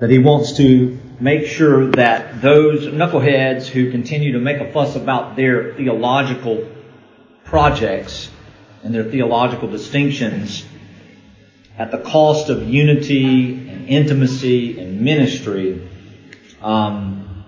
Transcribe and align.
That 0.00 0.10
he 0.10 0.18
wants 0.18 0.56
to 0.58 0.98
make 1.18 1.46
sure 1.46 1.90
that 1.92 2.40
those 2.40 2.86
knuckleheads 2.86 3.66
who 3.66 3.90
continue 3.90 4.32
to 4.32 4.38
make 4.38 4.58
a 4.58 4.72
fuss 4.72 4.94
about 4.94 5.34
their 5.34 5.74
theological 5.74 6.68
projects 7.44 8.30
and 8.84 8.94
their 8.94 9.04
theological 9.04 9.68
distinctions 9.68 10.64
at 11.76 11.90
the 11.90 11.98
cost 11.98 12.48
of 12.48 12.68
unity 12.68 13.68
and 13.68 13.88
intimacy 13.88 14.80
and 14.80 15.00
ministry, 15.00 15.88
um, 16.62 17.44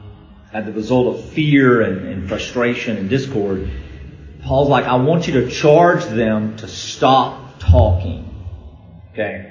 as 0.52 0.64
the 0.64 0.72
result 0.72 1.16
of 1.18 1.30
fear 1.30 1.82
and, 1.82 2.06
and 2.08 2.28
frustration 2.28 2.96
and 2.96 3.08
discord, 3.08 3.70
Paul's 4.42 4.68
like, 4.68 4.86
I 4.86 4.96
want 4.96 5.26
you 5.26 5.34
to 5.34 5.50
charge 5.50 6.04
them 6.04 6.56
to 6.56 6.68
stop 6.68 7.60
talking. 7.60 8.26
Okay? 9.12 9.49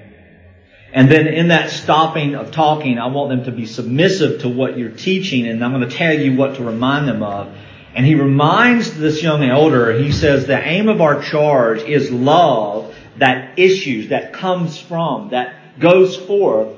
And 0.92 1.10
then 1.12 1.28
in 1.28 1.50
that 1.50 1.70
stopping 1.70 2.36
of 2.36 2.52
talking, 2.52 2.98
I 2.98 3.08
want 3.08 3.30
them 3.30 3.44
to 3.46 3.52
be 3.52 3.66
submissive 3.68 4.42
to 4.42 4.50
what 4.50 4.78
you're 4.78 4.90
teaching, 4.90 5.48
and 5.48 5.64
I'm 5.64 5.72
going 5.72 5.88
to 5.88 5.96
tell 5.96 6.14
you 6.14 6.36
what 6.36 6.56
to 6.56 6.64
remind 6.64 7.08
them 7.08 7.22
of. 7.22 7.56
And 7.94 8.06
he 8.06 8.16
reminds 8.16 8.98
this 8.98 9.22
young 9.22 9.44
elder, 9.44 9.98
he 9.98 10.12
says, 10.12 10.46
the 10.46 10.58
aim 10.58 10.90
of 10.90 11.02
our 11.02 11.22
charge 11.22 11.82
is 11.82 12.12
love 12.12 12.96
that 13.18 13.60
issues, 13.60 14.10
that 14.10 14.34
comes 14.34 14.80
from, 14.80 15.30
that 15.30 15.80
goes 15.80 16.16
forth 16.16 16.76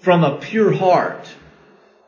from 0.00 0.24
a 0.24 0.38
pure 0.38 0.72
heart. 0.72 1.28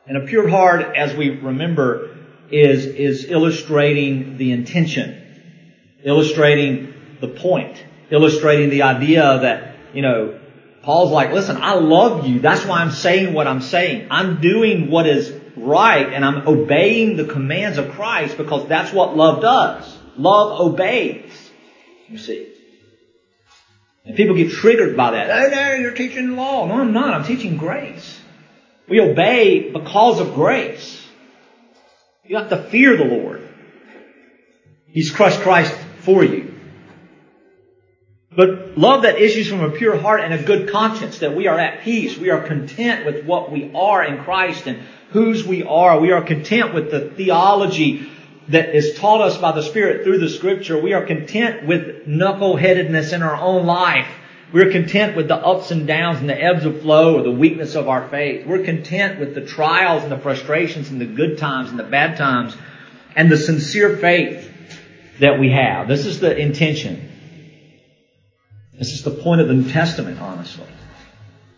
And 0.06 0.16
a 0.16 0.26
pure 0.26 0.48
heart, 0.48 0.96
as 0.96 1.14
we 1.16 1.30
remember, 1.30 2.16
is, 2.50 2.86
is 2.86 3.24
illustrating 3.24 4.36
the 4.36 4.52
intention, 4.52 5.98
illustrating 6.04 6.94
the 7.20 7.28
point, 7.28 7.82
illustrating 8.10 8.70
the 8.70 8.82
idea 8.82 9.40
that, 9.40 9.76
you 9.92 10.02
know, 10.02 10.38
Paul's 10.86 11.10
like, 11.10 11.32
listen, 11.32 11.56
I 11.56 11.74
love 11.74 12.28
you. 12.28 12.38
That's 12.38 12.64
why 12.64 12.78
I'm 12.78 12.92
saying 12.92 13.34
what 13.34 13.48
I'm 13.48 13.60
saying. 13.60 14.06
I'm 14.08 14.40
doing 14.40 14.88
what 14.88 15.08
is 15.08 15.34
right 15.56 16.12
and 16.12 16.24
I'm 16.24 16.46
obeying 16.46 17.16
the 17.16 17.24
commands 17.24 17.76
of 17.76 17.90
Christ 17.90 18.36
because 18.36 18.68
that's 18.68 18.92
what 18.92 19.16
love 19.16 19.42
does. 19.42 19.98
Love 20.16 20.60
obeys. 20.60 21.50
You 22.06 22.18
see. 22.18 22.52
And 24.04 24.16
people 24.16 24.36
get 24.36 24.52
triggered 24.52 24.96
by 24.96 25.10
that. 25.10 25.28
Oh 25.28 25.48
no, 25.48 25.74
you're 25.74 25.90
teaching 25.90 26.36
law. 26.36 26.66
No, 26.66 26.74
I'm 26.74 26.92
not. 26.92 27.14
I'm 27.14 27.24
teaching 27.24 27.56
grace. 27.56 28.20
We 28.88 29.00
obey 29.00 29.72
because 29.72 30.20
of 30.20 30.34
grace. 30.34 31.04
You 32.24 32.36
have 32.36 32.50
to 32.50 32.62
fear 32.62 32.96
the 32.96 33.06
Lord. 33.06 33.42
He's 34.86 35.10
crushed 35.10 35.40
Christ 35.40 35.74
for 36.02 36.22
you. 36.22 36.45
But 38.36 38.76
love 38.76 39.02
that 39.02 39.18
issues 39.18 39.48
from 39.48 39.62
a 39.62 39.70
pure 39.70 39.96
heart 39.96 40.20
and 40.20 40.34
a 40.34 40.42
good 40.42 40.70
conscience, 40.70 41.20
that 41.20 41.34
we 41.34 41.46
are 41.46 41.58
at 41.58 41.82
peace. 41.82 42.18
We 42.18 42.28
are 42.28 42.46
content 42.46 43.06
with 43.06 43.24
what 43.24 43.50
we 43.50 43.72
are 43.74 44.04
in 44.04 44.22
Christ 44.22 44.66
and 44.66 44.82
whose 45.10 45.46
we 45.46 45.62
are. 45.62 45.98
We 45.98 46.12
are 46.12 46.22
content 46.22 46.74
with 46.74 46.90
the 46.90 47.08
theology 47.08 48.10
that 48.48 48.76
is 48.76 48.98
taught 48.98 49.22
us 49.22 49.38
by 49.38 49.52
the 49.52 49.62
Spirit 49.62 50.04
through 50.04 50.18
the 50.18 50.28
Scripture. 50.28 50.78
We 50.78 50.92
are 50.92 51.06
content 51.06 51.66
with 51.66 52.06
knuckleheadedness 52.06 53.14
in 53.14 53.22
our 53.22 53.36
own 53.36 53.64
life. 53.64 54.06
We're 54.52 54.70
content 54.70 55.16
with 55.16 55.28
the 55.28 55.36
ups 55.36 55.70
and 55.70 55.86
downs 55.86 56.20
and 56.20 56.28
the 56.28 56.40
ebbs 56.40 56.66
of 56.66 56.82
flow 56.82 57.18
or 57.18 57.22
the 57.22 57.32
weakness 57.32 57.74
of 57.74 57.88
our 57.88 58.06
faith. 58.08 58.46
We're 58.46 58.64
content 58.64 59.18
with 59.18 59.34
the 59.34 59.40
trials 59.40 60.02
and 60.02 60.12
the 60.12 60.18
frustrations 60.18 60.90
and 60.90 61.00
the 61.00 61.06
good 61.06 61.38
times 61.38 61.70
and 61.70 61.78
the 61.78 61.84
bad 61.84 62.18
times 62.18 62.54
and 63.16 63.32
the 63.32 63.38
sincere 63.38 63.96
faith 63.96 64.52
that 65.20 65.40
we 65.40 65.50
have. 65.50 65.88
This 65.88 66.04
is 66.04 66.20
the 66.20 66.36
intention. 66.36 67.15
This 68.78 68.92
is 68.92 69.02
the 69.02 69.10
point 69.10 69.40
of 69.40 69.48
the 69.48 69.54
New 69.54 69.70
Testament, 69.70 70.20
honestly. 70.20 70.66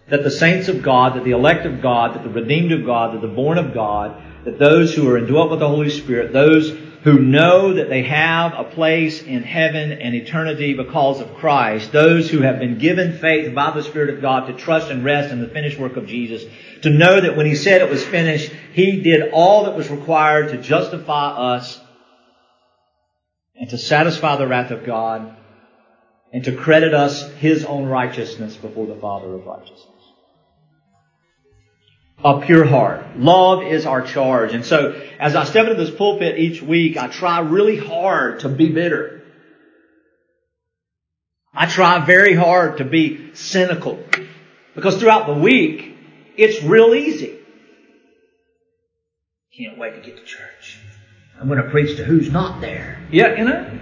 That 0.09 0.23
the 0.23 0.31
saints 0.31 0.69
of 0.69 0.83
God, 0.83 1.17
that 1.17 1.25
the 1.25 1.33
elect 1.33 1.67
of 1.67 1.83
God, 1.83 2.15
that 2.15 2.23
the 2.23 2.31
redeemed 2.31 2.73
of 2.73 2.87
God, 2.87 3.15
that 3.15 3.21
the 3.21 3.35
born 3.35 3.59
of 3.59 3.75
God, 3.75 4.23
that 4.45 4.59
those 4.59 4.95
who 4.95 5.09
are 5.09 5.19
indwelt 5.19 5.51
with 5.51 5.61
the 5.61 5.69
Holy 5.69 5.91
Spirit, 5.91 6.33
those 6.33 6.71
who 7.03 7.19
know 7.19 7.75
that 7.75 7.89
they 7.89 8.03
have 8.03 8.55
a 8.55 8.65
place 8.65 9.23
in 9.23 9.43
heaven 9.43 9.93
and 9.93 10.15
eternity 10.15 10.75
because 10.75 11.21
of 11.21 11.35
Christ, 11.35 11.93
those 11.93 12.31
who 12.31 12.41
have 12.41 12.59
been 12.59 12.79
given 12.79 13.19
faith 13.19 13.55
by 13.55 13.73
the 13.73 13.83
Spirit 13.83 14.15
of 14.15 14.21
God 14.21 14.47
to 14.47 14.53
trust 14.53 14.91
and 14.91 15.05
rest 15.05 15.33
in 15.33 15.41
the 15.41 15.49
finished 15.49 15.79
work 15.79 15.97
of 15.97 16.07
Jesus, 16.07 16.45
to 16.83 16.91
know 16.91 17.21
that 17.21 17.37
when 17.37 17.47
He 17.47 17.55
said 17.55 17.83
it 17.83 17.91
was 17.91 18.05
finished, 18.05 18.53
He 18.73 19.01
did 19.03 19.31
all 19.33 19.65
that 19.65 19.77
was 19.77 19.91
required 19.91 20.51
to 20.51 20.63
justify 20.63 21.55
us 21.55 21.81
and 23.57 23.69
to 23.71 23.79
satisfy 23.79 24.37
the 24.37 24.47
wrath 24.47 24.71
of 24.71 24.85
God 24.85 25.37
and 26.33 26.45
to 26.45 26.55
credit 26.55 26.95
us 26.95 27.31
His 27.35 27.65
own 27.65 27.87
righteousness 27.87 28.57
before 28.57 28.87
the 28.87 28.97
Father 28.97 29.35
of 29.35 29.47
righteousness. 29.47 29.85
A 32.25 32.41
pure 32.41 32.65
heart. 32.65 33.17
Love 33.17 33.63
is 33.63 33.87
our 33.87 34.03
charge. 34.03 34.53
And 34.53 34.65
so, 34.65 35.01
as 35.21 35.37
I 35.37 35.45
step 35.45 35.69
into 35.69 35.83
this 35.83 35.95
pulpit 35.95 36.39
each 36.39 36.61
week, 36.61 36.97
I 36.97 37.07
try 37.07 37.39
really 37.41 37.77
hard 37.77 38.41
to 38.41 38.49
be 38.49 38.71
bitter. 38.71 39.23
I 41.55 41.67
try 41.67 42.05
very 42.05 42.35
hard 42.35 42.79
to 42.79 42.85
be 42.85 43.35
cynical. 43.35 44.03
Because 44.75 44.99
throughout 44.99 45.27
the 45.27 45.35
week, 45.35 45.97
it's 46.37 46.63
real 46.63 46.95
easy. 46.95 47.39
Can't 49.57 49.79
wait 49.79 49.95
to 49.95 50.01
get 50.01 50.17
to 50.17 50.25
church. 50.25 50.79
I'm 51.41 51.49
going 51.49 51.63
to 51.63 51.71
preach 51.71 51.97
to 51.97 52.05
who's 52.05 52.31
not 52.31 52.61
there. 52.61 53.01
Yeah, 53.11 53.37
you 53.37 53.45
know? 53.45 53.79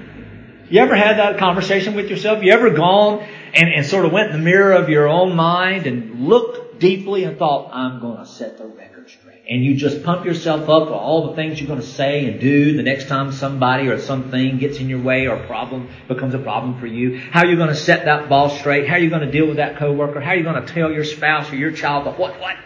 You 0.68 0.80
ever 0.80 0.96
had 0.96 1.18
that 1.18 1.38
conversation 1.38 1.94
with 1.94 2.10
yourself? 2.10 2.42
You 2.42 2.52
ever 2.52 2.70
gone 2.70 3.24
and, 3.54 3.68
and 3.68 3.86
sort 3.86 4.04
of 4.04 4.12
went 4.12 4.30
in 4.30 4.38
the 4.38 4.44
mirror 4.44 4.72
of 4.72 4.88
your 4.88 5.08
own 5.08 5.36
mind 5.36 5.86
and 5.86 6.26
looked 6.26 6.80
deeply 6.80 7.22
and 7.24 7.38
thought, 7.38 7.70
I'm 7.72 8.00
going 8.00 8.18
to 8.18 8.26
set 8.26 8.58
the 8.58 8.66
record 8.66 9.08
straight. 9.08 9.42
And 9.48 9.64
you 9.64 9.76
just 9.76 10.02
pump 10.02 10.26
yourself 10.26 10.62
up 10.68 10.88
for 10.88 10.94
all 10.94 11.28
the 11.28 11.36
things 11.36 11.60
you're 11.60 11.68
going 11.68 11.80
to 11.80 11.86
say 11.86 12.26
and 12.26 12.40
do 12.40 12.76
the 12.76 12.82
next 12.82 13.06
time 13.06 13.30
somebody 13.30 13.86
or 13.86 14.00
something 14.00 14.58
gets 14.58 14.78
in 14.78 14.88
your 14.88 15.00
way 15.00 15.28
or 15.28 15.36
a 15.36 15.46
problem 15.46 15.88
becomes 16.08 16.34
a 16.34 16.38
problem 16.38 16.80
for 16.80 16.86
you. 16.88 17.16
How 17.16 17.40
are 17.40 17.46
you 17.46 17.56
going 17.56 17.68
to 17.68 17.76
set 17.76 18.06
that 18.06 18.28
ball 18.28 18.50
straight? 18.50 18.88
How 18.88 18.94
are 18.94 18.98
you 18.98 19.08
going 19.08 19.22
to 19.22 19.30
deal 19.30 19.46
with 19.46 19.58
that 19.58 19.78
coworker? 19.78 20.20
How 20.20 20.32
are 20.32 20.36
you 20.36 20.42
going 20.42 20.66
to 20.66 20.72
tell 20.72 20.90
your 20.90 21.04
spouse 21.04 21.52
or 21.52 21.56
your 21.56 21.70
child 21.70 22.06
the 22.06 22.10
what 22.10 22.40
what? 22.40 22.56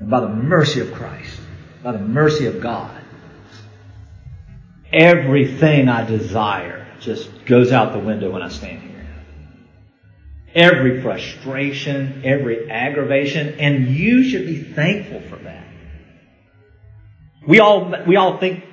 By 0.00 0.20
the 0.20 0.28
mercy 0.28 0.80
of 0.80 0.92
Christ, 0.94 1.38
by 1.82 1.92
the 1.92 1.98
mercy 1.98 2.46
of 2.46 2.60
God, 2.60 2.90
everything 4.92 5.88
I 5.88 6.04
desire 6.04 6.86
just 7.00 7.30
goes 7.46 7.72
out 7.72 7.92
the 7.92 7.98
window 7.98 8.30
when 8.30 8.42
I 8.42 8.48
stand 8.48 8.82
here. 8.82 9.06
Every 10.54 11.02
frustration, 11.02 12.22
every 12.24 12.70
aggravation, 12.70 13.60
and 13.60 13.88
you 13.88 14.24
should 14.24 14.46
be 14.46 14.62
thankful 14.62 15.20
for 15.22 15.36
that. 15.36 15.66
We 17.46 17.60
all, 17.60 17.94
we 18.06 18.16
all 18.16 18.38
think 18.38 18.64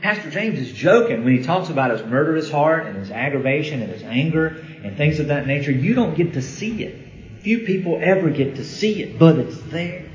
Pastor 0.00 0.30
James 0.30 0.58
is 0.58 0.72
joking 0.72 1.24
when 1.24 1.36
he 1.36 1.42
talks 1.42 1.70
about 1.70 1.90
his 1.90 2.02
murderous 2.02 2.50
heart 2.50 2.86
and 2.86 2.96
his 2.96 3.10
aggravation 3.10 3.82
and 3.82 3.90
his 3.90 4.02
anger 4.02 4.46
and 4.84 4.96
things 4.96 5.18
of 5.18 5.28
that 5.28 5.46
nature. 5.46 5.72
You 5.72 5.94
don't 5.94 6.16
get 6.16 6.34
to 6.34 6.42
see 6.42 6.84
it. 6.84 7.42
Few 7.42 7.60
people 7.60 7.98
ever 8.00 8.30
get 8.30 8.56
to 8.56 8.64
see 8.64 9.02
it, 9.02 9.18
but 9.18 9.38
it's 9.38 9.60
there. 9.62 10.07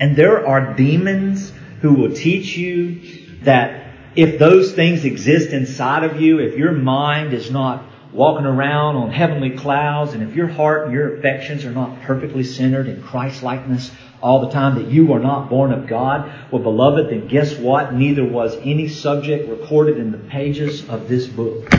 And 0.00 0.16
there 0.16 0.46
are 0.46 0.74
demons 0.74 1.52
who 1.80 1.94
will 1.94 2.12
teach 2.12 2.56
you 2.56 3.40
that 3.42 3.92
if 4.14 4.38
those 4.38 4.72
things 4.72 5.04
exist 5.04 5.50
inside 5.50 6.04
of 6.04 6.20
you, 6.20 6.38
if 6.38 6.56
your 6.56 6.72
mind 6.72 7.32
is 7.32 7.50
not 7.50 7.84
walking 8.12 8.46
around 8.46 8.96
on 8.96 9.12
heavenly 9.12 9.50
clouds, 9.50 10.14
and 10.14 10.22
if 10.22 10.34
your 10.34 10.48
heart 10.48 10.86
and 10.86 10.94
your 10.94 11.16
affections 11.16 11.64
are 11.64 11.72
not 11.72 12.02
perfectly 12.02 12.42
centered 12.42 12.88
in 12.88 13.02
Christ 13.02 13.42
likeness 13.42 13.90
all 14.20 14.46
the 14.46 14.50
time, 14.50 14.76
that 14.76 14.90
you 14.90 15.12
are 15.12 15.20
not 15.20 15.48
born 15.48 15.72
of 15.72 15.86
God, 15.86 16.32
well, 16.50 16.62
beloved, 16.62 17.10
then 17.10 17.28
guess 17.28 17.56
what? 17.56 17.94
Neither 17.94 18.24
was 18.24 18.56
any 18.56 18.88
subject 18.88 19.48
recorded 19.48 19.98
in 19.98 20.10
the 20.10 20.18
pages 20.18 20.88
of 20.88 21.08
this 21.08 21.26
book. 21.26 21.70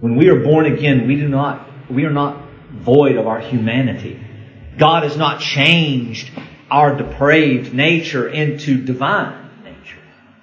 When 0.00 0.16
we 0.16 0.28
are 0.28 0.40
born 0.40 0.66
again, 0.66 1.06
we 1.06 1.16
do 1.16 1.28
not, 1.28 1.66
we 1.90 2.04
are 2.04 2.12
not 2.12 2.43
void 2.84 3.16
of 3.16 3.26
our 3.26 3.40
humanity. 3.40 4.20
God 4.78 5.04
has 5.04 5.16
not 5.16 5.40
changed 5.40 6.30
our 6.70 6.96
depraved 6.96 7.72
nature 7.72 8.28
into 8.28 8.82
divine 8.82 9.50
nature. 9.62 9.98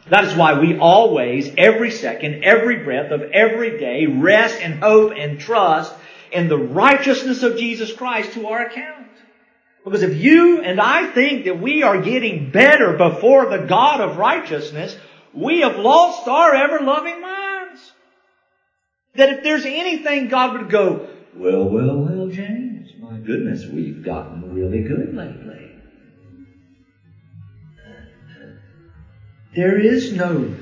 That 0.09 0.25
is 0.25 0.35
why 0.35 0.59
we 0.59 0.77
always, 0.77 1.51
every 1.57 1.91
second, 1.91 2.43
every 2.43 2.83
breath 2.83 3.11
of 3.11 3.21
every 3.21 3.79
day, 3.79 4.05
rest 4.05 4.61
and 4.61 4.81
hope 4.81 5.13
and 5.17 5.39
trust 5.39 5.93
in 6.31 6.47
the 6.47 6.57
righteousness 6.57 7.43
of 7.43 7.57
Jesus 7.57 7.91
Christ 7.91 8.33
to 8.33 8.47
our 8.47 8.65
account. 8.65 9.07
Because 9.83 10.03
if 10.03 10.15
you 10.15 10.61
and 10.61 10.79
I 10.79 11.11
think 11.11 11.45
that 11.45 11.59
we 11.59 11.83
are 11.83 12.01
getting 12.01 12.51
better 12.51 12.93
before 12.97 13.47
the 13.47 13.65
God 13.65 13.99
of 13.99 14.17
righteousness, 14.17 14.95
we 15.33 15.61
have 15.61 15.77
lost 15.77 16.27
our 16.27 16.53
ever 16.53 16.83
loving 16.83 17.19
minds. 17.19 17.91
That 19.15 19.29
if 19.29 19.43
there's 19.43 19.65
anything 19.65 20.29
God 20.29 20.53
would 20.53 20.69
go, 20.69 21.09
well, 21.35 21.65
well, 21.65 21.97
well, 21.97 22.27
James, 22.27 22.89
my 22.99 23.17
goodness, 23.17 23.65
we've 23.65 24.03
gotten 24.03 24.53
really 24.53 24.81
good 24.81 25.13
lately. 25.15 25.71
There 29.55 29.79
is 29.79 30.13
no 30.13 30.53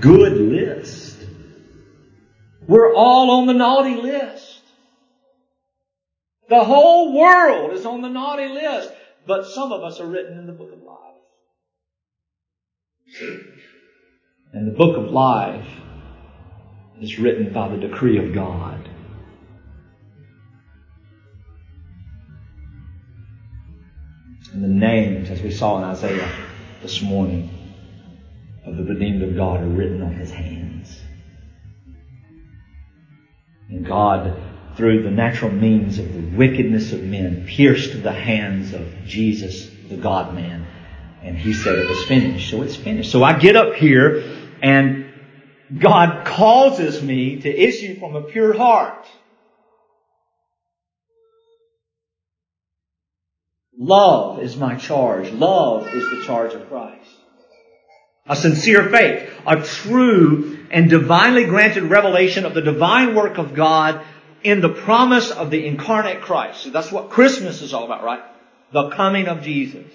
good 0.00 0.32
list. 0.32 1.18
We're 2.66 2.94
all 2.94 3.30
on 3.30 3.46
the 3.46 3.54
naughty 3.54 3.94
list. 3.94 4.60
The 6.48 6.64
whole 6.64 7.14
world 7.14 7.72
is 7.72 7.86
on 7.86 8.02
the 8.02 8.08
naughty 8.08 8.48
list, 8.48 8.92
but 9.26 9.46
some 9.46 9.72
of 9.72 9.82
us 9.82 10.00
are 10.00 10.06
written 10.06 10.38
in 10.38 10.46
the 10.46 10.52
book 10.52 10.72
of 10.72 10.82
life. 10.82 10.98
And 14.52 14.66
the 14.66 14.76
book 14.76 14.96
of 14.96 15.10
life 15.10 15.68
is 17.00 17.18
written 17.18 17.52
by 17.52 17.68
the 17.68 17.76
decree 17.76 18.18
of 18.18 18.34
God. 18.34 18.87
And 24.58 24.64
the 24.64 24.86
names, 24.86 25.30
as 25.30 25.40
we 25.40 25.52
saw 25.52 25.78
in 25.78 25.84
Isaiah 25.84 26.28
this 26.82 27.00
morning, 27.00 27.48
of 28.66 28.76
the 28.76 28.82
redeemed 28.82 29.22
of 29.22 29.36
God 29.36 29.60
are 29.60 29.68
written 29.68 30.02
on 30.02 30.14
his 30.14 30.32
hands. 30.32 31.00
And 33.68 33.86
God, 33.86 34.36
through 34.74 35.04
the 35.04 35.12
natural 35.12 35.52
means 35.52 36.00
of 36.00 36.12
the 36.12 36.36
wickedness 36.36 36.92
of 36.92 37.04
men, 37.04 37.46
pierced 37.46 38.02
the 38.02 38.10
hands 38.10 38.74
of 38.74 38.84
Jesus, 39.06 39.70
the 39.88 39.96
God 39.96 40.34
man. 40.34 40.66
And 41.22 41.38
he 41.38 41.54
said 41.54 41.78
it 41.78 41.88
was 41.88 42.04
finished. 42.06 42.50
So 42.50 42.62
it's 42.62 42.74
finished. 42.74 43.12
So 43.12 43.22
I 43.22 43.38
get 43.38 43.54
up 43.54 43.74
here 43.74 44.24
and 44.60 45.06
God 45.78 46.26
causes 46.26 47.00
me 47.00 47.42
to 47.42 47.48
issue 47.48 48.00
from 48.00 48.16
a 48.16 48.22
pure 48.22 48.54
heart. 48.54 49.06
Love 53.78 54.42
is 54.42 54.56
my 54.56 54.74
charge. 54.74 55.30
Love 55.30 55.86
is 55.94 56.10
the 56.10 56.24
charge 56.26 56.52
of 56.52 56.68
Christ. 56.68 57.10
A 58.26 58.34
sincere 58.34 58.90
faith, 58.90 59.30
a 59.46 59.62
true 59.62 60.66
and 60.70 60.90
divinely 60.90 61.44
granted 61.44 61.84
revelation 61.84 62.44
of 62.44 62.54
the 62.54 62.60
divine 62.60 63.14
work 63.14 63.38
of 63.38 63.54
God 63.54 64.04
in 64.42 64.60
the 64.60 64.68
promise 64.68 65.30
of 65.30 65.50
the 65.50 65.64
incarnate 65.64 66.22
Christ. 66.22 66.64
See, 66.64 66.70
that's 66.70 66.90
what 66.90 67.10
Christmas 67.10 67.62
is 67.62 67.72
all 67.72 67.84
about, 67.84 68.02
right? 68.02 68.22
The 68.72 68.90
coming 68.90 69.28
of 69.28 69.42
Jesus. 69.42 69.86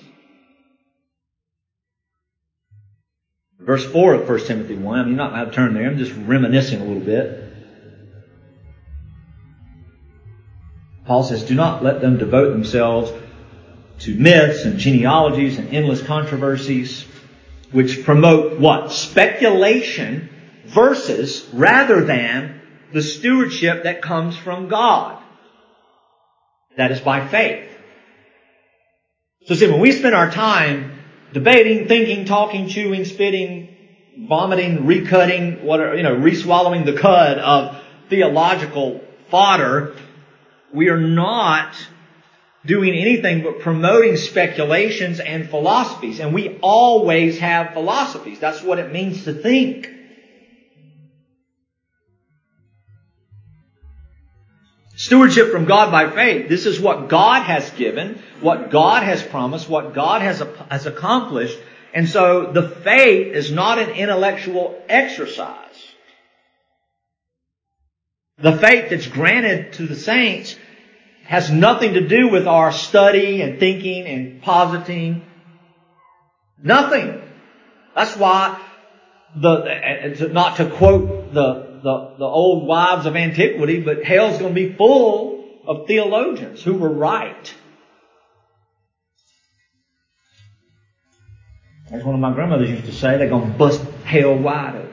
Verse 3.59 3.85
4 3.85 4.13
of 4.15 4.27
1 4.27 4.39
Timothy 4.45 4.75
1, 4.75 4.99
I 4.99 5.03
mean, 5.03 5.15
you're 5.15 5.17
not 5.17 5.31
going 5.31 5.45
to 5.45 5.51
turn 5.51 5.73
there, 5.73 5.87
I'm 5.87 5.97
just 5.97 6.13
reminiscing 6.13 6.81
a 6.81 6.83
little 6.83 7.03
bit. 7.03 7.49
Paul 11.05 11.23
says, 11.23 11.43
Do 11.43 11.55
not 11.55 11.83
let 11.83 12.01
them 12.01 12.17
devote 12.17 12.51
themselves 12.51 13.11
to 14.03 14.13
myths 14.13 14.65
and 14.65 14.79
genealogies 14.79 15.57
and 15.57 15.73
endless 15.73 16.01
controversies, 16.01 17.05
which 17.71 18.03
promote 18.03 18.59
what? 18.59 18.91
Speculation 18.91 20.29
versus 20.65 21.47
rather 21.53 22.03
than 22.03 22.61
the 22.91 23.01
stewardship 23.01 23.83
that 23.83 24.01
comes 24.01 24.35
from 24.35 24.67
God. 24.67 25.21
That 26.75 26.91
is 26.91 26.99
by 26.99 27.27
faith. 27.27 27.69
So 29.45 29.55
see, 29.55 29.69
when 29.69 29.79
we 29.79 29.91
spend 29.91 30.15
our 30.15 30.31
time 30.31 30.99
debating, 31.33 31.87
thinking, 31.87 32.25
talking, 32.25 32.67
chewing, 32.67 33.05
spitting, 33.05 33.75
vomiting, 34.27 34.79
recutting, 34.79 35.63
whatever, 35.63 35.95
you 35.95 36.03
know, 36.03 36.15
reswallowing 36.15 36.85
the 36.85 36.93
cud 36.93 37.37
of 37.37 37.81
theological 38.09 39.01
fodder, 39.29 39.95
we 40.73 40.89
are 40.89 40.99
not 40.99 41.75
doing 42.65 42.93
anything 42.93 43.43
but 43.43 43.59
promoting 43.59 44.15
speculations 44.17 45.19
and 45.19 45.49
philosophies. 45.49 46.19
And 46.19 46.33
we 46.33 46.57
always 46.61 47.39
have 47.39 47.73
philosophies. 47.73 48.39
That's 48.39 48.61
what 48.63 48.79
it 48.79 48.91
means 48.91 49.25
to 49.25 49.33
think. 49.33 49.89
Stewardship 54.95 55.51
from 55.51 55.65
God 55.65 55.91
by 55.91 56.09
faith. 56.11 56.47
This 56.47 56.65
is 56.65 56.79
what 56.79 57.09
God 57.09 57.43
has 57.43 57.69
given, 57.71 58.21
what 58.41 58.69
God 58.69 59.03
has 59.03 59.21
promised, 59.21 59.67
what 59.67 59.93
God 59.93 60.21
has, 60.21 60.41
has 60.69 60.85
accomplished. 60.85 61.57
And 61.93 62.07
so 62.07 62.51
the 62.51 62.69
faith 62.69 63.35
is 63.35 63.51
not 63.51 63.79
an 63.79 63.89
intellectual 63.89 64.81
exercise. 64.87 65.59
The 68.37 68.57
faith 68.57 68.89
that's 68.89 69.07
granted 69.07 69.73
to 69.73 69.87
the 69.87 69.95
saints 69.95 70.55
has 71.23 71.49
nothing 71.49 71.93
to 71.93 72.07
do 72.07 72.29
with 72.29 72.47
our 72.47 72.71
study 72.71 73.41
and 73.41 73.59
thinking 73.59 74.05
and 74.05 74.41
positing. 74.41 75.25
Nothing. 76.61 77.21
That's 77.95 78.15
why 78.15 78.61
the, 79.35 80.29
not 80.31 80.57
to 80.57 80.69
quote 80.69 81.33
the, 81.33 81.79
the, 81.83 82.15
the 82.17 82.25
old 82.25 82.67
wives 82.67 83.05
of 83.05 83.15
antiquity, 83.15 83.79
but 83.79 84.03
hell's 84.03 84.37
going 84.37 84.53
to 84.53 84.67
be 84.67 84.73
full 84.73 85.45
of 85.65 85.87
theologians 85.87 86.61
who 86.61 86.75
were 86.75 86.89
right. 86.89 87.55
As 91.91 92.03
one 92.03 92.15
of 92.15 92.21
my 92.21 92.33
grandmothers 92.33 92.69
used 92.69 92.85
to 92.85 92.93
say, 92.93 93.17
they're 93.17 93.29
going 93.29 93.51
to 93.51 93.57
bust 93.57 93.81
hell 94.03 94.35
wide 94.35 94.75
open. 94.75 94.89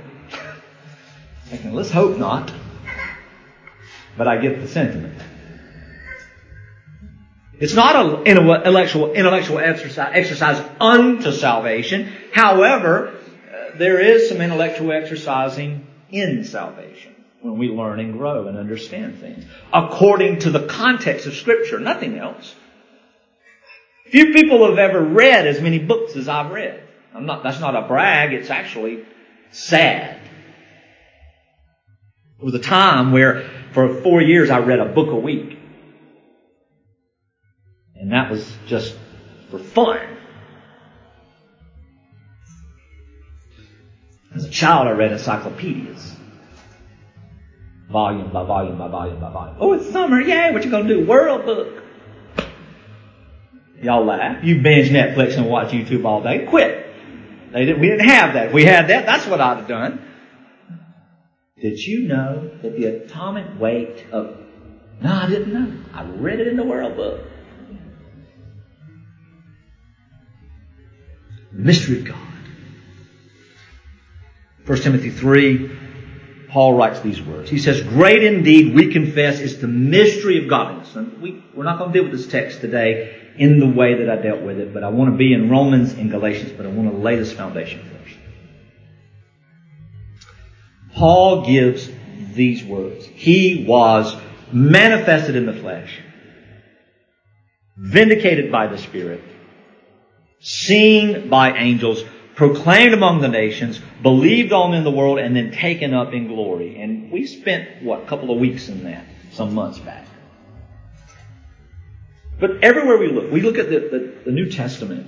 Thinking, 1.46 1.74
let's 1.74 1.90
hope 1.90 2.16
not. 2.18 2.52
But 4.16 4.28
I 4.28 4.36
get 4.36 4.60
the 4.60 4.68
sentiment. 4.68 5.14
It's 7.60 7.74
not 7.74 7.94
an 7.94 8.26
intellectual, 8.26 9.12
intellectual 9.12 9.58
exercise, 9.58 10.12
exercise 10.14 10.66
unto 10.80 11.30
salvation. 11.30 12.10
However, 12.32 13.08
uh, 13.14 13.76
there 13.76 14.00
is 14.00 14.30
some 14.30 14.40
intellectual 14.40 14.92
exercising 14.92 15.86
in 16.10 16.44
salvation 16.44 17.14
when 17.42 17.58
we 17.58 17.68
learn 17.68 18.00
and 18.00 18.14
grow 18.14 18.48
and 18.48 18.56
understand 18.56 19.20
things 19.20 19.44
according 19.72 20.40
to 20.40 20.50
the 20.50 20.66
context 20.66 21.26
of 21.26 21.34
Scripture, 21.34 21.78
nothing 21.78 22.18
else. 22.18 22.54
Few 24.06 24.32
people 24.32 24.66
have 24.68 24.78
ever 24.78 25.00
read 25.00 25.46
as 25.46 25.60
many 25.60 25.78
books 25.78 26.16
as 26.16 26.28
I've 26.28 26.50
read. 26.50 26.82
I'm 27.14 27.26
not, 27.26 27.42
that's 27.42 27.60
not 27.60 27.76
a 27.76 27.86
brag, 27.86 28.32
it's 28.32 28.50
actually 28.50 29.04
sad. 29.50 30.18
There 32.38 32.46
was 32.46 32.54
a 32.54 32.58
time 32.58 33.12
where 33.12 33.48
for 33.72 34.00
four 34.02 34.22
years 34.22 34.48
I 34.48 34.60
read 34.60 34.80
a 34.80 34.86
book 34.86 35.10
a 35.10 35.16
week. 35.16 35.59
And 38.00 38.12
that 38.12 38.30
was 38.30 38.50
just 38.66 38.96
for 39.50 39.58
fun. 39.58 40.00
As 44.34 44.44
a 44.44 44.50
child, 44.50 44.88
I 44.88 44.92
read 44.92 45.12
encyclopedias. 45.12 46.16
Volume 47.90 48.32
by 48.32 48.44
volume 48.44 48.78
by 48.78 48.88
volume 48.88 49.20
by 49.20 49.32
volume. 49.32 49.56
Oh, 49.60 49.72
it's 49.74 49.90
summer. 49.90 50.20
Yay. 50.20 50.52
What 50.52 50.64
you 50.64 50.70
gonna 50.70 50.88
do? 50.88 51.04
World 51.04 51.44
book. 51.44 51.82
Y'all 53.82 54.04
laugh. 54.04 54.44
You 54.44 54.62
binge 54.62 54.88
Netflix 54.90 55.36
and 55.36 55.46
watch 55.46 55.72
YouTube 55.72 56.04
all 56.04 56.22
day. 56.22 56.46
Quit. 56.46 56.86
They 57.52 57.64
didn't, 57.64 57.80
we 57.80 57.88
didn't 57.88 58.08
have 58.08 58.34
that. 58.34 58.48
If 58.48 58.52
we 58.52 58.64
had 58.64 58.88
that, 58.88 59.06
that's 59.06 59.26
what 59.26 59.40
I'd 59.40 59.58
have 59.58 59.68
done. 59.68 60.06
Did 61.60 61.80
you 61.80 62.06
know 62.06 62.50
that 62.62 62.76
the 62.76 62.86
atomic 62.86 63.58
weight 63.58 64.06
of, 64.12 64.38
no, 65.02 65.12
I 65.12 65.28
didn't 65.28 65.52
know. 65.52 65.82
I 65.92 66.04
read 66.04 66.40
it 66.40 66.46
in 66.46 66.56
the 66.56 66.62
World 66.64 66.96
Book. 66.96 67.20
Mystery 71.52 72.00
of 72.00 72.04
God. 72.06 72.16
1 74.66 74.78
Timothy 74.78 75.10
3, 75.10 75.70
Paul 76.48 76.74
writes 76.74 77.00
these 77.00 77.20
words. 77.22 77.48
He 77.48 77.58
says, 77.58 77.80
Great 77.80 78.22
indeed, 78.22 78.74
we 78.74 78.92
confess, 78.92 79.40
is 79.40 79.60
the 79.60 79.68
mystery 79.68 80.42
of 80.42 80.48
godliness. 80.48 80.94
And 80.96 81.20
we, 81.20 81.44
we're 81.54 81.64
not 81.64 81.78
going 81.78 81.92
to 81.92 81.98
deal 81.98 82.08
with 82.08 82.18
this 82.18 82.30
text 82.30 82.60
today 82.60 83.32
in 83.36 83.58
the 83.58 83.68
way 83.68 83.94
that 84.04 84.10
I 84.10 84.16
dealt 84.16 84.42
with 84.42 84.58
it, 84.58 84.74
but 84.74 84.84
I 84.84 84.88
want 84.88 85.12
to 85.12 85.16
be 85.16 85.32
in 85.32 85.48
Romans 85.48 85.92
and 85.92 86.10
Galatians, 86.10 86.52
but 86.52 86.66
I 86.66 86.68
want 86.68 86.90
to 86.90 86.96
lay 86.96 87.16
this 87.16 87.32
foundation 87.32 87.80
first. 87.82 88.16
Paul 90.94 91.46
gives 91.46 91.90
these 92.34 92.64
words. 92.64 93.06
He 93.06 93.64
was 93.66 94.16
manifested 94.52 95.36
in 95.36 95.46
the 95.46 95.52
flesh, 95.52 96.00
vindicated 97.76 98.50
by 98.50 98.66
the 98.66 98.78
Spirit, 98.78 99.22
seen 100.40 101.28
by 101.28 101.56
angels, 101.56 102.02
proclaimed 102.34 102.94
among 102.94 103.20
the 103.20 103.28
nations, 103.28 103.80
believed 104.02 104.52
on 104.52 104.74
in 104.74 104.82
the 104.82 104.90
world, 104.90 105.18
and 105.18 105.36
then 105.36 105.52
taken 105.52 105.94
up 105.94 106.12
in 106.12 106.26
glory. 106.26 106.80
And 106.80 107.10
we 107.12 107.26
spent, 107.26 107.82
what, 107.82 108.02
a 108.02 108.06
couple 108.06 108.30
of 108.30 108.40
weeks 108.40 108.68
in 108.68 108.84
that, 108.84 109.04
some 109.32 109.54
months 109.54 109.78
back. 109.78 110.06
But 112.40 112.64
everywhere 112.64 112.96
we 112.96 113.08
look, 113.08 113.30
we 113.30 113.42
look 113.42 113.58
at 113.58 113.68
the, 113.68 113.78
the, 113.78 114.14
the 114.24 114.32
New 114.32 114.50
Testament, 114.50 115.06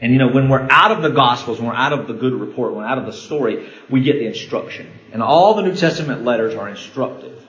and 0.00 0.12
you 0.12 0.18
know, 0.18 0.28
when 0.28 0.48
we're 0.48 0.66
out 0.70 0.92
of 0.92 1.02
the 1.02 1.10
Gospels, 1.10 1.58
when 1.58 1.68
we're 1.68 1.74
out 1.74 1.92
of 1.92 2.06
the 2.06 2.14
good 2.14 2.34
report, 2.34 2.72
when 2.72 2.82
we're 2.82 2.88
out 2.88 2.98
of 2.98 3.06
the 3.06 3.12
story, 3.12 3.68
we 3.90 4.02
get 4.02 4.14
the 4.14 4.26
instruction. 4.26 4.90
And 5.12 5.22
all 5.22 5.54
the 5.54 5.62
New 5.62 5.76
Testament 5.76 6.24
letters 6.24 6.54
are 6.54 6.68
instructive. 6.68 7.40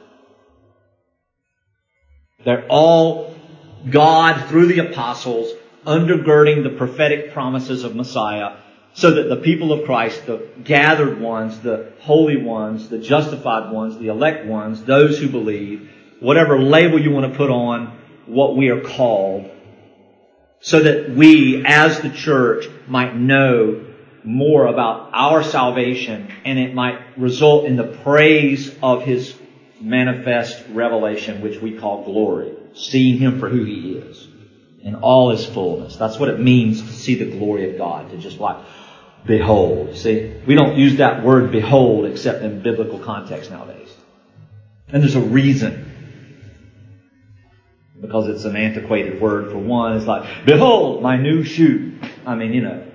They're 2.45 2.67
all 2.67 3.35
God, 3.89 4.49
through 4.49 4.67
the 4.67 4.79
apostles, 4.79 5.51
undergirding 5.85 6.63
the 6.63 6.77
prophetic 6.77 7.33
promises 7.33 7.83
of 7.83 7.95
Messiah, 7.95 8.57
so 8.93 9.15
that 9.15 9.29
the 9.29 9.37
people 9.37 9.71
of 9.71 9.85
Christ, 9.85 10.25
the 10.25 10.47
gathered 10.63 11.19
ones, 11.19 11.59
the 11.61 11.93
holy 11.99 12.37
ones, 12.37 12.89
the 12.89 12.99
justified 12.99 13.71
ones, 13.71 13.97
the 13.97 14.07
elect 14.07 14.45
ones, 14.45 14.83
those 14.83 15.19
who 15.19 15.29
believe, 15.29 15.89
whatever 16.19 16.59
label 16.59 17.01
you 17.01 17.11
want 17.11 17.31
to 17.31 17.37
put 17.37 17.49
on 17.49 17.99
what 18.27 18.55
we 18.55 18.69
are 18.69 18.81
called, 18.81 19.49
so 20.61 20.81
that 20.81 21.09
we 21.11 21.63
as 21.65 21.99
the 22.01 22.09
church 22.09 22.69
might 22.87 23.15
know 23.15 23.85
more 24.23 24.67
about 24.67 25.09
our 25.11 25.43
salvation 25.43 26.31
and 26.45 26.57
it 26.57 26.73
might 26.73 27.17
result 27.17 27.65
in 27.65 27.75
the 27.75 27.97
praise 28.03 28.73
of 28.81 29.03
His 29.03 29.35
manifest 29.81 30.63
revelation, 30.69 31.41
which 31.41 31.59
we 31.59 31.77
call 31.77 32.05
glory. 32.05 32.53
Seeing 32.75 33.17
Him 33.17 33.39
for 33.39 33.49
who 33.49 33.65
He 33.65 33.97
is 33.97 34.32
in 34.83 34.95
all 34.95 35.31
His 35.31 35.45
fullness. 35.45 35.95
That's 35.95 36.19
what 36.19 36.29
it 36.29 36.39
means 36.39 36.81
to 36.81 36.93
see 36.93 37.15
the 37.15 37.25
glory 37.25 37.71
of 37.71 37.77
God, 37.77 38.11
to 38.11 38.17
just 38.17 38.39
like 38.39 38.57
behold. 39.25 39.95
See, 39.95 40.33
we 40.45 40.55
don't 40.55 40.77
use 40.77 40.97
that 40.97 41.23
word 41.23 41.51
behold 41.51 42.05
except 42.05 42.43
in 42.43 42.61
biblical 42.61 42.99
context 42.99 43.49
nowadays. 43.49 43.89
And 44.89 45.01
there's 45.01 45.15
a 45.15 45.21
reason. 45.21 45.89
Because 47.99 48.27
it's 48.27 48.43
an 48.43 48.57
antiquated 48.57 49.21
word 49.21 49.51
for 49.51 49.57
one. 49.57 49.95
It's 49.95 50.05
like, 50.05 50.45
behold 50.45 51.01
my 51.01 51.17
new 51.17 51.43
shoe. 51.43 51.97
I 52.25 52.35
mean, 52.35 52.53
you 52.53 52.61
know. 52.61 52.85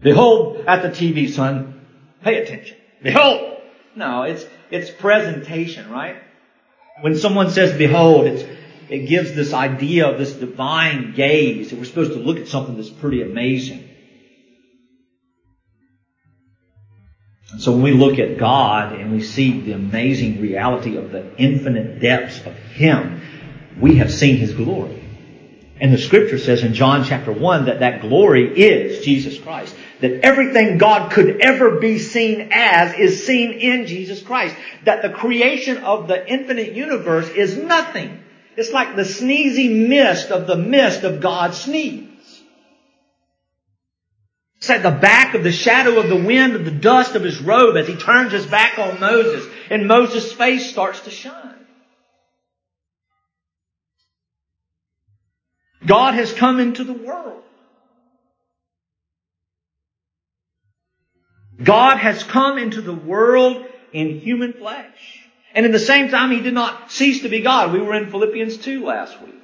Behold 0.00 0.64
at 0.66 0.82
the 0.82 0.88
TV, 0.88 1.30
son. 1.30 1.80
Pay 2.22 2.42
attention. 2.42 2.76
Behold. 3.02 3.58
No, 3.94 4.22
it's, 4.22 4.44
it's 4.70 4.90
presentation, 4.90 5.90
right? 5.90 6.16
When 7.00 7.16
someone 7.16 7.50
says 7.50 7.76
behold, 7.76 8.26
it's, 8.26 8.42
it 8.90 9.06
gives 9.06 9.34
this 9.34 9.52
idea 9.52 10.08
of 10.08 10.18
this 10.18 10.32
divine 10.32 11.14
gaze 11.14 11.70
that 11.70 11.78
we're 11.78 11.84
supposed 11.84 12.12
to 12.12 12.18
look 12.18 12.38
at 12.38 12.48
something 12.48 12.76
that's 12.76 12.90
pretty 12.90 13.22
amazing. 13.22 13.88
And 17.52 17.62
So 17.62 17.70
when 17.72 17.82
we 17.82 17.92
look 17.92 18.18
at 18.18 18.36
God 18.36 18.94
and 18.94 19.12
we 19.12 19.22
see 19.22 19.60
the 19.60 19.72
amazing 19.72 20.40
reality 20.40 20.96
of 20.96 21.12
the 21.12 21.36
infinite 21.36 22.00
depths 22.00 22.44
of 22.44 22.56
Him, 22.56 23.22
we 23.80 23.96
have 23.96 24.12
seen 24.12 24.36
His 24.38 24.52
glory. 24.54 24.96
And 25.80 25.94
the 25.94 25.98
scripture 25.98 26.38
says 26.38 26.64
in 26.64 26.74
John 26.74 27.04
chapter 27.04 27.32
1 27.32 27.66
that 27.66 27.80
that 27.80 28.02
glory 28.02 28.60
is 28.60 29.04
Jesus 29.04 29.38
Christ. 29.38 29.74
That 30.00 30.24
everything 30.24 30.78
God 30.78 31.12
could 31.12 31.40
ever 31.40 31.78
be 31.78 32.00
seen 32.00 32.50
as 32.52 32.94
is 32.94 33.24
seen 33.24 33.52
in 33.52 33.86
Jesus 33.86 34.20
Christ. 34.20 34.56
That 34.84 35.02
the 35.02 35.10
creation 35.10 35.78
of 35.78 36.08
the 36.08 36.28
infinite 36.28 36.72
universe 36.72 37.28
is 37.30 37.56
nothing. 37.56 38.24
It's 38.60 38.72
like 38.72 38.94
the 38.94 39.04
sneezy 39.04 39.88
mist 39.88 40.30
of 40.30 40.46
the 40.46 40.54
mist 40.54 41.02
of 41.02 41.22
God's 41.22 41.62
sneeze. 41.62 42.42
It's 44.58 44.68
like 44.68 44.82
the 44.82 44.90
back 44.90 45.34
of 45.34 45.42
the 45.42 45.50
shadow 45.50 45.98
of 45.98 46.10
the 46.10 46.22
wind 46.22 46.54
of 46.54 46.66
the 46.66 46.70
dust 46.70 47.14
of 47.14 47.24
his 47.24 47.40
robe 47.40 47.78
as 47.78 47.88
he 47.88 47.96
turns 47.96 48.32
his 48.32 48.44
back 48.44 48.78
on 48.78 49.00
Moses 49.00 49.50
and 49.70 49.88
Moses' 49.88 50.30
face 50.34 50.70
starts 50.70 51.00
to 51.00 51.10
shine. 51.10 51.54
God 55.86 56.12
has 56.12 56.30
come 56.30 56.60
into 56.60 56.84
the 56.84 56.92
world. 56.92 57.42
God 61.64 61.96
has 61.96 62.22
come 62.24 62.58
into 62.58 62.82
the 62.82 62.92
world 62.92 63.64
in 63.94 64.20
human 64.20 64.52
flesh. 64.52 65.19
And 65.54 65.66
in 65.66 65.72
the 65.72 65.78
same 65.78 66.08
time, 66.08 66.30
He 66.30 66.40
did 66.40 66.54
not 66.54 66.92
cease 66.92 67.22
to 67.22 67.28
be 67.28 67.40
God. 67.40 67.72
We 67.72 67.80
were 67.80 67.94
in 67.94 68.10
Philippians 68.10 68.58
2 68.58 68.84
last 68.84 69.20
week. 69.22 69.34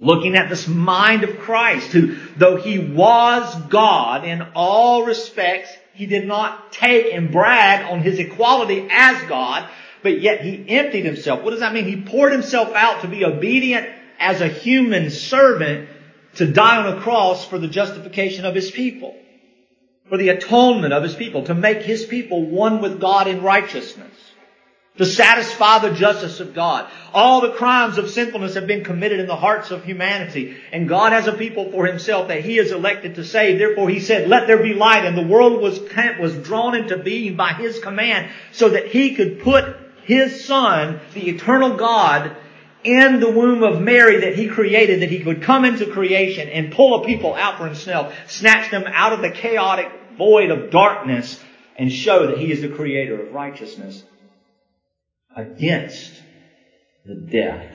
Looking 0.00 0.36
at 0.36 0.48
this 0.48 0.66
mind 0.66 1.22
of 1.22 1.38
Christ, 1.38 1.92
who, 1.92 2.16
though 2.36 2.56
He 2.56 2.78
was 2.78 3.54
God 3.68 4.24
in 4.24 4.42
all 4.54 5.04
respects, 5.04 5.70
He 5.94 6.06
did 6.06 6.26
not 6.26 6.72
take 6.72 7.12
and 7.12 7.30
brag 7.30 7.90
on 7.90 8.00
His 8.00 8.18
equality 8.18 8.88
as 8.90 9.22
God, 9.28 9.68
but 10.02 10.20
yet 10.20 10.40
He 10.40 10.64
emptied 10.68 11.04
Himself. 11.04 11.42
What 11.42 11.50
does 11.50 11.60
that 11.60 11.74
mean? 11.74 11.84
He 11.84 12.02
poured 12.02 12.32
Himself 12.32 12.72
out 12.74 13.02
to 13.02 13.08
be 13.08 13.24
obedient 13.24 13.88
as 14.18 14.40
a 14.40 14.48
human 14.48 15.10
servant 15.10 15.88
to 16.36 16.46
die 16.46 16.78
on 16.78 16.96
a 16.96 17.00
cross 17.00 17.46
for 17.46 17.58
the 17.58 17.68
justification 17.68 18.44
of 18.44 18.54
his 18.54 18.70
people, 18.70 19.16
for 20.08 20.18
the 20.18 20.30
atonement 20.30 20.92
of 20.92 21.02
his 21.02 21.14
people, 21.14 21.44
to 21.44 21.54
make 21.54 21.82
his 21.82 22.04
people 22.04 22.46
one 22.46 22.80
with 22.80 23.00
God 23.00 23.28
in 23.28 23.42
righteousness, 23.42 24.12
to 24.96 25.04
satisfy 25.04 25.80
the 25.80 25.92
justice 25.92 26.38
of 26.38 26.54
God. 26.54 26.88
All 27.12 27.40
the 27.40 27.50
crimes 27.50 27.98
of 27.98 28.10
sinfulness 28.10 28.54
have 28.54 28.68
been 28.68 28.84
committed 28.84 29.18
in 29.18 29.26
the 29.26 29.34
hearts 29.34 29.72
of 29.72 29.84
humanity, 29.84 30.56
and 30.70 30.88
God 30.88 31.12
has 31.12 31.26
a 31.26 31.32
people 31.32 31.72
for 31.72 31.84
himself 31.86 32.28
that 32.28 32.44
he 32.44 32.58
is 32.58 32.70
elected 32.70 33.16
to 33.16 33.24
save. 33.24 33.58
Therefore 33.58 33.88
he 33.88 33.98
said, 33.98 34.28
let 34.28 34.46
there 34.46 34.62
be 34.62 34.72
light, 34.72 35.04
and 35.04 35.18
the 35.18 35.26
world 35.26 35.60
was, 35.60 35.80
was 36.20 36.36
drawn 36.38 36.76
into 36.76 36.96
being 36.96 37.34
by 37.34 37.54
his 37.54 37.80
command 37.80 38.30
so 38.52 38.68
that 38.68 38.86
he 38.86 39.16
could 39.16 39.40
put 39.40 39.76
his 40.04 40.44
son, 40.44 41.00
the 41.14 41.28
eternal 41.28 41.76
God, 41.76 42.36
in 42.84 43.18
the 43.18 43.30
womb 43.30 43.64
of 43.64 43.80
Mary 43.80 44.20
that 44.20 44.36
he 44.36 44.46
created, 44.46 45.00
that 45.00 45.10
he 45.10 45.24
could 45.24 45.42
come 45.42 45.64
into 45.64 45.86
creation 45.86 46.48
and 46.48 46.72
pull 46.72 47.02
a 47.02 47.06
people 47.06 47.34
out 47.34 47.58
for 47.58 47.64
himself, 47.64 48.14
snatch 48.28 48.70
them 48.70 48.84
out 48.86 49.12
of 49.12 49.22
the 49.22 49.30
chaotic 49.30 49.90
void 50.16 50.50
of 50.50 50.70
darkness, 50.70 51.42
and 51.76 51.90
show 51.90 52.28
that 52.28 52.38
he 52.38 52.52
is 52.52 52.60
the 52.60 52.68
creator 52.68 53.20
of 53.20 53.32
righteousness 53.32 54.04
against 55.36 56.12
the 57.04 57.14
depth 57.14 57.74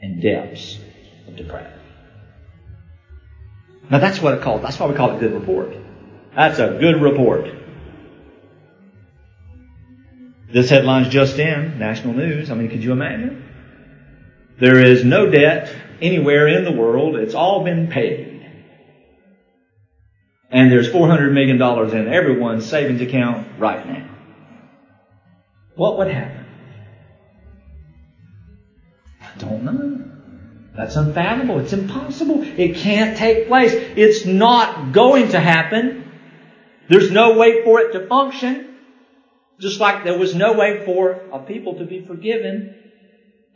and 0.00 0.22
depths 0.22 0.78
of 1.26 1.36
depravity. 1.36 1.74
Now 3.90 3.98
that's 3.98 4.20
what 4.20 4.34
it 4.34 4.42
called. 4.42 4.62
That's 4.62 4.78
why 4.78 4.86
we 4.86 4.94
call 4.94 5.10
it 5.12 5.16
a 5.16 5.20
good 5.20 5.34
report. 5.34 5.76
That's 6.34 6.58
a 6.58 6.78
good 6.80 7.00
report. 7.00 7.48
This 10.52 10.70
headline's 10.70 11.08
just 11.08 11.38
in, 11.38 11.78
national 11.78 12.14
news. 12.14 12.50
I 12.50 12.54
mean, 12.54 12.70
could 12.70 12.82
you 12.82 12.92
imagine? 12.92 13.44
There 14.58 14.82
is 14.82 15.04
no 15.04 15.30
debt 15.30 15.74
anywhere 16.00 16.48
in 16.48 16.64
the 16.64 16.72
world. 16.72 17.16
It's 17.16 17.34
all 17.34 17.64
been 17.64 17.88
paid. 17.88 18.36
And 20.50 20.72
there's 20.72 20.88
$400 20.88 21.32
million 21.32 21.60
in 21.94 22.12
everyone's 22.12 22.66
savings 22.66 23.02
account 23.02 23.58
right 23.58 23.86
now. 23.86 24.08
What 25.76 25.98
would 25.98 26.08
happen? 26.08 26.37
Don't 29.38 29.64
know. 29.64 30.04
That's 30.76 30.94
unfathomable. 30.96 31.58
It's 31.58 31.72
impossible. 31.72 32.42
It 32.42 32.76
can't 32.76 33.16
take 33.16 33.48
place. 33.48 33.72
It's 33.72 34.24
not 34.24 34.92
going 34.92 35.30
to 35.30 35.40
happen. 35.40 36.10
There's 36.88 37.10
no 37.10 37.36
way 37.36 37.64
for 37.64 37.80
it 37.80 37.92
to 37.92 38.06
function. 38.06 38.76
Just 39.58 39.80
like 39.80 40.04
there 40.04 40.16
was 40.16 40.34
no 40.34 40.52
way 40.52 40.84
for 40.84 41.20
a 41.32 41.40
people 41.40 41.78
to 41.78 41.84
be 41.84 42.06
forgiven 42.06 42.76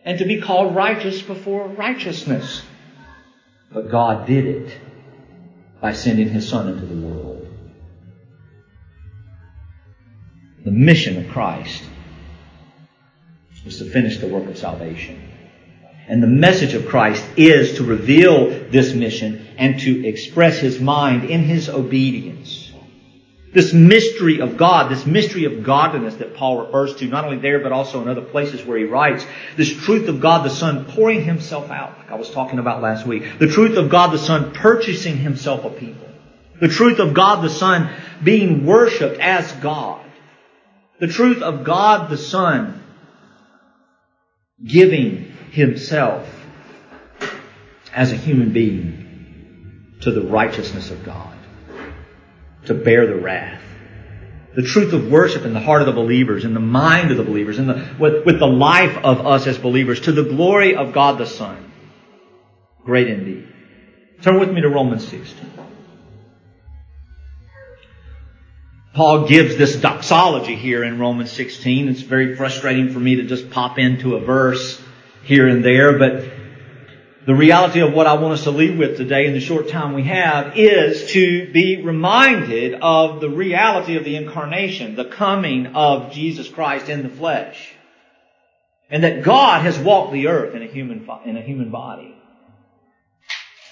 and 0.04 0.18
to 0.18 0.24
be 0.24 0.40
called 0.40 0.74
righteous 0.74 1.22
before 1.22 1.68
righteousness. 1.68 2.62
But 3.70 3.88
God 3.88 4.26
did 4.26 4.44
it 4.44 4.78
by 5.80 5.92
sending 5.92 6.28
His 6.28 6.48
Son 6.48 6.68
into 6.68 6.86
the 6.86 7.06
world. 7.06 7.46
The 10.64 10.72
mission 10.72 11.24
of 11.24 11.30
Christ 11.30 11.84
was 13.64 13.78
to 13.78 13.84
finish 13.84 14.18
the 14.18 14.26
work 14.26 14.48
of 14.48 14.58
salvation. 14.58 15.22
And 16.12 16.22
the 16.22 16.26
message 16.26 16.74
of 16.74 16.88
Christ 16.88 17.24
is 17.38 17.78
to 17.78 17.84
reveal 17.84 18.50
this 18.68 18.92
mission 18.92 19.48
and 19.56 19.80
to 19.80 20.06
express 20.06 20.58
His 20.58 20.78
mind 20.78 21.24
in 21.24 21.42
His 21.42 21.70
obedience. 21.70 22.70
This 23.54 23.72
mystery 23.72 24.42
of 24.42 24.58
God, 24.58 24.90
this 24.90 25.06
mystery 25.06 25.46
of 25.46 25.64
godliness 25.64 26.16
that 26.16 26.36
Paul 26.36 26.66
refers 26.66 26.94
to, 26.96 27.06
not 27.06 27.24
only 27.24 27.38
there, 27.38 27.60
but 27.60 27.72
also 27.72 28.02
in 28.02 28.08
other 28.08 28.20
places 28.20 28.62
where 28.62 28.76
he 28.76 28.84
writes, 28.84 29.24
this 29.56 29.72
truth 29.72 30.06
of 30.08 30.20
God 30.20 30.44
the 30.44 30.50
Son 30.50 30.84
pouring 30.84 31.24
himself 31.24 31.70
out, 31.70 31.96
like 31.96 32.10
I 32.10 32.16
was 32.16 32.28
talking 32.28 32.58
about 32.58 32.82
last 32.82 33.06
week. 33.06 33.38
The 33.38 33.48
truth 33.48 33.78
of 33.78 33.88
God 33.88 34.12
the 34.12 34.18
Son 34.18 34.52
purchasing 34.52 35.16
himself 35.16 35.64
a 35.64 35.70
people. 35.70 36.08
The 36.60 36.68
truth 36.68 36.98
of 36.98 37.14
God 37.14 37.42
the 37.42 37.48
Son 37.48 37.90
being 38.22 38.66
worshipped 38.66 39.18
as 39.18 39.50
God. 39.50 40.04
The 41.00 41.08
truth 41.08 41.40
of 41.40 41.64
God 41.64 42.10
the 42.10 42.18
Son 42.18 42.84
giving 44.62 45.31
himself 45.52 46.26
as 47.92 48.10
a 48.10 48.16
human 48.16 48.52
being 48.52 49.98
to 50.00 50.10
the 50.10 50.22
righteousness 50.22 50.90
of 50.90 51.04
God 51.04 51.36
to 52.64 52.74
bear 52.74 53.06
the 53.06 53.16
wrath. 53.16 53.60
The 54.54 54.62
truth 54.62 54.92
of 54.92 55.10
worship 55.10 55.44
in 55.44 55.52
the 55.52 55.60
heart 55.60 55.82
of 55.82 55.86
the 55.86 55.92
believers, 55.92 56.44
in 56.44 56.54
the 56.54 56.60
mind 56.60 57.10
of 57.10 57.16
the 57.16 57.22
believers, 57.22 57.58
in 57.58 57.66
the, 57.66 57.86
with, 57.98 58.24
with 58.24 58.38
the 58.38 58.46
life 58.46 58.96
of 58.98 59.26
us 59.26 59.46
as 59.46 59.58
believers, 59.58 60.00
to 60.02 60.12
the 60.12 60.24
glory 60.24 60.74
of 60.74 60.92
God 60.92 61.18
the 61.18 61.26
Son. 61.26 61.70
Great 62.84 63.08
indeed. 63.08 63.48
Turn 64.22 64.40
with 64.40 64.50
me 64.50 64.60
to 64.62 64.68
Romans 64.68 65.06
16. 65.08 65.50
Paul 68.94 69.26
gives 69.26 69.56
this 69.56 69.76
doxology 69.76 70.54
here 70.54 70.84
in 70.84 70.98
Romans 70.98 71.32
16. 71.32 71.88
It's 71.88 72.02
very 72.02 72.36
frustrating 72.36 72.92
for 72.92 73.00
me 73.00 73.16
to 73.16 73.22
just 73.24 73.50
pop 73.50 73.78
into 73.78 74.16
a 74.16 74.20
verse 74.20 74.82
here 75.24 75.48
and 75.48 75.64
there, 75.64 75.98
but 75.98 76.24
the 77.24 77.34
reality 77.34 77.80
of 77.80 77.92
what 77.92 78.08
I 78.08 78.14
want 78.14 78.34
us 78.34 78.44
to 78.44 78.50
leave 78.50 78.76
with 78.76 78.96
today 78.96 79.26
in 79.26 79.32
the 79.32 79.40
short 79.40 79.68
time 79.68 79.92
we 79.92 80.02
have 80.04 80.58
is 80.58 81.12
to 81.12 81.52
be 81.52 81.80
reminded 81.80 82.74
of 82.74 83.20
the 83.20 83.30
reality 83.30 83.96
of 83.96 84.04
the 84.04 84.16
incarnation, 84.16 84.96
the 84.96 85.04
coming 85.04 85.68
of 85.68 86.12
Jesus 86.12 86.48
Christ 86.48 86.88
in 86.88 87.04
the 87.04 87.08
flesh. 87.08 87.72
And 88.90 89.04
that 89.04 89.22
God 89.22 89.62
has 89.62 89.78
walked 89.78 90.12
the 90.12 90.26
earth 90.26 90.54
in 90.54 90.62
a 90.62 90.66
human, 90.66 91.08
in 91.24 91.36
a 91.36 91.40
human 91.40 91.70
body. 91.70 92.14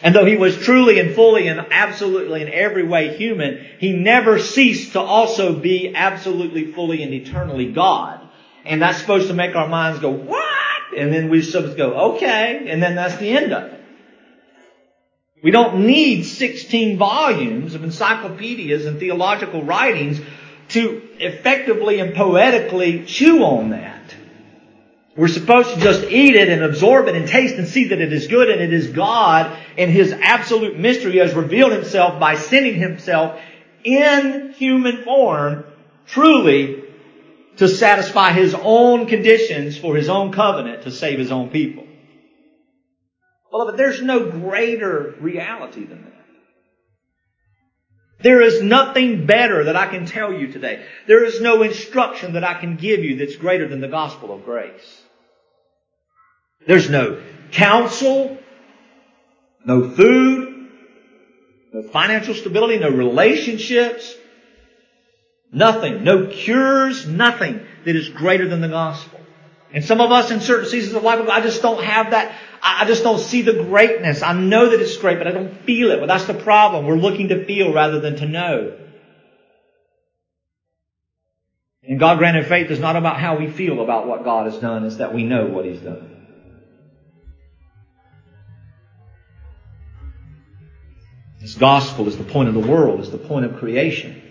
And 0.00 0.14
though 0.14 0.24
he 0.24 0.36
was 0.36 0.56
truly 0.56 0.98
and 0.98 1.14
fully 1.14 1.48
and 1.48 1.60
absolutely 1.72 2.42
in 2.42 2.48
every 2.48 2.84
way 2.84 3.16
human, 3.18 3.66
he 3.80 3.92
never 3.92 4.38
ceased 4.38 4.92
to 4.92 5.00
also 5.00 5.58
be 5.58 5.94
absolutely, 5.94 6.72
fully, 6.72 7.02
and 7.02 7.12
eternally 7.12 7.72
God. 7.72 8.26
And 8.64 8.80
that's 8.80 8.98
supposed 8.98 9.28
to 9.28 9.34
make 9.34 9.56
our 9.56 9.68
minds 9.68 10.00
go, 10.00 10.10
what? 10.10 10.69
And 10.96 11.12
then 11.12 11.42
supposed 11.42 11.72
to 11.72 11.76
go, 11.76 12.14
okay. 12.14 12.66
And 12.68 12.82
then 12.82 12.94
that's 12.94 13.16
the 13.16 13.30
end 13.30 13.52
of 13.52 13.72
it. 13.72 13.80
We 15.42 15.50
don't 15.50 15.86
need 15.86 16.24
16 16.24 16.98
volumes 16.98 17.74
of 17.74 17.82
encyclopedias 17.82 18.84
and 18.84 18.98
theological 18.98 19.62
writings 19.62 20.20
to 20.70 21.02
effectively 21.18 21.98
and 21.98 22.14
poetically 22.14 23.04
chew 23.04 23.42
on 23.42 23.70
that. 23.70 24.14
We're 25.16 25.28
supposed 25.28 25.74
to 25.74 25.80
just 25.80 26.04
eat 26.04 26.34
it 26.36 26.48
and 26.48 26.62
absorb 26.62 27.08
it 27.08 27.16
and 27.16 27.26
taste 27.26 27.56
and 27.56 27.66
see 27.66 27.88
that 27.88 28.00
it 28.00 28.12
is 28.12 28.26
good 28.26 28.48
and 28.48 28.60
it 28.60 28.72
is 28.72 28.88
God 28.88 29.56
and 29.76 29.90
His 29.90 30.12
absolute 30.12 30.78
mystery 30.78 31.18
has 31.18 31.34
revealed 31.34 31.72
Himself 31.72 32.20
by 32.20 32.36
sending 32.36 32.74
Himself 32.74 33.40
in 33.82 34.52
human 34.56 35.02
form 35.04 35.64
truly 36.06 36.79
to 37.60 37.68
satisfy 37.68 38.32
His 38.32 38.54
own 38.54 39.06
conditions 39.06 39.76
for 39.76 39.94
His 39.94 40.08
own 40.08 40.32
covenant 40.32 40.84
to 40.84 40.90
save 40.90 41.18
His 41.18 41.30
own 41.30 41.50
people. 41.50 41.86
Beloved, 43.50 43.76
there's 43.76 44.00
no 44.00 44.30
greater 44.30 45.14
reality 45.20 45.84
than 45.84 46.04
that. 46.04 46.12
There 48.22 48.40
is 48.40 48.62
nothing 48.62 49.26
better 49.26 49.64
that 49.64 49.76
I 49.76 49.88
can 49.88 50.06
tell 50.06 50.32
you 50.32 50.50
today. 50.50 50.86
There 51.06 51.22
is 51.22 51.42
no 51.42 51.62
instruction 51.62 52.32
that 52.32 52.44
I 52.44 52.54
can 52.54 52.76
give 52.76 53.04
you 53.04 53.16
that's 53.16 53.36
greater 53.36 53.68
than 53.68 53.82
the 53.82 53.88
gospel 53.88 54.34
of 54.34 54.46
grace. 54.46 55.02
There's 56.66 56.88
no 56.88 57.22
counsel, 57.52 58.38
no 59.66 59.90
food, 59.90 60.70
no 61.74 61.82
financial 61.90 62.32
stability, 62.32 62.78
no 62.78 62.88
relationships, 62.88 64.14
nothing, 65.52 66.04
no 66.04 66.26
cures, 66.26 67.06
nothing 67.06 67.66
that 67.84 67.96
is 67.96 68.08
greater 68.08 68.48
than 68.48 68.60
the 68.60 68.68
gospel. 68.68 69.20
And 69.72 69.84
some 69.84 70.00
of 70.00 70.10
us 70.10 70.30
in 70.30 70.40
certain 70.40 70.68
seasons 70.68 70.94
of 70.94 71.02
life, 71.02 71.28
I 71.28 71.40
just 71.40 71.62
don't 71.62 71.82
have 71.82 72.10
that. 72.10 72.34
I 72.62 72.84
just 72.86 73.02
don't 73.02 73.20
see 73.20 73.42
the 73.42 73.52
greatness. 73.52 74.22
I 74.22 74.32
know 74.32 74.68
that 74.68 74.80
it's 74.80 74.96
great, 74.96 75.18
but 75.18 75.26
I 75.26 75.32
don't 75.32 75.64
feel 75.64 75.92
it. 75.92 75.98
Well, 75.98 76.08
that's 76.08 76.26
the 76.26 76.34
problem. 76.34 76.86
We're 76.86 76.98
looking 76.98 77.28
to 77.28 77.44
feel 77.44 77.72
rather 77.72 78.00
than 78.00 78.16
to 78.16 78.26
know. 78.26 78.76
And 81.82 81.98
God 81.98 82.18
granted 82.18 82.46
faith 82.46 82.70
is 82.70 82.78
not 82.78 82.96
about 82.96 83.18
how 83.18 83.36
we 83.36 83.48
feel 83.48 83.80
about 83.80 84.06
what 84.06 84.24
God 84.24 84.46
has 84.46 84.58
done, 84.58 84.84
it's 84.84 84.96
that 84.96 85.14
we 85.14 85.22
know 85.22 85.46
what 85.46 85.64
He's 85.64 85.80
done. 85.80 86.16
This 91.40 91.54
gospel 91.54 92.06
is 92.06 92.18
the 92.18 92.24
point 92.24 92.48
of 92.48 92.54
the 92.54 92.60
world, 92.60 93.00
is 93.00 93.10
the 93.10 93.18
point 93.18 93.46
of 93.46 93.56
creation. 93.56 94.29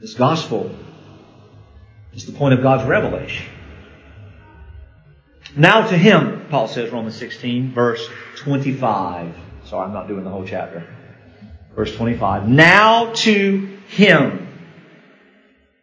This 0.00 0.14
gospel 0.14 0.74
is 2.14 2.24
the 2.24 2.32
point 2.32 2.54
of 2.54 2.62
God's 2.62 2.88
revelation. 2.88 3.44
Now 5.54 5.86
to 5.88 5.98
him, 5.98 6.46
Paul 6.48 6.68
says, 6.68 6.90
Romans 6.90 7.16
16, 7.16 7.74
verse 7.74 8.08
25. 8.36 9.34
Sorry, 9.66 9.84
I'm 9.84 9.92
not 9.92 10.08
doing 10.08 10.24
the 10.24 10.30
whole 10.30 10.46
chapter. 10.46 10.86
Verse 11.76 11.94
25. 11.94 12.48
Now 12.48 13.12
to 13.12 13.78
him 13.88 14.48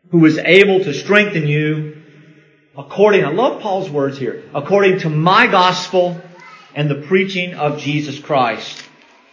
who 0.09 0.25
is 0.25 0.39
able 0.39 0.83
to 0.83 0.95
strengthen 0.95 1.45
you 1.45 2.01
according, 2.75 3.23
I 3.23 3.29
love 3.29 3.61
Paul's 3.61 3.89
words 3.91 4.17
here, 4.17 4.49
according 4.55 5.01
to 5.01 5.11
my 5.11 5.45
gospel 5.45 6.19
and 6.73 6.89
the 6.89 7.03
preaching 7.07 7.53
of 7.53 7.77
Jesus 7.77 8.17
Christ. 8.17 8.83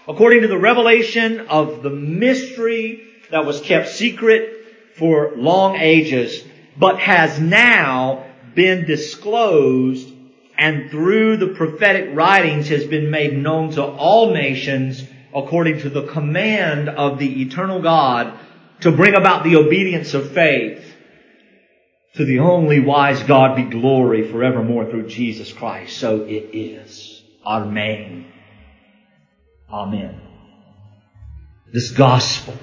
According 0.07 0.43
to 0.43 0.49
the 0.49 0.59
revelation 0.59 1.41
of 1.49 1.83
the 1.83 1.89
mystery 1.89 3.09
that 3.31 3.47
was 3.47 3.63
kept 3.63 3.89
secret 3.89 4.54
for 4.97 5.33
long 5.37 5.77
ages, 5.77 6.45
but 6.77 6.99
has 6.99 7.39
now 7.41 8.27
been 8.55 8.87
disclosed 8.87 10.09
and 10.57 10.91
through 10.91 11.37
the 11.37 11.49
prophetic 11.49 12.11
writings 12.13 12.69
has 12.69 12.85
been 12.85 13.11
made 13.11 13.37
known 13.37 13.71
to 13.73 13.83
all 13.83 14.33
nations 14.33 15.05
according 15.35 15.81
to 15.81 15.91
the 15.91 16.07
command 16.07 16.89
of 16.89 17.19
the 17.19 17.43
eternal 17.43 17.83
God 17.83 18.39
to 18.81 18.93
bring 18.93 19.15
about 19.15 19.45
the 19.45 19.57
obedience 19.57 20.15
of 20.15 20.33
faith. 20.33 20.93
To 22.15 22.25
the 22.25 22.39
only 22.39 22.79
wise 22.79 23.21
God 23.25 23.57
be 23.57 23.65
glory 23.65 24.31
forevermore 24.31 24.89
through 24.89 25.09
Jesus 25.09 25.53
Christ. 25.53 25.97
So 25.97 26.23
it 26.23 26.51
is. 26.53 27.23
Amen. 27.45 28.27
Amen. 29.69 30.21
This 31.73 31.91
gospel, 31.91 32.55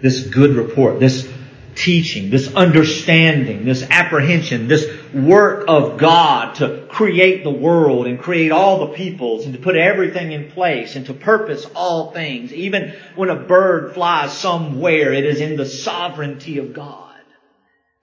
this 0.00 0.26
good 0.26 0.56
report, 0.56 1.00
this 1.00 1.28
teaching, 1.74 2.30
this 2.30 2.52
understanding, 2.54 3.64
this 3.64 3.82
apprehension, 3.88 4.66
this 4.66 4.86
work 5.14 5.64
of 5.68 5.96
God 5.98 6.56
to 6.56 6.86
create 6.88 7.44
the 7.44 7.50
world 7.50 8.06
and 8.06 8.18
create 8.18 8.50
all 8.50 8.86
the 8.86 8.94
peoples 8.94 9.44
and 9.44 9.54
to 9.54 9.60
put 9.60 9.76
everything 9.76 10.32
in 10.32 10.50
place 10.50 10.96
and 10.96 11.06
to 11.06 11.14
purpose 11.14 11.64
all 11.76 12.10
things. 12.10 12.52
Even 12.52 12.96
when 13.14 13.30
a 13.30 13.36
bird 13.36 13.94
flies 13.94 14.36
somewhere, 14.36 15.12
it 15.12 15.24
is 15.24 15.40
in 15.40 15.56
the 15.56 15.66
sovereignty 15.66 16.58
of 16.58 16.74
God. 16.74 17.14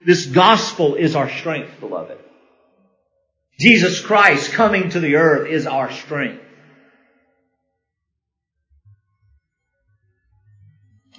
This 0.04 0.26
gospel 0.26 0.94
is 0.94 1.14
our 1.14 1.28
strength, 1.28 1.78
beloved. 1.80 2.18
Jesus 3.58 4.00
Christ 4.00 4.52
coming 4.52 4.90
to 4.90 5.00
the 5.00 5.16
earth 5.16 5.48
is 5.48 5.66
our 5.66 5.90
strength. 5.90 6.45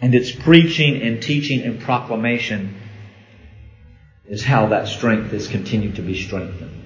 And 0.01 0.13
its 0.13 0.31
preaching 0.31 1.01
and 1.01 1.21
teaching 1.21 1.61
and 1.61 1.79
proclamation 1.81 2.75
is 4.25 4.43
how 4.43 4.67
that 4.67 4.87
strength 4.87 5.33
is 5.33 5.47
continued 5.47 5.95
to 5.95 6.01
be 6.01 6.21
strengthened. 6.21 6.83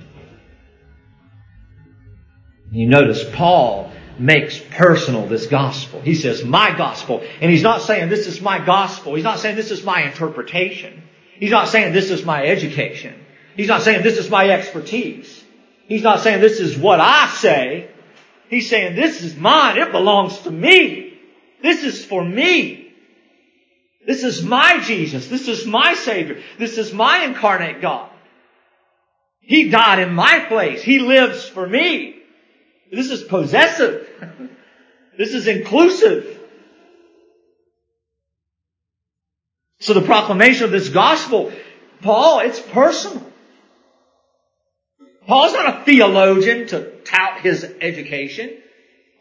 You 2.72 2.88
notice 2.88 3.24
Paul 3.34 3.92
makes 4.18 4.60
personal 4.60 5.26
this 5.26 5.48
gospel. 5.48 6.00
He 6.02 6.16
says, 6.16 6.44
my 6.44 6.76
gospel. 6.78 7.22
And 7.42 7.52
he's 7.52 7.64
not 7.64 7.82
saying 7.82 8.10
this 8.10 8.28
is 8.28 8.40
my 8.40 8.64
gospel. 8.64 9.16
He's 9.16 9.24
not 9.26 9.40
saying 9.40 9.58
this 9.58 9.72
is 9.72 9.84
my 9.84 10.04
interpretation. 10.04 11.04
He's 11.38 11.52
not 11.52 11.68
saying 11.68 11.92
this 11.92 12.12
is 12.12 12.24
my 12.24 12.46
education. 12.46 13.16
He's 13.58 13.68
not 13.68 13.82
saying 13.82 14.04
this 14.04 14.18
is 14.18 14.30
my 14.30 14.50
expertise. 14.50 15.44
He's 15.88 16.04
not 16.04 16.22
saying 16.22 16.40
this 16.40 16.60
is 16.60 16.78
what 16.78 17.02
I 17.02 17.28
say. 17.28 17.90
He's 18.50 18.70
saying 18.70 18.96
this 18.96 19.22
is 19.22 19.36
mine. 19.36 19.78
It 19.78 19.92
belongs 19.92 20.38
to 20.40 20.52
me. 20.52 21.20
This 21.62 21.84
is 21.84 22.06
for 22.06 22.24
me. 22.24 22.81
This 24.06 24.24
is 24.24 24.44
my 24.44 24.80
Jesus. 24.80 25.28
This 25.28 25.48
is 25.48 25.66
my 25.66 25.94
Savior. 25.94 26.42
This 26.58 26.78
is 26.78 26.92
my 26.92 27.24
incarnate 27.24 27.82
God. 27.82 28.10
He 29.42 29.70
died 29.70 30.00
in 30.00 30.14
my 30.14 30.46
place. 30.48 30.82
He 30.82 31.00
lives 31.00 31.48
for 31.48 31.68
me. 31.68 32.16
This 32.92 33.12
is 33.12 33.24
possessive. 33.24 34.08
this 35.18 35.34
is 35.34 35.48
inclusive. 35.48 36.40
So 39.80 39.94
the 39.94 40.02
proclamation 40.02 40.66
of 40.66 40.72
this 40.72 40.90
gospel, 40.90 41.52
Paul, 42.02 42.40
it's 42.40 42.60
personal. 42.60 43.26
Paul's 45.28 45.54
not 45.54 45.82
a 45.82 45.86
theologian 45.86 46.68
to 46.68 46.98
tout 47.02 47.42
his 47.42 47.64
education. 47.64 48.58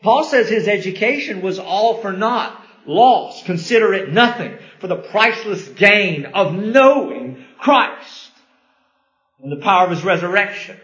Paul 0.02 0.24
says 0.24 0.48
his 0.48 0.68
education 0.68 1.42
was 1.42 1.58
all 1.58 1.98
for 2.00 2.12
naught 2.12 2.59
loss. 2.86 3.42
Consider 3.44 3.92
it 3.94 4.12
nothing 4.12 4.56
for 4.80 4.86
the 4.86 4.96
priceless 4.96 5.66
gain 5.68 6.26
of 6.26 6.54
knowing 6.54 7.44
Christ 7.58 8.30
and 9.42 9.52
the 9.52 9.62
power 9.62 9.84
of 9.84 9.90
His 9.90 10.04
resurrection. 10.04 10.78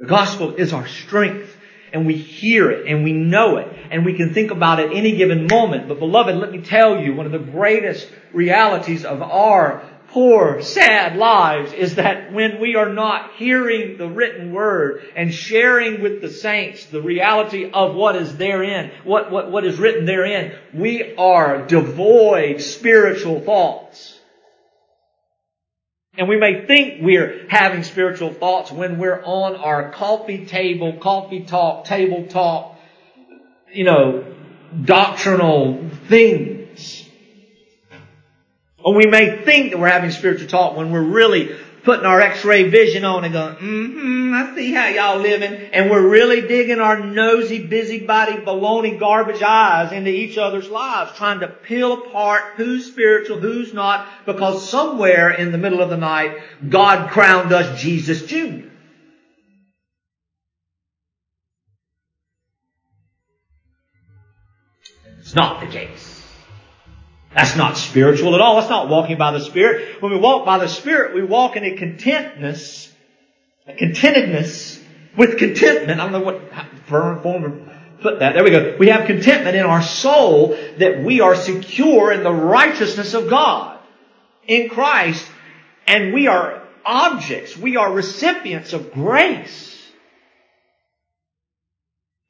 The 0.00 0.06
gospel 0.06 0.54
is 0.54 0.72
our 0.72 0.86
strength 0.86 1.56
and 1.92 2.06
we 2.06 2.16
hear 2.16 2.70
it 2.72 2.86
and 2.88 3.04
we 3.04 3.12
know 3.12 3.56
it 3.58 3.68
and 3.90 4.04
we 4.04 4.14
can 4.14 4.34
think 4.34 4.50
about 4.50 4.80
it 4.80 4.90
any 4.92 5.16
given 5.16 5.46
moment. 5.46 5.86
But 5.86 6.00
beloved, 6.00 6.34
let 6.34 6.50
me 6.50 6.58
tell 6.58 7.00
you, 7.00 7.14
one 7.14 7.26
of 7.26 7.32
the 7.32 7.38
greatest 7.38 8.08
realities 8.32 9.04
of 9.04 9.22
our 9.22 9.88
poor, 10.14 10.62
sad 10.62 11.16
lives 11.16 11.72
is 11.72 11.96
that 11.96 12.32
when 12.32 12.60
we 12.60 12.76
are 12.76 12.88
not 12.88 13.34
hearing 13.34 13.98
the 13.98 14.08
written 14.08 14.52
word 14.52 15.02
and 15.16 15.34
sharing 15.34 16.00
with 16.00 16.22
the 16.22 16.30
saints 16.30 16.86
the 16.86 17.02
reality 17.02 17.68
of 17.68 17.96
what 17.96 18.14
is 18.14 18.36
therein, 18.36 18.92
what, 19.02 19.32
what, 19.32 19.50
what 19.50 19.64
is 19.64 19.76
written 19.76 20.04
therein, 20.06 20.56
we 20.72 21.16
are 21.16 21.66
devoid 21.66 22.62
spiritual 22.62 23.40
thoughts. 23.40 24.20
And 26.16 26.28
we 26.28 26.36
may 26.36 26.64
think 26.64 27.02
we're 27.02 27.48
having 27.48 27.82
spiritual 27.82 28.32
thoughts 28.32 28.70
when 28.70 28.98
we're 28.98 29.20
on 29.24 29.56
our 29.56 29.90
coffee 29.90 30.46
table, 30.46 30.92
coffee 30.92 31.40
talk, 31.40 31.86
table 31.86 32.28
talk, 32.28 32.78
you 33.72 33.82
know, 33.82 34.32
doctrinal 34.84 35.90
things. 36.08 36.53
Or 38.84 38.94
we 38.94 39.06
may 39.06 39.42
think 39.42 39.70
that 39.70 39.78
we're 39.78 39.88
having 39.88 40.10
spiritual 40.10 40.46
talk 40.46 40.76
when 40.76 40.92
we're 40.92 41.00
really 41.00 41.56
putting 41.84 42.04
our 42.04 42.20
x-ray 42.20 42.68
vision 42.68 43.04
on 43.04 43.24
and 43.24 43.32
going, 43.32 43.56
mm-hmm, 43.56 44.34
I 44.34 44.54
see 44.54 44.72
how 44.72 44.88
y'all 44.88 45.20
living. 45.20 45.52
And 45.72 45.90
we're 45.90 46.06
really 46.06 46.42
digging 46.42 46.80
our 46.80 47.00
nosy, 47.00 47.66
busybody, 47.66 48.32
baloney, 48.32 48.98
garbage 48.98 49.40
eyes 49.40 49.90
into 49.92 50.10
each 50.10 50.36
other's 50.36 50.68
lives, 50.68 51.16
trying 51.16 51.40
to 51.40 51.48
peel 51.48 51.94
apart 51.94 52.42
who's 52.56 52.86
spiritual, 52.86 53.38
who's 53.38 53.72
not, 53.72 54.06
because 54.26 54.68
somewhere 54.68 55.30
in 55.30 55.50
the 55.50 55.58
middle 55.58 55.80
of 55.80 55.88
the 55.88 55.96
night, 55.96 56.42
God 56.68 57.10
crowned 57.10 57.52
us 57.52 57.80
Jesus 57.80 58.26
Jr. 58.26 58.68
It's 65.20 65.34
not 65.34 65.60
the 65.60 65.68
case. 65.68 66.03
That's 67.34 67.56
not 67.56 67.76
spiritual 67.76 68.34
at 68.34 68.40
all. 68.40 68.56
That's 68.56 68.70
not 68.70 68.88
walking 68.88 69.18
by 69.18 69.32
the 69.32 69.40
Spirit. 69.40 70.00
When 70.00 70.12
we 70.12 70.18
walk 70.18 70.46
by 70.46 70.58
the 70.58 70.68
Spirit, 70.68 71.14
we 71.14 71.22
walk 71.22 71.56
in 71.56 71.64
a 71.64 71.76
contentness, 71.76 72.92
a 73.66 73.74
contentedness 73.74 74.80
with 75.16 75.38
contentment. 75.38 76.00
I 76.00 76.04
don't 76.04 76.12
know 76.12 76.20
what 76.20 76.40
form 76.86 77.42
to 77.42 77.74
put 78.02 78.20
that. 78.20 78.34
There 78.34 78.44
we 78.44 78.50
go. 78.50 78.76
We 78.78 78.88
have 78.88 79.06
contentment 79.06 79.56
in 79.56 79.64
our 79.64 79.82
soul 79.82 80.56
that 80.78 81.02
we 81.02 81.20
are 81.20 81.34
secure 81.34 82.12
in 82.12 82.22
the 82.22 82.32
righteousness 82.32 83.14
of 83.14 83.28
God 83.28 83.80
in 84.46 84.68
Christ 84.68 85.28
and 85.86 86.12
we 86.12 86.28
are 86.28 86.62
objects. 86.84 87.56
We 87.56 87.76
are 87.76 87.92
recipients 87.92 88.72
of 88.72 88.92
grace. 88.92 89.72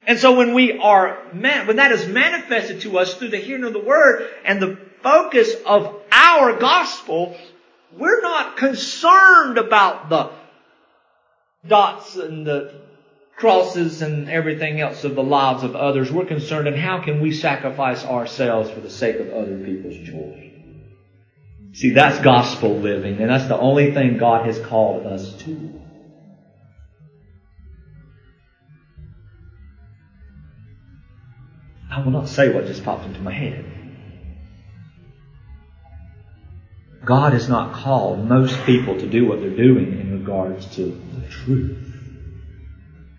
And 0.07 0.19
so 0.19 0.37
when 0.37 0.55
we 0.55 0.79
are, 0.79 1.17
when 1.33 1.77
that 1.77 1.93
is 1.93 2.07
manifested 2.07 2.83
to 2.83 2.99
us 2.99 3.15
through 3.15 3.31
the 3.31 3.39
hearing 3.39 3.65
of 3.65 3.73
the 3.73 3.81
Word 3.81 4.29
and 4.45 4.61
the 4.61 4.79
focus 5.05 5.55
of 5.67 5.95
our 6.11 6.59
gospel, 6.59 7.37
we're 7.93 8.23
not 8.23 8.57
concerned 8.57 9.59
about 9.59 10.09
the 10.09 10.31
dots 11.69 12.17
and 12.17 12.45
the 12.47 12.81
crosses 13.37 14.01
and 14.03 14.29
everything 14.29 14.81
else 14.81 15.05
of 15.05 15.15
the 15.15 15.23
lives 15.23 15.63
of 15.63 15.77
others. 15.77 16.11
We're 16.11 16.25
concerned 16.25 16.67
in 16.67 16.75
how 16.75 17.05
can 17.05 17.21
we 17.21 17.33
sacrifice 17.33 18.05
ourselves 18.05 18.71
for 18.71 18.81
the 18.81 18.91
sake 18.91 19.17
of 19.17 19.33
other 19.33 19.59
people's 19.59 19.99
joy. 19.99 20.53
See, 21.75 21.91
that's 21.91 22.21
gospel 22.21 22.77
living, 22.79 23.21
and 23.21 23.29
that's 23.29 23.49
the 23.49 23.59
only 23.59 23.93
thing 23.93 24.17
God 24.17 24.47
has 24.47 24.59
called 24.59 25.07
us 25.07 25.35
to. 25.43 25.81
I 31.91 32.01
will 32.01 32.13
not 32.13 32.29
say 32.29 32.53
what 32.53 32.67
just 32.67 32.85
popped 32.85 33.07
into 33.07 33.21
my 33.21 33.33
head. 33.33 33.74
God 37.05 37.33
has 37.33 37.49
not 37.49 37.75
called 37.75 38.27
most 38.27 38.59
people 38.65 38.99
to 38.99 39.07
do 39.07 39.27
what 39.27 39.41
they're 39.41 39.51
doing 39.51 40.01
in 40.01 40.21
regards 40.21 40.67
to 40.77 40.87
the 40.87 41.29
truth. 41.29 41.79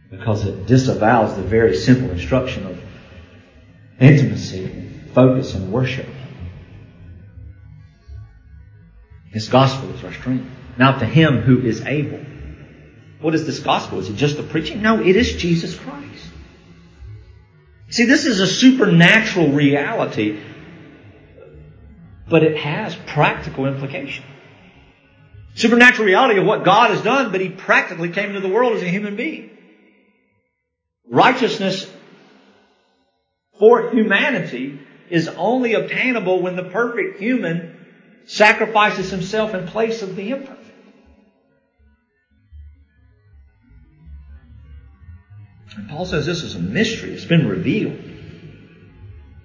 Because 0.09 0.45
it 0.45 0.65
disavows 0.65 1.35
the 1.35 1.43
very 1.43 1.75
simple 1.75 2.09
instruction 2.09 2.65
of 2.65 2.81
intimacy, 3.99 4.89
focus, 5.13 5.53
and 5.53 5.71
worship. 5.71 6.07
His 9.31 9.49
gospel 9.49 9.93
is 9.93 10.03
our 10.03 10.13
strength. 10.13 10.49
Now 10.77 10.97
to 10.99 11.05
him 11.05 11.41
who 11.41 11.61
is 11.61 11.81
able. 11.81 12.25
What 13.19 13.35
is 13.35 13.45
this 13.45 13.59
gospel? 13.59 13.99
Is 13.99 14.09
it 14.09 14.15
just 14.15 14.37
the 14.37 14.43
preaching? 14.43 14.81
No, 14.81 15.01
it 15.01 15.15
is 15.15 15.33
Jesus 15.35 15.75
Christ. 15.75 16.05
See, 17.89 18.05
this 18.05 18.25
is 18.25 18.39
a 18.39 18.47
supernatural 18.47 19.49
reality 19.49 20.39
but 22.27 22.43
it 22.43 22.57
has 22.57 22.95
practical 23.07 23.65
implication. 23.65 24.25
Supernatural 25.53 26.05
reality 26.05 26.39
of 26.39 26.45
what 26.45 26.65
God 26.65 26.91
has 26.91 27.01
done, 27.01 27.31
but 27.31 27.41
He 27.41 27.49
practically 27.49 28.09
came 28.09 28.29
into 28.29 28.41
the 28.41 28.49
world 28.49 28.75
as 28.75 28.81
a 28.81 28.89
human 28.89 29.15
being. 29.15 29.51
Righteousness 31.07 31.89
for 33.59 33.91
humanity 33.91 34.79
is 35.09 35.27
only 35.29 35.73
obtainable 35.73 36.41
when 36.41 36.55
the 36.55 36.63
perfect 36.63 37.19
human 37.19 37.85
sacrifices 38.25 39.11
himself 39.11 39.53
in 39.53 39.67
place 39.67 40.01
of 40.01 40.15
the 40.15 40.31
imperfect. 40.31 40.61
And 45.77 45.89
Paul 45.89 46.05
says 46.05 46.25
this 46.25 46.41
is 46.41 46.55
a 46.55 46.59
mystery. 46.59 47.13
It's 47.13 47.25
been 47.25 47.47
revealed. 47.47 47.99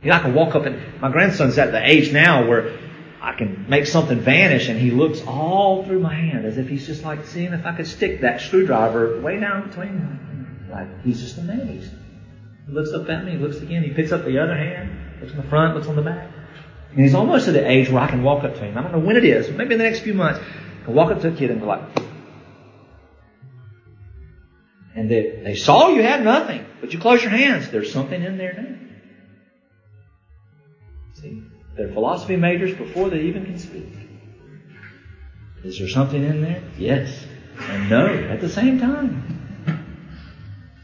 You 0.03 0.11
know, 0.11 0.17
I 0.17 0.21
can 0.21 0.35
walk 0.35 0.55
up 0.55 0.65
and 0.65 1.01
my 1.01 1.11
grandson's 1.11 1.59
at 1.59 1.73
the 1.73 1.87
age 1.87 2.13
now 2.13 2.49
where 2.49 2.79
I 3.21 3.35
can 3.35 3.69
make 3.69 3.87
something 3.87 4.21
vanish 4.21 4.69
and 4.69 4.79
he 4.79 4.91
looks 4.91 5.21
all 5.27 5.85
through 5.85 6.01
my 6.01 6.15
hand 6.15 6.47
as 6.47 6.57
if 6.57 6.69
he's 6.69 6.87
just 6.87 7.05
like 7.05 7.27
seeing 7.27 7.53
if 7.53 7.67
I 7.67 7.77
could 7.77 7.87
stick 7.87 8.23
that 8.23 8.41
screwdriver 8.41 9.21
way 9.21 9.39
down 9.39 9.69
between 9.69 10.67
like 10.71 11.03
he's 11.03 11.21
just 11.21 11.37
amazed. 11.37 11.93
He 12.67 12.73
looks 12.73 12.93
up 12.93 13.09
at 13.11 13.25
me, 13.25 13.37
looks 13.37 13.59
again, 13.59 13.83
he 13.83 13.91
picks 13.91 14.13
up 14.13 14.25
the 14.25 14.39
other 14.39 14.57
hand, 14.57 15.21
looks 15.21 15.33
on 15.33 15.39
the 15.39 15.49
front, 15.49 15.75
looks 15.75 15.89
on 15.89 15.97
the 15.97 16.03
back. 16.03 16.31
And 16.93 17.01
he's 17.01 17.15
almost 17.15 17.47
at 17.49 17.55
the 17.55 17.69
age 17.69 17.91
where 17.91 18.03
I 18.03 18.09
can 18.09 18.23
walk 18.23 18.43
up 18.43 18.55
to 18.55 18.61
him. 18.61 18.79
I 18.79 18.83
don't 18.83 18.93
know 18.93 18.99
when 19.01 19.17
it 19.17 19.25
is, 19.25 19.51
maybe 19.51 19.75
in 19.75 19.79
the 19.79 19.85
next 19.85 20.01
few 20.01 20.15
months. 20.15 20.41
I 20.41 20.85
can 20.87 20.95
walk 20.95 21.11
up 21.13 21.21
to 21.23 21.29
a 21.29 21.33
kid 21.33 21.51
and 21.51 21.61
be 21.61 21.67
like, 21.67 21.83
and 24.95 25.11
they, 25.11 25.41
they 25.45 25.55
saw 25.57 25.89
you 25.89 26.03
had 26.03 26.25
nothing, 26.25 26.65
but 26.81 26.93
you 26.93 26.99
close 26.99 27.23
your 27.23 27.31
hands. 27.31 27.71
There's 27.71 27.93
something 27.93 28.21
in 28.21 28.39
there 28.39 28.55
now. 28.55 28.90
See, 31.21 31.43
they're 31.77 31.93
philosophy 31.93 32.37
majors 32.37 32.75
before 32.75 33.11
they 33.11 33.23
even 33.23 33.45
can 33.45 33.59
speak. 33.59 33.87
Is 35.65 35.79
there 35.79 35.89
something 35.89 36.23
in 36.23 36.41
there? 36.41 36.63
Yes. 36.79 37.27
And 37.59 37.91
no 37.91 38.07
at 38.07 38.41
the 38.41 38.49
same 38.49 38.79
time. 38.79 39.39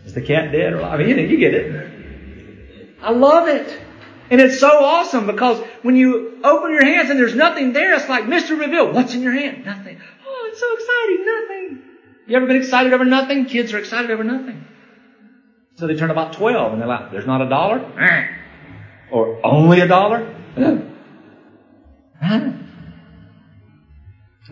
Is 0.04 0.12
the 0.12 0.20
cat 0.20 0.52
dead 0.52 0.74
or 0.74 0.78
alive? 0.80 1.00
I 1.00 1.02
mean, 1.04 1.30
you 1.30 1.38
get 1.38 1.54
it. 1.54 2.96
I 3.00 3.10
love 3.10 3.48
it. 3.48 3.80
And 4.28 4.40
it's 4.40 4.58
so 4.58 4.84
awesome 4.84 5.26
because 5.26 5.60
when 5.82 5.96
you 5.96 6.40
open 6.42 6.72
your 6.72 6.84
hands 6.84 7.10
and 7.10 7.18
there's 7.18 7.34
nothing 7.34 7.72
there, 7.72 7.94
it's 7.94 8.08
like 8.08 8.24
Mr. 8.24 8.58
Reveal. 8.58 8.92
What's 8.92 9.14
in 9.14 9.22
your 9.22 9.32
hand? 9.32 9.64
Nothing. 9.64 10.00
Oh, 10.26 10.48
it's 10.50 10.60
so 10.60 10.74
exciting. 10.74 11.24
Nothing. 11.24 11.82
You 12.26 12.36
ever 12.36 12.46
been 12.46 12.56
excited 12.56 12.92
over 12.92 13.04
nothing? 13.04 13.46
Kids 13.46 13.72
are 13.72 13.78
excited 13.78 14.10
over 14.10 14.24
nothing. 14.24 14.66
So 15.76 15.86
they 15.86 15.94
turn 15.94 16.10
about 16.10 16.32
12 16.32 16.72
and 16.72 16.80
they're 16.80 16.88
like, 16.88 17.10
there's 17.10 17.26
not 17.26 17.40
a 17.40 17.48
dollar? 17.48 17.80
Eh. 17.98 18.45
Or 19.10 19.40
only 19.44 19.80
a 19.80 19.86
dollar? 19.86 20.34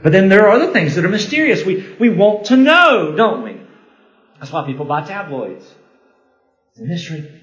But 0.04 0.12
then 0.12 0.28
there 0.28 0.46
are 0.46 0.50
other 0.50 0.72
things 0.72 0.96
that 0.96 1.04
are 1.06 1.08
mysterious. 1.08 1.64
We, 1.64 1.96
we 1.98 2.10
want 2.10 2.46
to 2.46 2.56
know, 2.58 3.14
don't 3.16 3.42
we? 3.42 3.58
That's 4.38 4.52
why 4.52 4.66
people 4.66 4.84
buy 4.84 5.02
tabloids. 5.02 5.64
It's 6.72 6.80
a 6.80 6.84
mystery. 6.84 7.40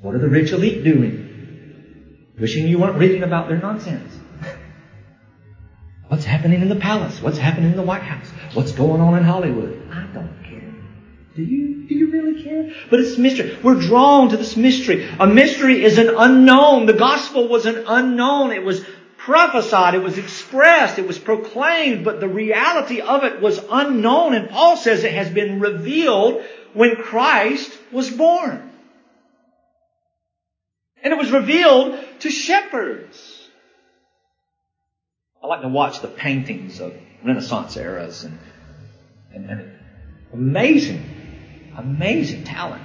What 0.00 0.14
are 0.14 0.18
the 0.18 0.28
rich 0.28 0.52
elite 0.52 0.84
doing? 0.84 2.28
Wishing 2.38 2.68
you 2.68 2.78
weren't 2.78 2.98
reading 2.98 3.24
about 3.24 3.48
their 3.48 3.58
nonsense. 3.58 4.16
What's 6.08 6.24
happening 6.24 6.62
in 6.62 6.68
the 6.68 6.76
palace? 6.76 7.20
What's 7.20 7.38
happening 7.38 7.72
in 7.72 7.76
the 7.76 7.82
White 7.82 8.02
House? 8.02 8.28
What's 8.54 8.70
going 8.70 9.00
on 9.00 9.16
in 9.16 9.24
Hollywood? 9.24 9.88
I 9.90 10.06
don't 10.14 10.43
do 11.36 11.42
you, 11.42 11.88
do 11.88 11.94
you 11.96 12.10
really 12.12 12.44
care? 12.44 12.72
But 12.90 13.00
it's 13.00 13.18
mystery. 13.18 13.58
We're 13.60 13.80
drawn 13.80 14.28
to 14.28 14.36
this 14.36 14.56
mystery. 14.56 15.08
A 15.18 15.26
mystery 15.26 15.82
is 15.84 15.98
an 15.98 16.10
unknown. 16.16 16.86
The 16.86 16.92
gospel 16.92 17.48
was 17.48 17.66
an 17.66 17.84
unknown. 17.88 18.52
It 18.52 18.62
was 18.62 18.84
prophesied. 19.18 19.96
It 19.96 20.02
was 20.02 20.16
expressed. 20.16 21.00
It 21.00 21.08
was 21.08 21.18
proclaimed, 21.18 22.04
but 22.04 22.20
the 22.20 22.28
reality 22.28 23.00
of 23.00 23.24
it 23.24 23.40
was 23.40 23.60
unknown. 23.68 24.34
And 24.34 24.48
Paul 24.48 24.76
says 24.76 25.02
it 25.02 25.12
has 25.12 25.28
been 25.28 25.58
revealed 25.58 26.44
when 26.72 26.96
Christ 26.96 27.72
was 27.90 28.10
born. 28.10 28.70
And 31.02 31.12
it 31.12 31.18
was 31.18 31.32
revealed 31.32 31.98
to 32.20 32.30
shepherds. 32.30 33.48
I 35.42 35.48
like 35.48 35.62
to 35.62 35.68
watch 35.68 36.00
the 36.00 36.08
paintings 36.08 36.80
of 36.80 36.94
Renaissance 37.24 37.76
eras 37.76 38.22
and, 38.22 38.38
and, 39.34 39.50
and 39.50 39.72
amazing 40.32 41.13
amazing 41.76 42.44
talent. 42.44 42.82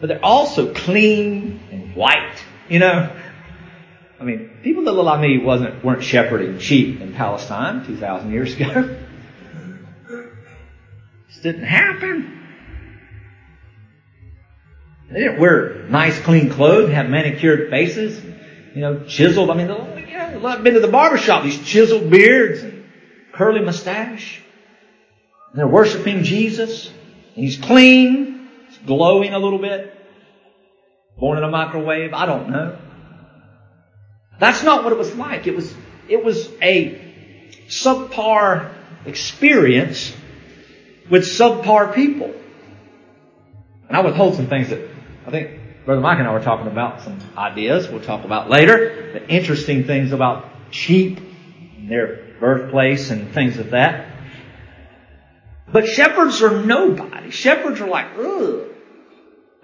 But 0.00 0.08
they're 0.08 0.24
also 0.24 0.74
clean 0.74 1.60
and 1.70 1.94
white, 1.94 2.42
you 2.68 2.78
know. 2.78 3.14
I 4.18 4.24
mean, 4.24 4.50
people 4.62 4.84
that 4.84 4.92
look 4.92 5.04
like 5.04 5.20
me 5.20 5.38
wasn't, 5.38 5.84
weren't 5.84 6.02
shepherding 6.02 6.58
sheep 6.58 7.00
in 7.00 7.12
Palestine 7.14 7.84
2,000 7.86 8.32
years 8.32 8.54
ago. 8.54 8.98
This 11.28 11.42
didn't 11.42 11.64
happen. 11.64 12.42
They 15.10 15.20
didn't 15.20 15.40
wear 15.40 15.84
nice, 15.88 16.18
clean 16.20 16.50
clothes, 16.50 16.90
have 16.90 17.08
manicured 17.08 17.70
faces, 17.70 18.22
you 18.74 18.80
know, 18.80 19.04
chiseled. 19.04 19.50
I 19.50 19.54
mean, 19.54 19.68
you 19.68 20.40
know, 20.40 20.46
I've 20.46 20.62
been 20.62 20.74
to 20.74 20.80
the 20.80 20.88
barber 20.88 21.18
shop, 21.18 21.44
these 21.44 21.62
chiseled 21.62 22.10
beards 22.10 22.62
and 22.62 22.84
curly 23.32 23.60
mustache. 23.60 24.42
They're 25.54 25.66
worshiping 25.66 26.22
Jesus. 26.22 26.90
He's 27.34 27.58
clean. 27.58 28.48
He's 28.68 28.78
glowing 28.78 29.34
a 29.34 29.38
little 29.38 29.58
bit. 29.58 29.94
Born 31.18 31.38
in 31.38 31.44
a 31.44 31.50
microwave. 31.50 32.14
I 32.14 32.26
don't 32.26 32.50
know. 32.50 32.78
That's 34.38 34.62
not 34.62 34.84
what 34.84 34.92
it 34.92 34.98
was 34.98 35.14
like. 35.14 35.46
It 35.46 35.54
was, 35.54 35.72
it 36.08 36.24
was 36.24 36.48
a 36.60 37.00
subpar 37.68 38.72
experience 39.06 40.12
with 41.10 41.24
subpar 41.24 41.94
people. 41.94 42.34
And 43.88 43.96
I 43.96 44.00
withhold 44.00 44.36
some 44.36 44.48
things 44.48 44.70
that 44.70 44.88
I 45.26 45.30
think 45.30 45.84
Brother 45.84 46.00
Mike 46.00 46.18
and 46.18 46.28
I 46.28 46.32
were 46.32 46.42
talking 46.42 46.66
about, 46.66 47.02
some 47.02 47.20
ideas 47.36 47.88
we'll 47.88 48.02
talk 48.02 48.24
about 48.24 48.48
later, 48.48 49.12
the 49.12 49.28
interesting 49.28 49.84
things 49.84 50.12
about 50.12 50.48
sheep 50.70 51.18
and 51.76 51.90
their 51.90 52.36
birthplace 52.40 53.10
and 53.10 53.32
things 53.32 53.58
of 53.58 53.70
that. 53.70 54.11
But 55.72 55.86
shepherds 55.88 56.42
are 56.42 56.62
nobody. 56.64 57.30
Shepherds 57.30 57.80
are 57.80 57.88
like, 57.88 58.08
ugh. 58.18 58.68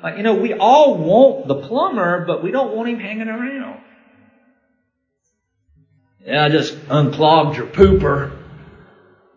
Like, 0.03 0.17
you 0.17 0.23
know, 0.23 0.35
we 0.35 0.55
all 0.55 0.97
want 0.97 1.49
the 1.49 1.57
plumber, 1.57 2.25
but 2.25 2.43
we 2.43 2.51
don't 2.51 2.75
want 2.75 2.89
him 2.89 2.99
hanging 2.99 3.29
around. 3.29 3.81
Yeah, 6.25 6.45
I 6.45 6.49
just 6.49 6.77
unclogged 6.89 7.57
your 7.57 7.67
pooper. 7.67 8.37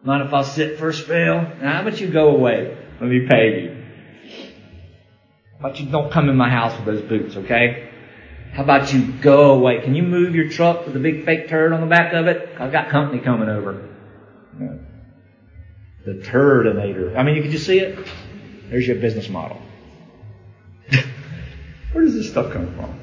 Mind 0.04 0.28
if 0.28 0.34
I 0.34 0.44
sit 0.44 0.80
for 0.80 0.90
a 0.90 0.94
spell? 0.94 1.42
Now, 1.62 1.74
how 1.74 1.82
about 1.82 2.00
you 2.00 2.12
go 2.12 2.30
away? 2.30 2.78
Let 3.00 3.10
me 3.10 3.28
pay 3.30 3.62
you. 3.62 3.84
How 5.54 5.68
about 5.68 5.80
you 5.80 5.92
don't 5.92 6.12
come 6.12 6.30
in 6.30 6.36
my 6.36 6.50
house 6.50 6.76
with 6.78 6.86
those 6.86 7.08
boots, 7.08 7.36
okay? 7.38 7.90
How 8.54 8.64
about 8.64 8.94
you 8.94 9.14
go 9.22 9.52
away? 9.52 9.82
Can 9.82 9.96
you 9.96 10.04
move 10.04 10.36
your 10.36 10.50
truck 10.50 10.86
with 10.86 10.96
a 10.96 11.00
big 11.00 11.26
fake 11.26 11.50
turd 11.50 11.72
on 11.72 11.82
the 11.82 11.88
back 11.88 12.14
of 12.14 12.28
it? 12.28 12.50
I've 12.60 12.72
got 12.72 12.90
company 12.90 13.22
coming 13.22 13.48
over. 13.50 13.90
The 16.06 16.14
turdinator. 16.14 17.16
I 17.16 17.24
mean, 17.24 17.36
you 17.36 17.42
can 17.44 17.52
just 17.52 17.66
see 17.66 17.80
it. 17.80 18.08
There's 18.70 18.88
your 18.88 18.98
business 18.98 19.30
model. 19.30 19.62
Where 21.92 22.04
does 22.04 22.16
this 22.16 22.30
stuff 22.30 22.52
come 22.52 22.74
from? 22.76 23.00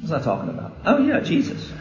What's 0.00 0.12
I 0.12 0.20
talking 0.22 0.50
about? 0.50 0.76
Oh 0.84 0.98
yeah, 0.98 1.20
Jesus. 1.20 1.72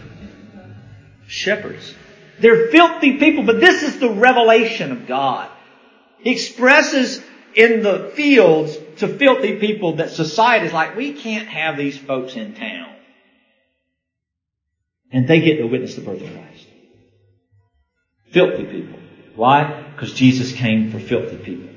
Shepherds. 1.28 1.94
They're 2.40 2.68
filthy 2.68 3.18
people, 3.18 3.44
but 3.44 3.60
this 3.60 3.84
is 3.84 4.00
the 4.00 4.10
revelation 4.10 4.92
of 4.92 5.08
God. 5.08 5.50
He 6.20 6.32
expresses 6.32 7.22
in 7.56 7.84
the 7.84 8.12
fields 8.16 8.78
to 8.98 9.08
filthy 9.08 9.58
people 9.58 9.98
that 9.98 10.12
society 10.12 10.68
is 10.68 10.74
like, 10.74 10.96
we 10.96 11.14
can't 11.14 11.48
have 11.48 11.78
these 11.78 11.98
folks 11.98 12.36
in 12.36 12.54
town. 12.54 12.90
And 15.12 15.28
they 15.28 15.42
get 15.42 15.58
to 15.58 15.66
witness 15.66 15.96
the 15.96 16.02
birth 16.02 16.22
of 16.22 16.32
Christ. 16.32 16.51
Filthy 18.32 18.64
people. 18.66 19.00
Why? 19.36 19.92
Because 19.94 20.14
Jesus 20.14 20.52
came 20.54 20.92
for 20.92 21.00
filthy 21.00 21.38
people. 21.38 21.70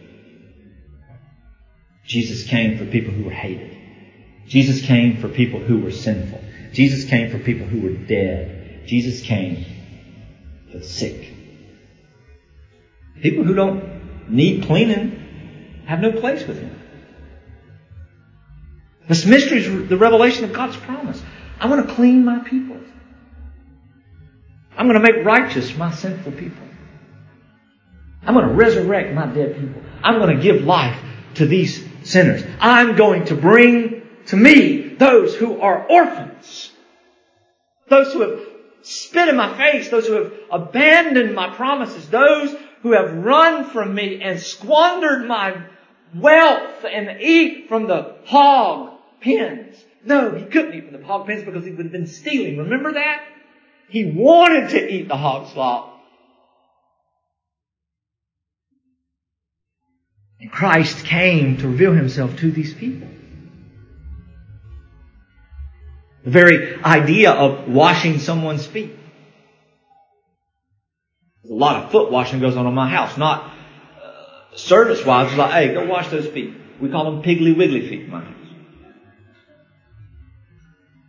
Jesus 2.04 2.44
came 2.44 2.78
for 2.78 2.84
people 2.84 3.12
who 3.12 3.24
were 3.24 3.30
hated. 3.30 3.76
Jesus 4.46 4.82
came 4.82 5.16
for 5.18 5.28
people 5.28 5.58
who 5.58 5.78
were 5.78 5.90
sinful. 5.90 6.40
Jesus 6.72 7.04
came 7.04 7.30
for 7.30 7.38
people 7.38 7.66
who 7.66 7.80
were 7.80 7.92
dead. 8.06 8.82
Jesus 8.86 9.20
came 9.22 9.64
for 10.70 10.78
the 10.78 10.84
sick. 10.84 11.32
People 13.22 13.44
who 13.44 13.54
don't 13.54 14.28
need 14.28 14.64
cleaning 14.64 15.82
have 15.86 16.00
no 16.00 16.12
place 16.12 16.46
with 16.46 16.60
him. 16.60 16.80
This 19.08 19.24
mystery 19.24 19.58
is 19.58 19.88
the 19.88 19.96
revelation 19.96 20.44
of 20.44 20.52
God's 20.52 20.76
promise. 20.76 21.22
I 21.60 21.68
want 21.68 21.88
to 21.88 21.94
clean 21.94 22.24
my 22.24 22.38
people. 22.40 22.78
I'm 24.76 24.88
going 24.88 25.00
to 25.00 25.12
make 25.12 25.24
righteous 25.24 25.76
my 25.76 25.92
sinful 25.92 26.32
people. 26.32 26.66
I'm 28.26 28.34
going 28.34 28.48
to 28.48 28.54
resurrect 28.54 29.14
my 29.14 29.26
dead 29.26 29.56
people. 29.58 29.82
I'm 30.02 30.18
going 30.18 30.36
to 30.36 30.42
give 30.42 30.64
life 30.64 31.00
to 31.34 31.46
these 31.46 31.84
sinners. 32.02 32.42
I'm 32.60 32.96
going 32.96 33.26
to 33.26 33.34
bring 33.34 34.02
to 34.26 34.36
me 34.36 34.94
those 34.94 35.34
who 35.34 35.60
are 35.60 35.86
orphans. 35.88 36.72
Those 37.88 38.12
who 38.12 38.20
have 38.22 38.40
spit 38.82 39.28
in 39.28 39.36
my 39.36 39.56
face. 39.56 39.90
Those 39.90 40.06
who 40.06 40.14
have 40.14 40.32
abandoned 40.50 41.34
my 41.34 41.54
promises. 41.54 42.08
Those 42.08 42.56
who 42.82 42.92
have 42.92 43.12
run 43.12 43.70
from 43.70 43.94
me 43.94 44.22
and 44.22 44.40
squandered 44.40 45.26
my 45.26 45.62
wealth 46.14 46.84
and 46.84 47.20
eat 47.20 47.68
from 47.68 47.86
the 47.86 48.16
hog 48.24 48.98
pens. 49.20 49.76
No, 50.04 50.32
he 50.32 50.44
couldn't 50.44 50.74
eat 50.74 50.90
from 50.90 51.00
the 51.00 51.06
hog 51.06 51.26
pens 51.26 51.44
because 51.44 51.64
he 51.64 51.70
would 51.70 51.86
have 51.86 51.92
been 51.92 52.06
stealing. 52.06 52.58
Remember 52.58 52.92
that? 52.92 53.24
He 53.88 54.04
wanted 54.04 54.70
to 54.70 54.92
eat 54.92 55.08
the 55.08 55.16
hog 55.16 55.48
slop. 55.52 55.94
And 60.40 60.50
Christ 60.50 61.04
came 61.04 61.58
to 61.58 61.68
reveal 61.68 61.92
himself 61.92 62.36
to 62.38 62.50
these 62.50 62.74
people. 62.74 63.08
The 66.24 66.30
very 66.30 66.82
idea 66.82 67.32
of 67.32 67.68
washing 67.68 68.18
someone's 68.18 68.66
feet. 68.66 68.94
There's 71.42 71.52
a 71.52 71.54
lot 71.54 71.84
of 71.84 71.90
foot 71.90 72.10
washing 72.10 72.40
goes 72.40 72.56
on 72.56 72.66
in 72.66 72.74
my 72.74 72.88
house, 72.88 73.18
not 73.18 73.52
uh, 74.02 74.56
service 74.56 75.04
wise. 75.04 75.28
It's 75.28 75.36
like, 75.36 75.52
hey, 75.52 75.74
go 75.74 75.86
wash 75.86 76.08
those 76.08 76.26
feet. 76.26 76.54
We 76.80 76.90
call 76.90 77.04
them 77.04 77.22
piggly 77.22 77.56
wiggly 77.56 77.88
feet 77.88 78.02
in 78.02 78.10
my 78.10 78.20
house. 78.20 78.43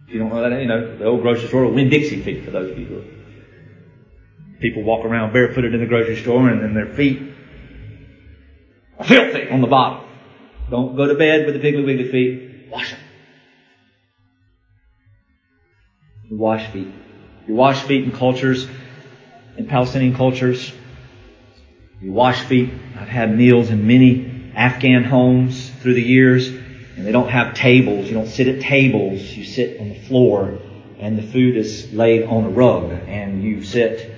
If 0.07 0.13
you 0.13 0.19
don't 0.19 0.29
know 0.29 0.47
that, 0.47 0.61
you 0.61 0.67
know, 0.67 0.97
the 0.97 1.05
old 1.05 1.21
grocery 1.21 1.47
store, 1.47 1.67
Winn-Dixie 1.67 2.21
feet 2.21 2.45
for 2.45 2.51
those 2.51 2.71
of 2.71 2.77
you 2.77 2.85
who 2.85 2.97
are. 2.97 4.59
People 4.59 4.83
walk 4.83 5.03
around 5.03 5.33
barefooted 5.33 5.73
in 5.73 5.79
the 5.79 5.87
grocery 5.87 6.15
store 6.15 6.49
and 6.49 6.61
then 6.61 6.73
their 6.73 6.93
feet 6.93 7.21
are 8.99 9.05
filthy 9.05 9.49
on 9.49 9.61
the 9.61 9.67
bottom. 9.67 10.07
Don't 10.69 10.95
go 10.95 11.07
to 11.07 11.15
bed 11.15 11.45
with 11.45 11.59
the 11.59 11.59
piggly 11.59 11.85
wiggly 11.85 12.09
feet. 12.09 12.69
Wash 12.71 12.91
them. 12.91 12.99
You 16.29 16.37
wash 16.37 16.67
feet. 16.71 16.87
You 17.47 17.53
wash 17.53 17.81
feet 17.83 18.03
in 18.03 18.11
cultures, 18.11 18.67
in 19.57 19.67
Palestinian 19.67 20.15
cultures. 20.15 20.73
You 22.01 22.11
wash 22.11 22.41
feet. 22.41 22.69
I've 22.95 23.07
had 23.07 23.35
meals 23.35 23.69
in 23.69 23.85
many 23.85 24.51
Afghan 24.55 25.03
homes 25.03 25.69
through 25.81 25.93
the 25.93 26.01
years, 26.01 26.51
and 26.95 27.05
they 27.05 27.11
don't 27.11 27.29
have 27.29 27.53
tables. 27.55 28.07
You 28.07 28.13
don't 28.13 28.27
sit 28.27 28.47
at 28.47 28.61
tables. 28.61 29.21
You 29.21 29.43
sit 29.43 29.79
on 29.79 29.89
the 29.89 29.99
floor, 29.99 30.59
and 30.97 31.17
the 31.17 31.23
food 31.23 31.57
is 31.57 31.91
laid 31.93 32.23
on 32.23 32.45
a 32.45 32.49
rug, 32.49 32.91
and 32.91 33.43
you 33.43 33.63
sit, 33.63 34.11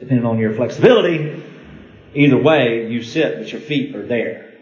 depending 0.00 0.24
on 0.24 0.38
your 0.38 0.54
flexibility, 0.54 1.42
either 2.14 2.38
way, 2.38 2.90
you 2.90 3.02
sit, 3.02 3.38
but 3.38 3.52
your 3.52 3.60
feet 3.60 3.94
are 3.94 4.06
there. 4.06 4.52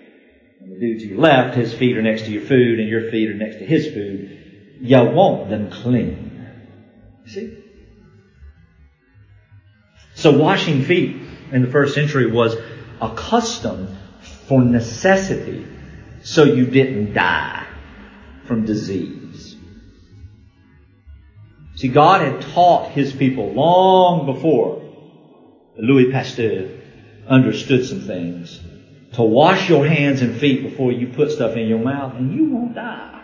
And 0.61 0.73
the 0.73 0.79
dude 0.79 1.01
to 1.01 1.07
your 1.07 1.19
left, 1.19 1.57
his 1.57 1.73
feet 1.73 1.97
are 1.97 2.03
next 2.03 2.23
to 2.23 2.31
your 2.31 2.43
food, 2.43 2.81
and 2.81 2.89
your 2.89 3.11
feet 3.11 3.31
are 3.31 3.35
next 3.35 3.57
to 3.59 3.67
his 3.67 3.87
food. 3.87 4.39
You 4.81 5.05
want 5.05 5.49
them 5.49 5.71
clean. 5.71 6.47
See? 7.27 7.59
So 10.15 10.37
washing 10.37 10.83
feet 10.83 11.17
in 11.53 11.63
the 11.63 11.71
first 11.71 11.95
century 11.95 12.31
was 12.31 12.57
a 13.01 13.15
custom 13.15 13.97
for 14.47 14.63
necessity 14.63 15.67
so 16.23 16.45
you 16.45 16.67
didn't 16.67 17.13
die 17.15 17.67
from 18.47 18.65
disease. 18.65 19.57
See, 21.77 21.89
God 21.89 22.21
had 22.21 22.43
taught 22.53 22.91
His 22.91 23.13
people 23.13 23.53
long 23.53 24.27
before 24.27 24.83
Louis 25.77 26.13
Pasteur 26.13 26.69
understood 27.27 27.87
some 27.87 28.03
things 28.03 28.61
to 29.15 29.23
wash 29.23 29.69
your 29.69 29.87
hands 29.87 30.23
and 30.23 30.39
feet 30.39 30.63
before 30.63 30.93
you 30.93 31.09
put 31.09 31.31
stuff 31.31 31.57
in 31.57 31.67
your 31.67 31.79
mouth 31.79 32.15
and 32.15 32.35
you 32.35 32.47
won't 32.47 32.75
die 32.75 33.23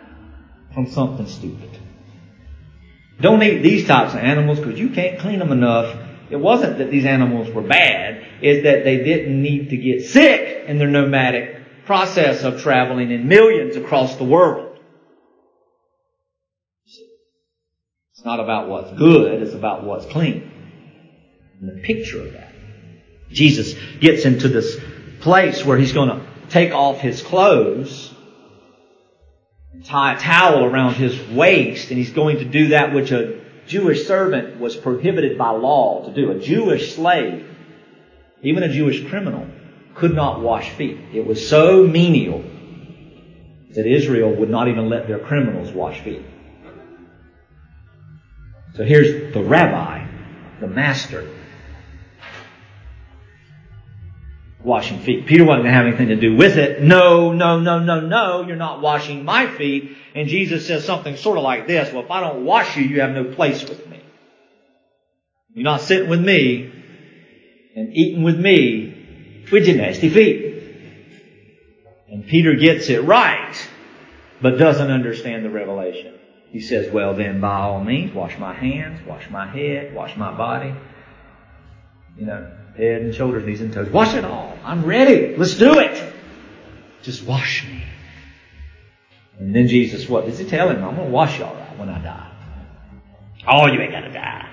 from 0.74 0.86
something 0.86 1.26
stupid. 1.26 1.78
Don't 3.20 3.42
eat 3.42 3.62
these 3.62 3.86
types 3.86 4.14
of 4.14 4.20
animals 4.20 4.60
because 4.60 4.78
you 4.78 4.90
can't 4.90 5.18
clean 5.18 5.38
them 5.38 5.50
enough. 5.50 5.96
It 6.30 6.36
wasn't 6.36 6.78
that 6.78 6.90
these 6.90 7.04
animals 7.04 7.50
were 7.50 7.62
bad, 7.62 8.24
it's 8.42 8.64
that 8.64 8.84
they 8.84 8.98
didn't 8.98 9.40
need 9.40 9.70
to 9.70 9.76
get 9.76 10.04
sick 10.04 10.68
in 10.68 10.78
their 10.78 10.88
nomadic 10.88 11.57
process 11.88 12.44
of 12.44 12.60
traveling 12.60 13.10
in 13.10 13.26
millions 13.26 13.74
across 13.74 14.16
the 14.16 14.24
world. 14.24 14.78
It's 18.12 18.24
not 18.24 18.40
about 18.40 18.68
what's 18.68 18.92
good, 18.96 19.42
it's 19.42 19.54
about 19.54 19.84
what's 19.84 20.04
clean. 20.06 20.52
And 21.58 21.68
the 21.68 21.82
picture 21.82 22.20
of 22.20 22.34
that. 22.34 22.52
Jesus 23.30 23.74
gets 24.00 24.26
into 24.26 24.48
this 24.48 24.78
place 25.20 25.64
where 25.64 25.78
he's 25.78 25.92
going 25.92 26.10
to 26.10 26.26
take 26.50 26.72
off 26.72 27.00
his 27.00 27.22
clothes 27.22 28.14
tie 29.84 30.14
a 30.14 30.18
towel 30.18 30.64
around 30.64 30.94
his 30.94 31.18
waist, 31.30 31.88
and 31.88 31.98
he's 31.98 32.10
going 32.10 32.38
to 32.38 32.44
do 32.44 32.68
that 32.68 32.92
which 32.92 33.12
a 33.12 33.40
Jewish 33.66 34.06
servant 34.06 34.60
was 34.60 34.76
prohibited 34.76 35.38
by 35.38 35.50
law 35.50 36.04
to 36.06 36.12
do. 36.12 36.30
A 36.30 36.38
Jewish 36.38 36.94
slave, 36.94 37.46
even 38.42 38.62
a 38.62 38.68
Jewish 38.68 39.06
criminal, 39.08 39.46
could 39.98 40.14
not 40.14 40.40
wash 40.40 40.70
feet. 40.70 40.98
It 41.12 41.26
was 41.26 41.48
so 41.48 41.84
menial 41.84 42.42
that 43.74 43.86
Israel 43.86 44.34
would 44.34 44.50
not 44.50 44.68
even 44.68 44.88
let 44.88 45.06
their 45.06 45.18
criminals 45.18 45.72
wash 45.72 46.00
feet. 46.00 46.22
So 48.74 48.84
here's 48.84 49.34
the 49.34 49.42
rabbi, 49.42 50.06
the 50.60 50.68
master, 50.68 51.28
washing 54.62 55.00
feet. 55.00 55.26
Peter 55.26 55.44
wasn't 55.44 55.64
going 55.64 55.72
to 55.72 55.76
have 55.76 55.86
anything 55.86 56.08
to 56.08 56.16
do 56.16 56.36
with 56.36 56.56
it. 56.58 56.82
No, 56.82 57.32
no, 57.32 57.58
no, 57.58 57.80
no, 57.80 58.00
no, 58.00 58.46
you're 58.46 58.56
not 58.56 58.80
washing 58.80 59.24
my 59.24 59.48
feet. 59.48 59.96
And 60.14 60.28
Jesus 60.28 60.66
says 60.66 60.84
something 60.84 61.16
sort 61.16 61.38
of 61.38 61.44
like 61.44 61.66
this. 61.66 61.92
Well, 61.92 62.04
if 62.04 62.10
I 62.10 62.20
don't 62.20 62.44
wash 62.44 62.76
you, 62.76 62.84
you 62.84 63.00
have 63.00 63.10
no 63.10 63.24
place 63.24 63.68
with 63.68 63.86
me. 63.88 64.00
You're 65.54 65.64
not 65.64 65.80
sitting 65.80 66.08
with 66.08 66.20
me 66.24 66.70
and 67.74 67.92
eating 67.96 68.22
with 68.22 68.38
me 68.38 68.87
nasty 69.50 70.08
feet. 70.08 70.54
And 72.08 72.26
Peter 72.26 72.54
gets 72.54 72.88
it 72.88 73.04
right, 73.04 73.54
but 74.40 74.58
doesn't 74.58 74.90
understand 74.90 75.44
the 75.44 75.50
revelation. 75.50 76.14
He 76.50 76.60
says, 76.60 76.90
well 76.90 77.14
then, 77.14 77.40
by 77.40 77.54
all 77.54 77.84
means, 77.84 78.14
wash 78.14 78.38
my 78.38 78.54
hands, 78.54 79.06
wash 79.06 79.28
my 79.30 79.46
head, 79.46 79.94
wash 79.94 80.16
my 80.16 80.34
body. 80.34 80.74
You 82.16 82.26
know, 82.26 82.50
head 82.76 83.02
and 83.02 83.14
shoulders, 83.14 83.44
knees 83.44 83.60
and 83.60 83.72
toes. 83.72 83.90
Wash 83.90 84.14
it 84.14 84.24
all. 84.24 84.56
I'm 84.64 84.84
ready. 84.84 85.36
Let's 85.36 85.56
do 85.56 85.78
it. 85.78 86.14
Just 87.02 87.24
wash 87.24 87.66
me. 87.66 87.84
And 89.38 89.54
then 89.54 89.68
Jesus, 89.68 90.08
what 90.08 90.26
does 90.26 90.38
he 90.38 90.46
tell 90.46 90.70
him? 90.70 90.82
I'm 90.82 90.96
going 90.96 91.08
to 91.08 91.12
wash 91.12 91.38
you 91.38 91.44
all 91.44 91.54
right 91.54 91.78
when 91.78 91.88
I 91.88 92.02
die. 92.02 92.32
Oh, 93.46 93.66
you 93.66 93.80
ain't 93.80 93.92
got 93.92 94.00
to 94.00 94.12
die. 94.12 94.48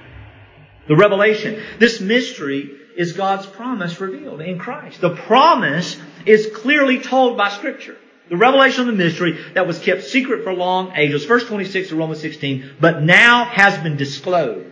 The 0.88 0.96
revelation. 0.96 1.62
This 1.80 2.00
mystery 2.02 2.70
is 2.98 3.14
God's 3.14 3.46
promise 3.46 4.00
revealed 4.00 4.42
in 4.42 4.58
Christ. 4.58 5.02
The 5.02 5.16
promise 5.16 5.98
is 6.26 6.50
clearly 6.54 7.00
told 7.00 7.38
by 7.38 7.50
Scripture. 7.50 7.98
The 8.30 8.38
revelation 8.38 8.82
of 8.82 8.88
the 8.88 8.94
mystery 8.94 9.40
that 9.54 9.68
was 9.68 9.78
kept 9.80 10.04
secret 10.04 10.44
for 10.44 10.54
long 10.54 10.94
ages. 10.96 11.26
Verse 11.26 11.46
26 11.46 11.92
of 11.92 11.98
Romans 11.98 12.22
16, 12.22 12.78
but 12.80 13.04
now 13.04 13.46
has 13.46 13.78
been 13.84 13.98
disclosed 13.98 14.72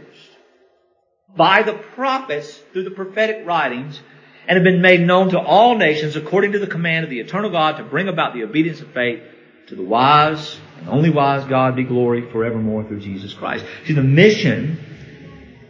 by 1.35 1.61
the 1.61 1.73
prophets 1.73 2.57
through 2.71 2.83
the 2.83 2.91
prophetic 2.91 3.45
writings 3.45 4.01
and 4.47 4.57
have 4.57 4.63
been 4.63 4.81
made 4.81 5.01
known 5.01 5.29
to 5.29 5.39
all 5.39 5.77
nations 5.77 6.15
according 6.15 6.53
to 6.53 6.59
the 6.59 6.67
command 6.67 7.03
of 7.03 7.09
the 7.09 7.19
eternal 7.19 7.49
God 7.49 7.77
to 7.77 7.83
bring 7.83 8.07
about 8.07 8.33
the 8.33 8.43
obedience 8.43 8.81
of 8.81 8.91
faith 8.91 9.21
to 9.67 9.75
the 9.75 9.83
wise 9.83 10.59
and 10.79 10.89
only 10.89 11.09
wise 11.09 11.45
God 11.45 11.75
be 11.75 11.83
glory 11.83 12.29
forevermore 12.29 12.83
through 12.83 12.99
Jesus 12.99 13.33
Christ. 13.33 13.65
See, 13.85 13.93
the 13.93 14.03
mission 14.03 14.83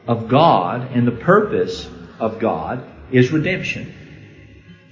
of 0.07 0.27
God 0.27 0.91
and 0.93 1.07
the 1.07 1.11
purpose 1.11 1.87
of 2.23 2.39
God 2.39 2.89
is 3.11 3.31
redemption. 3.31 3.93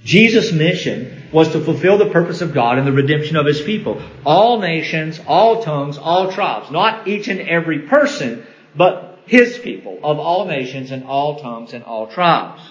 Jesus' 0.04 0.52
mission 0.52 1.22
was 1.32 1.52
to 1.52 1.60
fulfill 1.60 1.96
the 1.96 2.10
purpose 2.10 2.40
of 2.40 2.52
God 2.52 2.78
in 2.78 2.84
the 2.84 2.92
redemption 2.92 3.36
of 3.36 3.46
His 3.46 3.62
people. 3.62 4.02
All 4.24 4.60
nations, 4.60 5.20
all 5.26 5.62
tongues, 5.62 5.96
all 5.96 6.32
tribes. 6.32 6.70
Not 6.70 7.08
each 7.08 7.28
and 7.28 7.40
every 7.40 7.80
person, 7.80 8.44
but 8.76 9.12
his 9.26 9.58
people 9.58 9.98
of 10.02 10.18
all 10.18 10.46
nations 10.46 10.90
and 10.90 11.04
all 11.04 11.40
tongues 11.40 11.72
and 11.72 11.84
all 11.84 12.06
tribes. 12.06 12.62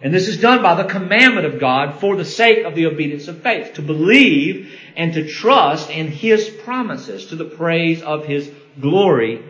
And 0.00 0.12
this 0.12 0.28
is 0.28 0.40
done 0.40 0.62
by 0.62 0.74
the 0.74 0.88
commandment 0.88 1.46
of 1.46 1.60
God 1.60 2.00
for 2.00 2.16
the 2.16 2.24
sake 2.24 2.64
of 2.64 2.74
the 2.74 2.86
obedience 2.86 3.28
of 3.28 3.42
faith, 3.42 3.74
to 3.74 3.82
believe 3.82 4.72
and 4.96 5.14
to 5.14 5.28
trust 5.28 5.90
in 5.90 6.08
His 6.08 6.48
promises 6.48 7.26
to 7.26 7.36
the 7.36 7.44
praise 7.44 8.02
of 8.02 8.26
His 8.26 8.50
glory 8.80 9.44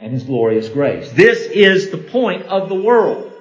and 0.00 0.12
His 0.12 0.24
glorious 0.24 0.68
grace. 0.68 1.10
This 1.12 1.42
is 1.42 1.90
the 1.90 1.98
point 1.98 2.44
of 2.46 2.68
the 2.68 2.74
world. 2.74 3.33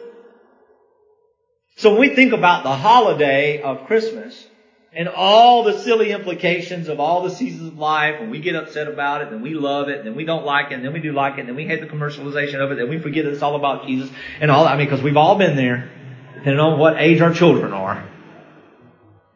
So 1.75 1.91
when 1.91 1.99
we 1.99 2.15
think 2.15 2.33
about 2.33 2.63
the 2.63 2.75
holiday 2.75 3.61
of 3.61 3.87
Christmas, 3.87 4.47
and 4.95 5.07
all 5.07 5.63
the 5.63 5.79
silly 5.79 6.11
implications 6.11 6.87
of 6.87 6.99
all 6.99 7.23
the 7.23 7.31
seasons 7.31 7.69
of 7.69 7.79
life, 7.79 8.17
and 8.19 8.29
we 8.29 8.39
get 8.39 8.55
upset 8.55 8.87
about 8.87 9.21
it, 9.21 9.29
and 9.29 9.41
we 9.41 9.55
love 9.55 9.89
it, 9.89 9.99
and 9.99 10.07
then 10.07 10.15
we 10.15 10.23
don't 10.23 10.45
like 10.45 10.71
it, 10.71 10.75
and 10.75 10.85
then 10.85 10.93
we 10.93 10.99
do 10.99 11.11
like 11.11 11.33
it, 11.33 11.41
and 11.41 11.49
then 11.49 11.55
we 11.55 11.65
hate 11.65 11.81
the 11.81 11.87
commercialization 11.87 12.59
of 12.59 12.71
it, 12.71 12.79
and 12.79 12.89
we 12.89 12.99
forget 12.99 13.25
it's 13.25 13.41
all 13.41 13.55
about 13.55 13.87
Jesus, 13.87 14.09
and 14.39 14.51
all, 14.51 14.65
that. 14.65 14.73
I 14.73 14.77
mean, 14.77 14.85
because 14.85 15.01
we've 15.01 15.17
all 15.17 15.35
been 15.35 15.55
there, 15.55 15.89
depending 16.35 16.59
on 16.59 16.77
what 16.77 16.97
age 16.97 17.21
our 17.21 17.33
children 17.33 17.73
are. 17.73 18.07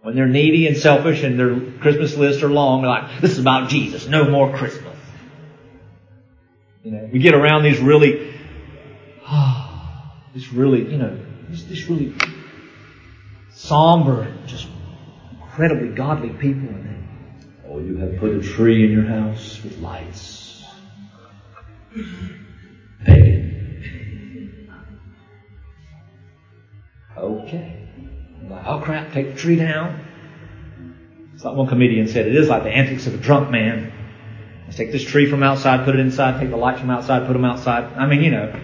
When 0.02 0.16
they're 0.16 0.28
needy 0.28 0.68
and 0.68 0.78
selfish 0.78 1.24
and 1.24 1.40
their 1.40 1.60
Christmas 1.80 2.16
lists 2.16 2.44
are 2.44 2.50
long, 2.50 2.84
they're 2.84 2.92
like, 2.92 3.20
this 3.20 3.32
is 3.32 3.40
about 3.40 3.70
Jesus, 3.70 4.08
no 4.08 4.30
more 4.30 4.56
Christmas. 4.56 4.96
You 6.84 6.92
know, 6.92 7.10
we 7.12 7.20
get 7.20 7.34
around 7.34 7.64
these 7.64 7.80
really, 7.80 8.34
oh, 9.28 10.12
this 10.36 10.54
really, 10.54 10.90
you 10.90 10.98
know, 10.98 11.20
this, 11.50 11.64
this 11.64 11.90
really 11.90 12.14
somber, 13.52 14.34
just 14.46 14.68
incredibly 15.42 15.90
godly 15.90 16.30
people 16.30 16.70
in 16.70 16.86
it. 16.86 17.48
Oh, 17.68 17.80
you 17.80 17.98
have 17.98 18.18
put 18.18 18.34
a 18.34 18.42
tree 18.42 18.86
in 18.86 18.92
your 18.92 19.06
house 19.06 19.62
with 19.64 19.78
lights. 19.80 20.64
Pagan. 23.06 24.72
Okay. 27.18 27.90
Oh 28.66 28.80
crap, 28.84 29.12
take 29.12 29.34
the 29.34 29.40
tree 29.40 29.56
down. 29.56 30.06
It's 31.34 31.44
like 31.44 31.56
one 31.56 31.68
comedian 31.68 32.08
said, 32.08 32.28
it 32.28 32.36
is 32.36 32.48
like 32.48 32.64
the 32.64 32.70
antics 32.70 33.08
of 33.08 33.14
a 33.14 33.18
drunk 33.18 33.50
man. 33.52 33.92
Let's 34.66 34.78
take 34.78 34.92
this 34.92 35.04
tree 35.04 35.30
from 35.30 35.44
outside, 35.44 35.86
put 35.86 35.96
it 35.96 36.00
inside, 36.00 36.40
take 36.40 36.50
the 36.50 36.58
lights 36.58 36.80
from 36.80 36.90
outside, 36.90 37.26
put 37.28 37.34
them 37.34 37.46
outside. 37.46 37.86
I 37.96 38.06
mean, 38.06 38.24
you 38.24 38.32
know, 38.32 38.60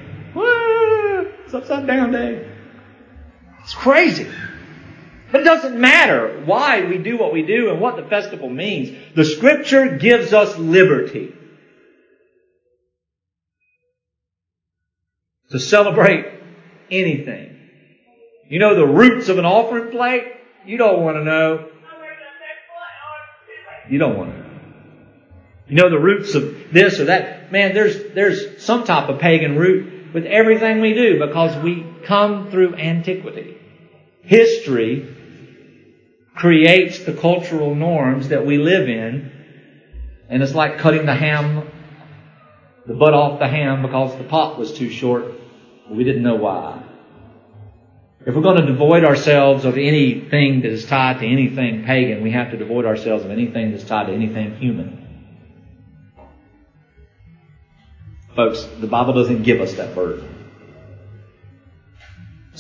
it's 1.45 1.53
upside 1.53 1.87
down 1.87 2.11
day. 2.11 2.52
It's 3.63 3.73
crazy. 3.73 4.29
But 5.31 5.41
it 5.41 5.45
doesn't 5.45 5.79
matter 5.79 6.43
why 6.45 6.85
we 6.85 6.99
do 6.99 7.17
what 7.17 7.33
we 7.33 7.41
do 7.41 7.71
and 7.71 7.81
what 7.81 7.95
the 7.95 8.03
festival 8.03 8.49
means. 8.49 8.95
The 9.15 9.25
scripture 9.25 9.97
gives 9.97 10.31
us 10.33 10.57
liberty 10.57 11.33
to 15.49 15.59
celebrate 15.59 16.25
anything. 16.91 17.57
You 18.49 18.59
know 18.59 18.75
the 18.75 18.85
roots 18.85 19.29
of 19.29 19.39
an 19.39 19.45
offering 19.45 19.91
plate? 19.91 20.33
You 20.65 20.77
don't 20.77 21.01
want 21.01 21.17
to 21.17 21.23
know. 21.23 21.69
You 23.89 23.97
don't 23.97 24.17
want 24.17 24.31
to 24.31 24.37
know. 24.37 24.49
You 25.67 25.75
know 25.75 25.89
the 25.89 25.99
roots 25.99 26.35
of 26.35 26.71
this 26.71 26.99
or 26.99 27.05
that. 27.05 27.51
Man, 27.51 27.73
there's, 27.73 28.13
there's 28.13 28.63
some 28.63 28.83
type 28.83 29.09
of 29.09 29.19
pagan 29.19 29.57
root 29.57 30.13
with 30.13 30.25
everything 30.25 30.81
we 30.81 30.93
do 30.93 31.25
because 31.25 31.61
we 31.63 31.92
come 32.05 32.51
through 32.51 32.75
antiquity. 32.75 33.57
History 34.21 35.15
creates 36.35 36.99
the 36.99 37.13
cultural 37.13 37.75
norms 37.75 38.29
that 38.29 38.45
we 38.45 38.57
live 38.57 38.87
in. 38.87 39.31
And 40.29 40.41
it's 40.41 40.55
like 40.55 40.79
cutting 40.79 41.05
the 41.05 41.13
ham, 41.13 41.69
the 42.87 42.93
butt 42.93 43.13
off 43.13 43.39
the 43.39 43.47
ham 43.47 43.81
because 43.81 44.17
the 44.17 44.23
pot 44.23 44.57
was 44.57 44.73
too 44.73 44.89
short. 44.89 45.25
We 45.89 46.03
didn't 46.03 46.23
know 46.23 46.35
why. 46.35 46.81
If 48.25 48.33
we're 48.35 48.41
going 48.41 48.61
to 48.61 48.65
devoid 48.65 49.03
ourselves 49.03 49.65
of 49.65 49.77
anything 49.77 50.61
that 50.61 50.71
is 50.71 50.85
tied 50.85 51.19
to 51.19 51.27
anything 51.27 51.83
pagan, 51.83 52.23
we 52.23 52.31
have 52.31 52.51
to 52.51 52.57
devoid 52.57 52.85
ourselves 52.85 53.25
of 53.25 53.31
anything 53.31 53.71
that's 53.71 53.83
tied 53.83 54.07
to 54.07 54.13
anything 54.13 54.55
human. 54.55 55.03
Folks, 58.33 58.63
the 58.79 58.87
Bible 58.87 59.13
doesn't 59.13 59.43
give 59.43 59.59
us 59.59 59.73
that 59.73 59.93
burden. 59.93 60.32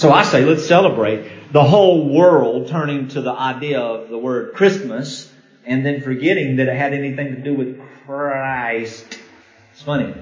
So 0.03 0.11
I 0.11 0.23
say, 0.23 0.43
let's 0.43 0.65
celebrate 0.65 1.53
the 1.53 1.63
whole 1.63 2.13
world 2.13 2.67
turning 2.67 3.07
to 3.07 3.21
the 3.21 3.31
idea 3.31 3.79
of 3.79 4.09
the 4.09 4.17
word 4.17 4.53
Christmas 4.53 5.31
and 5.65 5.85
then 5.85 6.01
forgetting 6.01 6.57
that 6.57 6.67
it 6.67 6.75
had 6.75 6.93
anything 6.93 7.35
to 7.35 7.41
do 7.41 7.53
with 7.53 7.79
Christ. 8.05 9.17
It's 9.71 9.81
funny. 9.81 10.13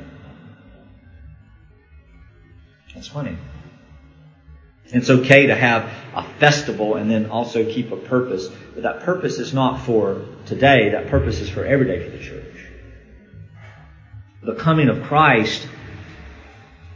It's 2.95 3.07
funny. 3.07 3.35
It's 4.85 5.09
okay 5.09 5.47
to 5.47 5.55
have 5.55 5.91
a 6.13 6.25
festival 6.37 6.93
and 6.93 7.09
then 7.09 7.31
also 7.31 7.65
keep 7.65 7.91
a 7.91 7.97
purpose, 7.97 8.49
but 8.75 8.83
that 8.83 8.99
purpose 8.99 9.39
is 9.39 9.51
not 9.51 9.81
for 9.81 10.23
today, 10.45 10.89
that 10.89 11.07
purpose 11.07 11.39
is 11.39 11.49
for 11.49 11.65
every 11.65 11.87
day 11.87 12.05
for 12.05 12.15
the 12.15 12.23
church. 12.23 12.67
The 14.43 14.53
coming 14.53 14.89
of 14.89 15.01
Christ 15.01 15.67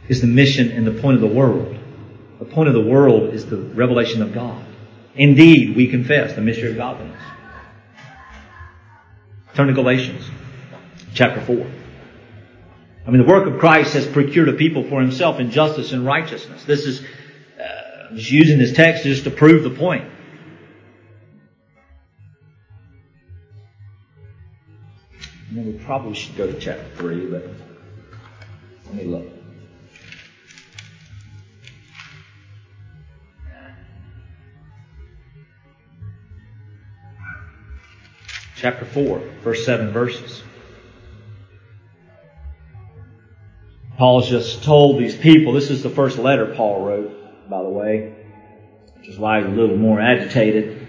is 0.06 0.20
the 0.20 0.28
mission 0.28 0.70
and 0.70 0.86
the 0.86 1.02
point 1.02 1.16
of 1.16 1.20
the 1.20 1.36
world. 1.36 1.75
The 2.38 2.44
point 2.44 2.68
of 2.68 2.74
the 2.74 2.82
world 2.82 3.32
is 3.34 3.46
the 3.46 3.56
revelation 3.56 4.22
of 4.22 4.34
God. 4.34 4.64
Indeed, 5.14 5.76
we 5.76 5.88
confess 5.88 6.34
the 6.34 6.42
mystery 6.42 6.70
of 6.70 6.76
godliness. 6.76 7.22
Turn 9.54 9.68
to 9.68 9.72
Galatians 9.72 10.22
chapter 11.14 11.40
4. 11.40 11.66
I 13.06 13.10
mean, 13.10 13.22
the 13.22 13.28
work 13.28 13.46
of 13.46 13.58
Christ 13.58 13.94
has 13.94 14.06
procured 14.06 14.50
a 14.50 14.52
people 14.52 14.82
for 14.82 15.00
himself 15.00 15.40
in 15.40 15.50
justice 15.50 15.92
and 15.92 16.04
righteousness. 16.04 16.64
This 16.64 16.84
is, 16.84 17.00
uh, 17.00 18.08
I'm 18.10 18.16
just 18.16 18.30
using 18.30 18.58
this 18.58 18.74
text 18.74 19.04
just 19.04 19.24
to 19.24 19.30
prove 19.30 19.62
the 19.62 19.70
point. 19.70 20.10
And 25.48 25.58
then 25.58 25.66
we 25.66 25.84
probably 25.84 26.14
should 26.14 26.36
go 26.36 26.46
to 26.46 26.58
chapter 26.58 26.84
3, 26.96 27.26
but 27.30 27.48
let 28.86 28.94
me 28.94 29.04
look. 29.04 29.35
Chapter 38.56 38.84
4, 38.84 39.22
first 39.42 39.64
seven 39.64 39.92
verses. 39.92 40.42
Paul's 43.98 44.28
just 44.28 44.64
told 44.64 44.98
these 44.98 45.16
people, 45.16 45.52
this 45.52 45.70
is 45.70 45.82
the 45.82 45.90
first 45.90 46.18
letter 46.18 46.54
Paul 46.54 46.84
wrote, 46.84 47.48
by 47.48 47.62
the 47.62 47.68
way. 47.68 48.14
which 48.98 49.08
is 49.08 49.18
why 49.18 49.40
he's 49.40 49.46
a 49.46 49.50
little 49.50 49.76
more 49.76 50.00
agitated 50.00 50.86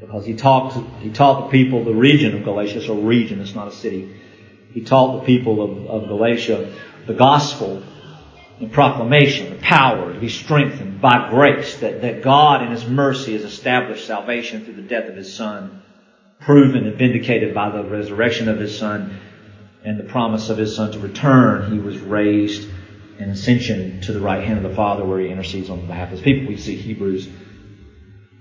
because 0.00 0.26
he 0.26 0.34
talked 0.34 0.76
he 1.00 1.10
taught 1.10 1.44
the 1.44 1.50
people 1.50 1.84
the 1.84 1.94
region 1.94 2.36
of 2.36 2.44
Galatia, 2.44 2.82
so 2.82 3.00
region, 3.00 3.40
it's 3.40 3.54
not 3.54 3.68
a 3.68 3.72
city. 3.72 4.14
He 4.72 4.82
taught 4.82 5.20
the 5.20 5.26
people 5.26 5.62
of, 5.62 5.86
of 5.86 6.08
Galatia 6.08 6.74
the 7.06 7.14
gospel 7.14 7.82
and 8.60 8.70
proclamation, 8.70 9.50
the 9.50 9.60
power 9.60 10.12
to 10.12 10.20
be 10.20 10.28
strengthened 10.28 11.00
by 11.00 11.30
grace, 11.30 11.78
that, 11.78 12.02
that 12.02 12.22
God 12.22 12.62
in 12.62 12.70
His 12.70 12.86
mercy 12.86 13.32
has 13.32 13.42
established 13.42 14.06
salvation 14.06 14.64
through 14.64 14.74
the 14.74 14.82
death 14.82 15.08
of 15.08 15.16
His 15.16 15.34
Son, 15.34 15.82
proven 16.44 16.86
and 16.86 16.96
vindicated 16.96 17.54
by 17.54 17.70
the 17.70 17.84
resurrection 17.84 18.48
of 18.48 18.58
His 18.58 18.76
Son 18.76 19.18
and 19.84 19.98
the 19.98 20.04
promise 20.04 20.48
of 20.48 20.58
His 20.58 20.74
Son 20.74 20.92
to 20.92 20.98
return. 20.98 21.72
He 21.72 21.78
was 21.78 21.98
raised 21.98 22.68
and 23.18 23.30
ascension 23.30 24.00
to 24.02 24.12
the 24.12 24.20
right 24.20 24.44
hand 24.44 24.64
of 24.64 24.68
the 24.68 24.76
Father 24.76 25.04
where 25.04 25.20
He 25.20 25.28
intercedes 25.28 25.70
on 25.70 25.86
behalf 25.86 26.08
of 26.08 26.18
His 26.18 26.20
people. 26.20 26.48
We 26.48 26.56
see 26.56 26.76
Hebrews. 26.76 27.28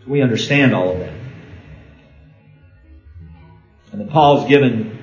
We 0.07 0.21
understand 0.21 0.73
all 0.73 0.93
of 0.93 0.99
that. 0.99 1.13
And 3.91 4.01
then 4.01 4.07
Paul's 4.07 4.47
given 4.47 4.97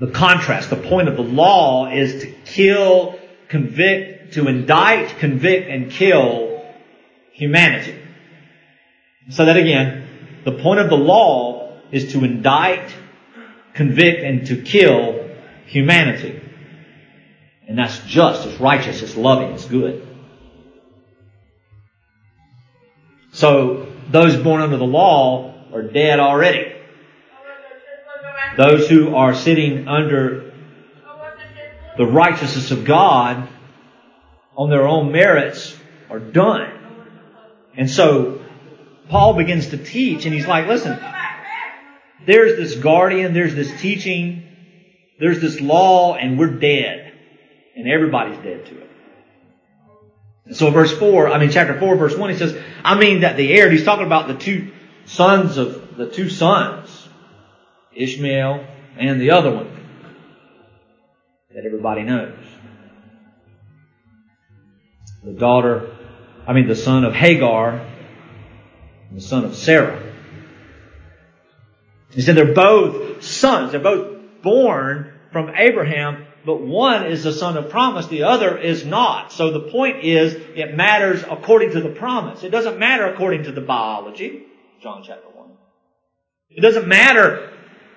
the 0.00 0.10
contrast. 0.10 0.70
The 0.70 0.76
point 0.76 1.08
of 1.08 1.16
the 1.16 1.22
law 1.22 1.90
is 1.90 2.22
to 2.22 2.30
kill, 2.44 3.18
convict, 3.48 4.34
to 4.34 4.48
indict, 4.48 5.18
convict, 5.18 5.68
and 5.68 5.90
kill 5.90 6.64
humanity. 7.32 7.98
So 9.30 9.46
that 9.46 9.56
again, 9.56 10.03
the 10.44 10.52
point 10.52 10.80
of 10.80 10.90
the 10.90 10.96
law 10.96 11.72
is 11.90 12.12
to 12.12 12.24
indict, 12.24 12.94
convict, 13.72 14.22
and 14.22 14.46
to 14.46 14.62
kill 14.62 15.28
humanity. 15.66 16.40
And 17.66 17.78
that's 17.78 17.98
just, 18.00 18.46
it's 18.46 18.60
righteous, 18.60 19.00
it's 19.00 19.16
loving, 19.16 19.52
it's 19.52 19.64
good. 19.64 20.06
So 23.32 23.86
those 24.10 24.36
born 24.36 24.60
under 24.60 24.76
the 24.76 24.84
law 24.84 25.54
are 25.72 25.82
dead 25.82 26.20
already. 26.20 26.72
Those 28.56 28.88
who 28.88 29.16
are 29.16 29.34
sitting 29.34 29.88
under 29.88 30.52
the 31.96 32.06
righteousness 32.06 32.70
of 32.70 32.84
God 32.84 33.48
on 34.56 34.70
their 34.70 34.86
own 34.86 35.10
merits 35.10 35.76
are 36.10 36.20
done. 36.20 36.70
And 37.76 37.90
so 37.90 38.43
Paul 39.08 39.34
begins 39.34 39.68
to 39.68 39.76
teach 39.76 40.24
and 40.24 40.34
he's 40.34 40.46
like, 40.46 40.66
listen, 40.66 40.98
there's 42.26 42.56
this 42.56 42.74
guardian, 42.80 43.34
there's 43.34 43.54
this 43.54 43.80
teaching, 43.80 44.44
there's 45.18 45.40
this 45.40 45.60
law, 45.60 46.14
and 46.14 46.38
we're 46.38 46.58
dead. 46.58 47.12
And 47.76 47.88
everybody's 47.88 48.38
dead 48.38 48.66
to 48.66 48.80
it. 48.80 50.56
so 50.56 50.70
verse 50.70 50.96
4, 50.96 51.28
I 51.28 51.38
mean 51.38 51.50
chapter 51.50 51.78
4, 51.78 51.96
verse 51.96 52.16
1, 52.16 52.30
he 52.30 52.36
says, 52.36 52.56
I 52.84 52.98
mean 52.98 53.20
that 53.20 53.36
the 53.36 53.52
heir, 53.52 53.70
he's 53.70 53.84
talking 53.84 54.06
about 54.06 54.28
the 54.28 54.34
two 54.34 54.72
sons 55.06 55.56
of, 55.58 55.96
the 55.96 56.08
two 56.10 56.30
sons 56.30 57.08
Ishmael, 57.94 58.66
and 58.98 59.20
the 59.20 59.30
other 59.32 59.54
one 59.54 59.70
that 61.54 61.64
everybody 61.64 62.02
knows. 62.02 62.36
The 65.22 65.32
daughter, 65.32 65.96
I 66.46 66.52
mean 66.52 66.66
the 66.66 66.76
son 66.76 67.04
of 67.04 67.14
Hagar, 67.14 67.86
the 69.14 69.20
son 69.20 69.44
of 69.44 69.54
Sarah. 69.54 70.02
He 72.10 72.20
said 72.20 72.36
they're 72.36 72.54
both 72.54 73.24
sons. 73.24 73.72
They're 73.72 73.80
both 73.80 74.42
born 74.42 75.12
from 75.32 75.50
Abraham, 75.56 76.26
but 76.44 76.60
one 76.60 77.06
is 77.06 77.24
the 77.24 77.32
son 77.32 77.56
of 77.56 77.70
promise, 77.70 78.06
the 78.06 78.24
other 78.24 78.56
is 78.56 78.84
not. 78.84 79.32
So 79.32 79.50
the 79.50 79.68
point 79.70 80.04
is, 80.04 80.34
it 80.34 80.76
matters 80.76 81.24
according 81.28 81.72
to 81.72 81.80
the 81.80 81.88
promise. 81.88 82.44
It 82.44 82.50
doesn't 82.50 82.78
matter 82.78 83.06
according 83.06 83.44
to 83.44 83.52
the 83.52 83.60
biology. 83.60 84.44
John 84.82 85.02
chapter 85.04 85.28
1. 85.28 85.50
It 86.50 86.60
doesn't 86.60 86.86
matter 86.86 87.50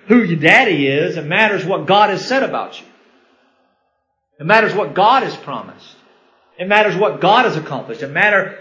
who 0.06 0.22
your 0.22 0.40
daddy 0.40 0.88
is. 0.88 1.16
It 1.16 1.26
matters 1.26 1.64
what 1.64 1.86
God 1.86 2.10
has 2.10 2.26
said 2.26 2.42
about 2.42 2.80
you. 2.80 2.86
It 4.40 4.46
matters 4.46 4.74
what 4.74 4.94
God 4.94 5.24
has 5.24 5.36
promised. 5.36 5.96
It 6.58 6.66
matters 6.66 6.96
what 6.96 7.20
God 7.20 7.44
has 7.44 7.56
accomplished. 7.56 8.02
It 8.02 8.10
matters 8.10 8.58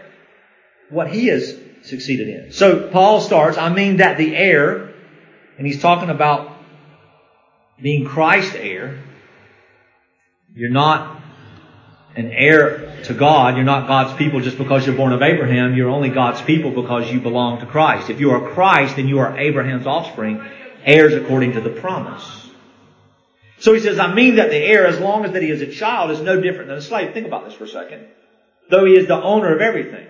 what 0.90 1.10
He 1.10 1.28
has 1.28 1.58
succeeded 1.88 2.30
in. 2.30 2.52
So 2.52 2.90
Paul 2.90 3.22
starts, 3.22 3.58
I 3.58 3.74
mean 3.74 3.98
that 3.98 4.18
the 4.18 4.36
heir, 4.36 4.94
and 5.58 5.66
he's 5.66 5.82
talking 5.82 6.10
about 6.10 6.56
being 7.82 8.06
Christ 8.06 8.56
heir. 8.56 9.04
You're 10.54 10.70
not 10.70 11.22
an 12.16 12.32
heir 12.32 13.02
to 13.04 13.14
God. 13.14 13.56
You're 13.56 13.66
not 13.66 13.88
God's 13.88 14.18
people 14.18 14.42
just 14.42 14.58
because 14.58 14.86
you're 14.86 14.96
born 14.96 15.14
of 15.14 15.22
Abraham. 15.22 15.76
You're 15.76 15.90
only 15.90 16.10
God's 16.10 16.42
people 16.42 16.72
because 16.72 17.12
you 17.12 17.22
belong 17.22 17.60
to 17.60 17.66
Christ. 17.66 18.10
If 18.10 18.20
you 18.20 18.32
are 18.32 18.50
Christ, 18.54 18.96
then 18.96 19.08
you 19.08 19.20
are 19.20 19.38
Abraham's 19.38 19.86
offspring 19.86 20.44
heirs 20.84 21.14
according 21.14 21.54
to 21.54 21.62
the 21.62 21.70
promise. 21.70 22.50
So 23.60 23.74
he 23.74 23.80
says, 23.80 24.00
I 24.00 24.14
mean 24.14 24.36
that 24.36 24.50
the 24.50 24.58
heir, 24.58 24.88
as 24.88 25.00
long 25.00 25.26
as 25.26 25.34
that 25.34 25.42
he 25.42 25.50
is 25.50 25.62
a 25.62 25.72
child, 25.72 26.12
is 26.12 26.22
no 26.22 26.40
different 26.40 26.70
than 26.70 26.78
a 26.78 26.82
slave. 26.82 27.14
Think 27.14 27.28
about 27.28 27.46
this 27.46 27.54
for 27.54 27.66
a 27.66 27.70
second. 27.70 28.08
Though 28.70 28.86
he 28.86 28.96
is 28.96 29.08
the 29.08 29.22
owner 29.22 29.54
of 29.54 29.62
everything. 29.62 30.08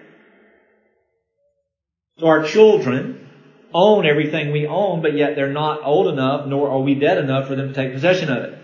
So 2.20 2.28
our 2.28 2.44
children 2.44 3.30
own 3.74 4.06
everything 4.06 4.52
we 4.52 4.66
own, 4.68 5.02
but 5.02 5.16
yet 5.16 5.36
they're 5.36 5.52
not 5.52 5.84
old 5.84 6.08
enough, 6.08 6.48
nor 6.48 6.70
are 6.70 6.80
we 6.80 6.96
dead 6.96 7.18
enough 7.18 7.48
for 7.48 7.56
them 7.56 7.70
to 7.70 7.74
take 7.74 7.94
possession 7.94 8.30
of 8.30 8.44
it. 8.44 8.60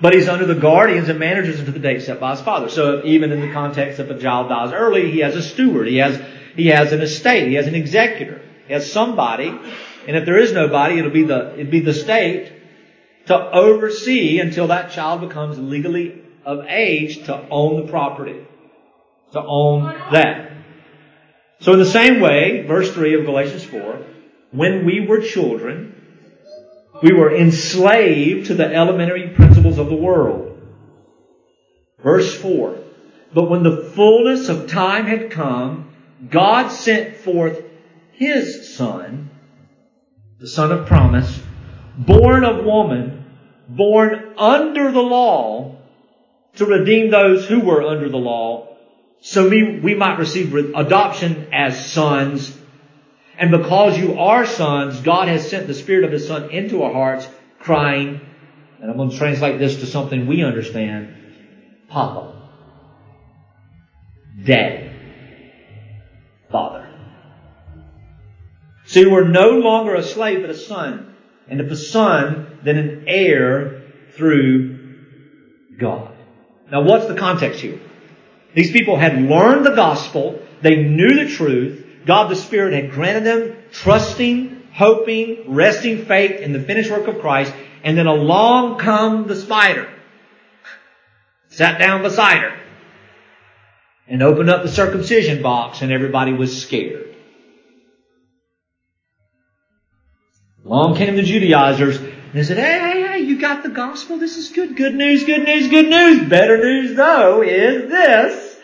But 0.00 0.14
he's 0.14 0.28
under 0.28 0.46
the 0.46 0.54
guardians 0.54 1.08
and 1.08 1.18
managers 1.18 1.58
until 1.58 1.74
the 1.74 1.80
date 1.80 2.02
set 2.02 2.20
by 2.20 2.30
his 2.30 2.40
father. 2.40 2.70
So 2.70 3.04
even 3.04 3.32
in 3.32 3.40
the 3.40 3.52
context 3.52 4.00
if 4.00 4.08
a 4.08 4.18
child 4.18 4.48
dies 4.48 4.72
early, 4.72 5.10
he 5.10 5.18
has 5.18 5.36
a 5.36 5.42
steward, 5.42 5.88
he 5.88 5.98
has, 5.98 6.20
he 6.56 6.68
has 6.68 6.92
an 6.92 7.02
estate, 7.02 7.48
he 7.48 7.54
has 7.54 7.66
an 7.66 7.74
executor 7.74 8.40
he 8.70 8.74
has 8.74 8.92
somebody, 8.92 9.48
and 9.48 10.16
if 10.16 10.24
there 10.24 10.38
is 10.38 10.52
nobody, 10.52 11.00
it'll 11.00 11.10
be 11.10 11.24
the, 11.24 11.58
it'll 11.58 11.72
be 11.72 11.80
the 11.80 11.92
state 11.92 12.52
to 13.26 13.36
oversee 13.36 14.38
until 14.38 14.68
that 14.68 14.92
child 14.92 15.22
becomes 15.22 15.58
legally 15.58 16.22
of 16.44 16.66
age 16.68 17.24
to 17.24 17.48
own 17.50 17.84
the 17.84 17.90
property. 17.90 18.46
To 19.32 19.40
own 19.40 19.84
that. 20.12 20.52
So 21.60 21.72
in 21.72 21.78
the 21.78 21.84
same 21.84 22.20
way, 22.20 22.64
verse 22.66 22.92
3 22.92 23.20
of 23.20 23.26
Galatians 23.26 23.64
4, 23.64 24.04
when 24.50 24.84
we 24.84 25.06
were 25.06 25.20
children, 25.20 25.94
we 27.02 27.12
were 27.12 27.34
enslaved 27.34 28.46
to 28.46 28.54
the 28.54 28.66
elementary 28.66 29.28
principles 29.28 29.78
of 29.78 29.88
the 29.88 29.94
world. 29.94 30.60
Verse 32.02 32.34
4, 32.34 32.78
but 33.34 33.48
when 33.48 33.62
the 33.62 33.90
fullness 33.94 34.48
of 34.48 34.70
time 34.70 35.06
had 35.06 35.30
come, 35.30 35.92
God 36.28 36.68
sent 36.68 37.16
forth 37.16 37.62
his 38.12 38.74
son, 38.74 39.30
the 40.38 40.48
son 40.48 40.72
of 40.72 40.86
promise, 40.86 41.40
born 41.96 42.44
of 42.44 42.64
woman, 42.64 43.24
born 43.68 44.34
under 44.36 44.90
the 44.90 45.02
law, 45.02 45.76
to 46.56 46.66
redeem 46.66 47.10
those 47.10 47.46
who 47.46 47.60
were 47.60 47.82
under 47.82 48.08
the 48.08 48.16
law, 48.16 48.69
so 49.20 49.48
we, 49.48 49.80
we 49.80 49.94
might 49.94 50.18
receive 50.18 50.54
adoption 50.54 51.48
as 51.52 51.92
sons. 51.92 52.56
And 53.38 53.50
because 53.50 53.98
you 53.98 54.18
are 54.18 54.46
sons, 54.46 55.00
God 55.00 55.28
has 55.28 55.48
sent 55.48 55.66
the 55.66 55.74
Spirit 55.74 56.04
of 56.04 56.12
His 56.12 56.26
Son 56.26 56.50
into 56.50 56.82
our 56.82 56.92
hearts, 56.92 57.28
crying, 57.58 58.20
and 58.80 58.90
I'm 58.90 58.96
going 58.96 59.10
to 59.10 59.18
translate 59.18 59.58
this 59.58 59.80
to 59.80 59.86
something 59.86 60.26
we 60.26 60.42
understand, 60.42 61.14
Papa. 61.88 62.36
Daddy. 64.42 64.90
Father. 66.50 66.88
You 68.86 69.14
are 69.14 69.24
no 69.24 69.50
longer 69.50 69.94
a 69.94 70.02
slave, 70.02 70.40
but 70.40 70.50
a 70.50 70.56
son. 70.56 71.14
And 71.48 71.60
if 71.60 71.70
a 71.70 71.76
son, 71.76 72.58
then 72.64 72.76
an 72.76 73.04
heir 73.06 73.82
through 74.16 74.96
God. 75.78 76.16
Now 76.70 76.82
what's 76.82 77.06
the 77.06 77.16
context 77.16 77.60
here? 77.60 77.80
These 78.54 78.72
people 78.72 78.96
had 78.96 79.20
learned 79.22 79.64
the 79.64 79.74
gospel. 79.74 80.40
They 80.62 80.76
knew 80.76 81.24
the 81.24 81.30
truth. 81.30 81.86
God 82.06 82.30
the 82.30 82.36
Spirit 82.36 82.74
had 82.74 82.90
granted 82.90 83.24
them 83.24 83.56
trusting, 83.70 84.62
hoping, 84.72 85.54
resting 85.54 86.04
faith 86.06 86.40
in 86.40 86.52
the 86.52 86.60
finished 86.60 86.90
work 86.90 87.06
of 87.06 87.20
Christ. 87.20 87.52
And 87.84 87.96
then 87.96 88.06
along 88.06 88.78
come 88.78 89.26
the 89.26 89.36
spider. 89.36 89.88
Sat 91.48 91.78
down 91.78 92.02
beside 92.02 92.38
her. 92.38 92.56
And 94.08 94.22
opened 94.22 94.50
up 94.50 94.62
the 94.62 94.68
circumcision 94.68 95.42
box 95.42 95.82
and 95.82 95.92
everybody 95.92 96.32
was 96.32 96.60
scared. 96.60 97.14
Along 100.64 100.96
came 100.96 101.16
the 101.16 101.22
Judaizers 101.22 101.98
and 101.98 102.32
they 102.32 102.42
said, 102.42 102.58
hey, 102.58 102.99
you 103.30 103.40
got 103.40 103.62
the 103.62 103.70
gospel? 103.70 104.18
This 104.18 104.36
is 104.36 104.50
good. 104.50 104.76
Good 104.76 104.94
news, 104.94 105.24
good 105.24 105.44
news, 105.44 105.68
good 105.68 105.88
news. 105.88 106.28
Better 106.28 106.58
news 106.58 106.96
though 106.96 107.42
is 107.42 107.88
this. 107.88 108.56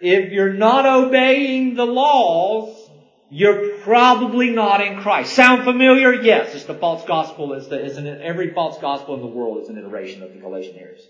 If 0.00 0.32
you're 0.32 0.54
not 0.54 0.86
obeying 0.86 1.74
the 1.74 1.84
laws, 1.84 2.90
you're 3.30 3.78
probably 3.78 4.50
not 4.50 4.80
in 4.80 5.00
Christ. 5.00 5.34
Sound 5.34 5.64
familiar? 5.64 6.12
Yes, 6.12 6.54
it's 6.54 6.64
the 6.64 6.74
false 6.74 7.04
gospel. 7.04 7.52
It's, 7.54 7.68
the, 7.68 7.84
it's 7.84 7.96
an, 7.96 8.06
every 8.06 8.52
false 8.52 8.78
gospel 8.80 9.14
in 9.14 9.20
the 9.20 9.26
world 9.26 9.62
is 9.62 9.68
an 9.68 9.78
iteration 9.78 10.22
of 10.22 10.32
the 10.32 10.38
Galatian 10.38 10.74
heresy. 10.76 11.06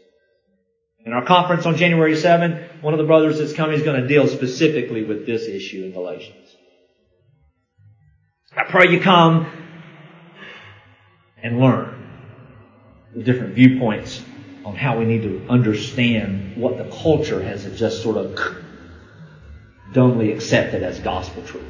In 1.05 1.13
our 1.13 1.25
conference 1.25 1.67
on 1.67 1.77
January 1.77 2.17
7, 2.17 2.81
one 2.81 2.95
of 2.95 2.99
the 2.99 3.07
brothers 3.07 3.39
that's 3.39 3.53
coming 3.53 3.77
is 3.77 3.83
going 3.83 4.01
to 4.01 4.07
deal 4.07 4.29
specifically 4.29 5.05
with 5.05 5.27
this 5.27 5.49
issue 5.49 5.85
in 5.85 5.93
Galatians. 5.93 6.55
I 8.57 8.71
pray 8.71 8.93
you 8.93 9.01
come 9.01 9.51
and 11.43 11.59
learn 11.59 11.92
the 13.15 13.23
different 13.23 13.55
viewpoints 13.55 14.23
on 14.65 14.77
how 14.77 14.99
we 14.99 15.05
need 15.05 15.23
to 15.23 15.47
understand 15.49 16.57
what 16.57 16.79
the 16.79 16.85
culture 17.03 17.43
has 17.43 17.65
just 17.79 18.03
sort 18.03 18.17
of 18.17 18.39
dumbly 19.93 20.33
accepted 20.33 20.83
as 20.83 20.99
gospel 21.01 21.43
truth. 21.43 21.65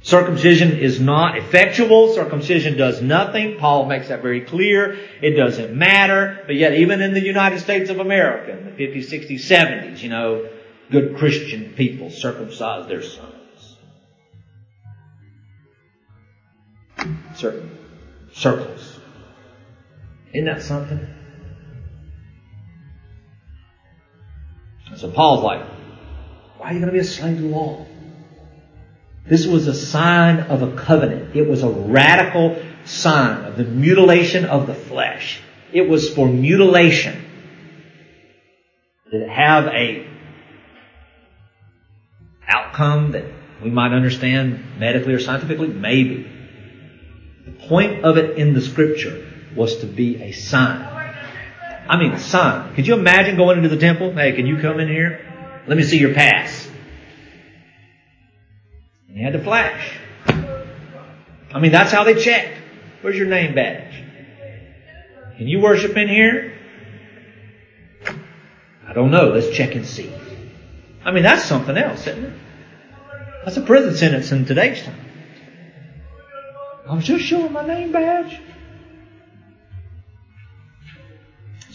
Circumcision 0.00 0.78
is 0.78 1.00
not 1.00 1.36
effectual. 1.36 2.14
Circumcision 2.14 2.78
does 2.78 3.02
nothing. 3.02 3.58
Paul 3.58 3.86
makes 3.86 4.08
that 4.08 4.22
very 4.22 4.40
clear. 4.40 4.96
It 5.20 5.32
doesn't 5.32 5.74
matter. 5.74 6.44
But 6.46 6.54
yet, 6.54 6.74
even 6.74 7.02
in 7.02 7.12
the 7.12 7.20
United 7.20 7.60
States 7.60 7.90
of 7.90 7.98
America, 7.98 8.56
in 8.56 8.64
the 8.64 8.70
50s, 8.70 9.10
60s, 9.10 9.40
70s, 9.40 10.00
you 10.00 10.08
know, 10.08 10.48
good 10.90 11.16
Christian 11.18 11.74
people 11.76 12.10
circumcise 12.10 12.88
their 12.88 13.02
sons. 13.02 13.76
Certain 17.34 17.70
circles. 18.38 18.98
Isn't 20.32 20.46
that 20.46 20.62
something? 20.62 21.06
So 24.96 25.10
Paul's 25.10 25.44
like, 25.44 25.66
why 26.58 26.70
are 26.70 26.72
you 26.72 26.80
going 26.80 26.86
to 26.88 26.92
be 26.92 26.98
a 26.98 27.04
slave 27.04 27.36
to 27.36 27.42
the 27.42 27.48
law? 27.48 27.86
This 29.26 29.46
was 29.46 29.66
a 29.66 29.74
sign 29.74 30.40
of 30.40 30.62
a 30.62 30.74
covenant. 30.74 31.36
It 31.36 31.48
was 31.48 31.62
a 31.62 31.68
radical 31.68 32.62
sign 32.84 33.44
of 33.44 33.56
the 33.56 33.64
mutilation 33.64 34.44
of 34.44 34.66
the 34.66 34.74
flesh. 34.74 35.40
It 35.72 35.88
was 35.88 36.08
for 36.08 36.26
mutilation. 36.26 37.24
Did 39.10 39.22
it 39.22 39.28
have 39.28 39.66
a 39.66 40.06
outcome 42.46 43.12
that 43.12 43.24
we 43.62 43.70
might 43.70 43.92
understand 43.92 44.78
medically 44.78 45.14
or 45.14 45.20
scientifically? 45.20 45.68
Maybe. 45.68 46.37
The 47.48 47.66
point 47.66 48.04
of 48.04 48.18
it 48.18 48.36
in 48.36 48.52
the 48.52 48.60
scripture 48.60 49.26
was 49.56 49.78
to 49.78 49.86
be 49.86 50.22
a 50.22 50.32
sign. 50.32 50.82
I 51.88 51.96
mean, 51.96 52.12
a 52.12 52.18
sign. 52.18 52.74
Could 52.74 52.86
you 52.86 52.92
imagine 52.92 53.36
going 53.36 53.56
into 53.56 53.70
the 53.70 53.78
temple? 53.78 54.12
Hey, 54.12 54.32
can 54.32 54.46
you 54.46 54.60
come 54.60 54.78
in 54.80 54.88
here? 54.88 55.24
Let 55.66 55.78
me 55.78 55.82
see 55.82 55.98
your 55.98 56.12
pass. 56.12 56.68
He 59.10 59.22
had 59.22 59.32
to 59.32 59.42
flash. 59.42 59.98
I 60.26 61.58
mean, 61.58 61.72
that's 61.72 61.90
how 61.90 62.04
they 62.04 62.14
checked. 62.22 62.58
Where's 63.00 63.16
your 63.16 63.26
name 63.26 63.54
badge? 63.54 63.94
Can 65.38 65.48
you 65.48 65.60
worship 65.60 65.96
in 65.96 66.08
here? 66.08 66.54
I 68.86 68.92
don't 68.92 69.10
know. 69.10 69.28
Let's 69.28 69.48
check 69.56 69.74
and 69.74 69.86
see. 69.86 70.12
I 71.02 71.12
mean, 71.12 71.22
that's 71.22 71.44
something 71.44 71.78
else, 71.78 72.06
isn't 72.06 72.24
it? 72.24 72.38
That's 73.46 73.56
a 73.56 73.62
prison 73.62 73.96
sentence 73.96 74.32
in 74.32 74.44
today's 74.44 74.82
time. 74.82 75.07
I'm 76.88 77.00
just 77.00 77.24
showing 77.24 77.52
my 77.52 77.66
name 77.66 77.92
badge. 77.92 78.40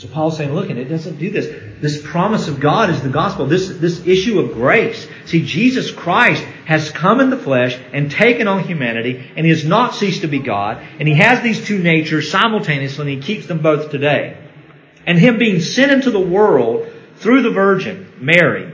So 0.03 0.09
Paul's 0.09 0.35
saying, 0.35 0.53
look, 0.53 0.69
and 0.69 0.77
it 0.77 0.85
doesn't 0.85 1.17
do 1.17 1.29
this. 1.29 1.47
This 1.79 2.01
promise 2.01 2.49
of 2.49 2.59
God 2.59 2.89
is 2.89 3.01
the 3.01 3.09
gospel. 3.09 3.45
This, 3.45 3.69
this 3.69 4.05
issue 4.05 4.39
of 4.39 4.53
grace. 4.53 5.07
See, 5.25 5.45
Jesus 5.45 5.91
Christ 5.91 6.43
has 6.65 6.91
come 6.91 7.21
in 7.21 7.29
the 7.29 7.37
flesh 7.37 7.79
and 7.93 8.11
taken 8.11 8.49
on 8.49 8.63
humanity, 8.63 9.31
and 9.37 9.45
he 9.45 9.51
has 9.51 9.63
not 9.63 9.95
ceased 9.95 10.21
to 10.21 10.27
be 10.27 10.39
God, 10.39 10.85
and 10.99 11.07
he 11.07 11.13
has 11.15 11.41
these 11.41 11.65
two 11.65 11.77
natures 11.77 12.29
simultaneously, 12.29 13.13
and 13.13 13.23
he 13.23 13.25
keeps 13.25 13.47
them 13.47 13.59
both 13.59 13.91
today. 13.91 14.37
And 15.05 15.17
him 15.17 15.37
being 15.37 15.61
sent 15.61 15.91
into 15.91 16.11
the 16.11 16.19
world 16.19 16.91
through 17.17 17.43
the 17.43 17.51
Virgin, 17.51 18.11
Mary, 18.19 18.73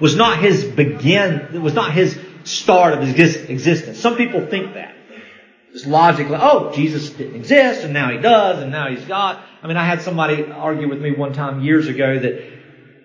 was 0.00 0.16
not 0.16 0.40
his 0.40 0.64
begin, 0.64 1.62
was 1.62 1.74
not 1.74 1.92
his 1.92 2.18
start 2.42 2.94
of 2.94 3.06
his 3.06 3.36
existence. 3.36 4.00
Some 4.00 4.16
people 4.16 4.46
think 4.46 4.74
that. 4.74 4.97
Just 5.72 5.86
logically, 5.86 6.36
oh, 6.40 6.72
Jesus 6.72 7.10
didn't 7.10 7.36
exist, 7.36 7.84
and 7.84 7.92
now 7.92 8.10
he 8.10 8.18
does, 8.18 8.62
and 8.62 8.72
now 8.72 8.88
he's 8.88 9.04
God. 9.04 9.42
I 9.62 9.66
mean, 9.66 9.76
I 9.76 9.84
had 9.84 10.02
somebody 10.02 10.50
argue 10.50 10.88
with 10.88 11.00
me 11.00 11.12
one 11.12 11.34
time 11.34 11.62
years 11.62 11.88
ago 11.88 12.18
that 12.18 12.58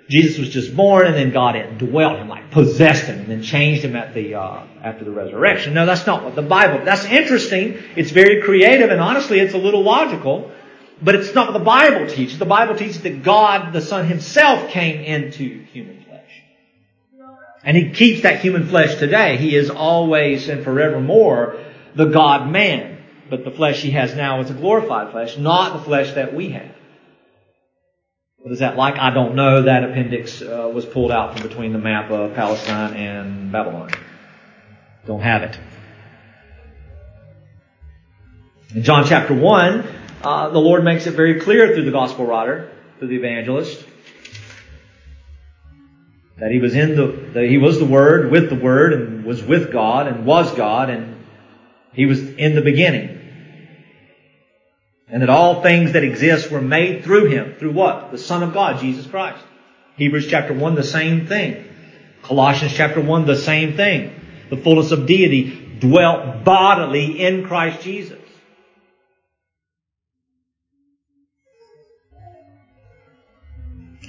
Jesus 0.09 0.38
was 0.38 0.49
just 0.49 0.76
born 0.76 1.05
and 1.07 1.16
then 1.16 1.32
God 1.32 1.55
indwelt 1.55 2.20
him, 2.20 2.28
like 2.28 2.51
possessed 2.51 3.05
him, 3.05 3.20
and 3.20 3.28
then 3.28 3.41
changed 3.41 3.84
him 3.84 3.95
at 3.95 4.14
the 4.14 4.36
uh, 4.36 4.64
after 4.82 5.05
the 5.05 5.11
resurrection. 5.11 5.74
No, 5.74 5.86
that's 5.86 6.05
not 6.05 6.24
what 6.24 6.36
the 6.36 6.41
Bible. 6.41 6.84
That's 6.84 7.05
interesting. 7.05 7.82
It's 7.95 8.11
very 8.11 8.41
creative, 8.41 8.89
and 8.89 8.99
honestly, 8.99 9.39
it's 9.39 9.53
a 9.53 9.57
little 9.57 9.82
logical, 9.82 10.51
but 11.01 11.16
it's 11.16 11.34
not 11.34 11.47
what 11.47 11.57
the 11.57 11.66
Bible 11.66 12.07
teaches. 12.07 12.38
The 12.38 12.45
Bible 12.45 12.76
teaches 12.76 13.01
that 13.01 13.24
God, 13.24 13.74
the 13.74 13.82
Son 13.82 14.05
Himself, 14.05 14.70
came 14.70 15.01
into 15.01 15.64
human 15.66 16.03
flesh, 16.03 16.43
and 17.64 17.78
He 17.78 17.91
keeps 17.91 18.24
that 18.24 18.41
human 18.41 18.68
flesh 18.68 18.95
today. 18.95 19.38
He 19.38 19.55
is 19.55 19.70
always 19.70 20.49
and 20.49 20.64
forevermore 20.64 21.57
the 21.96 22.06
God 22.06 22.50
Man. 22.50 23.02
But 23.30 23.46
the 23.46 23.52
flesh 23.52 23.82
he 23.82 23.91
has 23.91 24.14
now 24.14 24.41
is 24.41 24.52
a 24.52 24.54
glorified 24.54 25.12
flesh, 25.12 25.38
not 25.38 25.74
the 25.74 25.84
flesh 25.84 26.14
that 26.14 26.34
we 26.34 26.50
have. 26.50 26.76
What 28.38 28.52
is 28.52 28.60
that 28.60 28.76
like? 28.76 28.98
I 28.98 29.12
don't 29.12 29.36
know. 29.36 29.62
That 29.62 29.86
appendix 29.86 30.41
uh, 30.41 30.70
was 30.74 30.86
pulled 30.86 31.12
out 31.12 31.34
from 31.34 31.48
between 31.48 31.72
the 31.72 31.80
map 31.80 32.12
of 32.12 32.36
Palestine 32.36 32.94
and 32.94 33.52
Babylon. 33.52 33.91
Don't 35.06 35.22
have 35.22 35.44
it. 35.44 35.58
In 38.76 38.84
John 38.84 39.06
chapter 39.06 39.34
1, 39.34 39.88
uh, 40.24 40.50
the 40.50 40.60
Lord 40.60 40.84
makes 40.84 41.08
it 41.08 41.12
very 41.12 41.39
clear 41.39 41.74
through 41.74 41.86
the 41.86 41.91
gospel 41.91 42.26
writer, 42.26 42.72
through 43.00 43.10
the 43.10 43.16
evangelist, 43.16 43.86
that 46.38 46.52
he 46.52 46.60
was 46.60 46.76
in 46.76 46.96
the, 46.96 47.08
that 47.34 47.46
he 47.46 47.58
was 47.58 47.80
the 47.80 47.86
Word, 47.86 48.32
with 48.32 48.50
the 48.50 48.56
Word, 48.56 48.94
and 48.94 49.24
was 49.24 49.41
with 49.44 49.72
God, 49.72 50.08
and 50.08 50.26
was 50.26 50.54
God, 50.54 50.89
and 50.89 51.12
he 51.94 52.06
was 52.06 52.20
in 52.20 52.56
the 52.56 52.62
beginning. 52.62 53.20
And 55.08 55.22
that 55.22 55.30
all 55.30 55.62
things 55.62 55.94
that 55.94 56.04
exist 56.04 56.50
were 56.50 56.62
made 56.62 57.04
through 57.04 57.26
him. 57.26 57.56
Through 57.60 57.74
what? 57.74 58.12
The 58.12 58.18
Son 58.18 58.41
of 58.41 58.54
God, 58.54 58.82
Jesus 58.82 59.06
Christ. 59.06 59.44
Hebrews 59.96 60.28
chapter 60.28 60.54
1, 60.54 60.76
the 60.76 60.84
same 60.84 61.28
thing. 61.28 61.66
Colossians 62.24 62.74
chapter 62.74 63.00
1, 63.00 63.26
the 63.26 63.36
same 63.36 63.76
thing. 63.76 64.20
The 64.50 64.58
fullness 64.58 64.91
of 64.91 65.06
deity 65.06 65.78
dwelt 65.80 66.44
bodily 66.44 67.22
in 67.22 67.46
Christ 67.46 67.84
Jesus. 67.84 68.23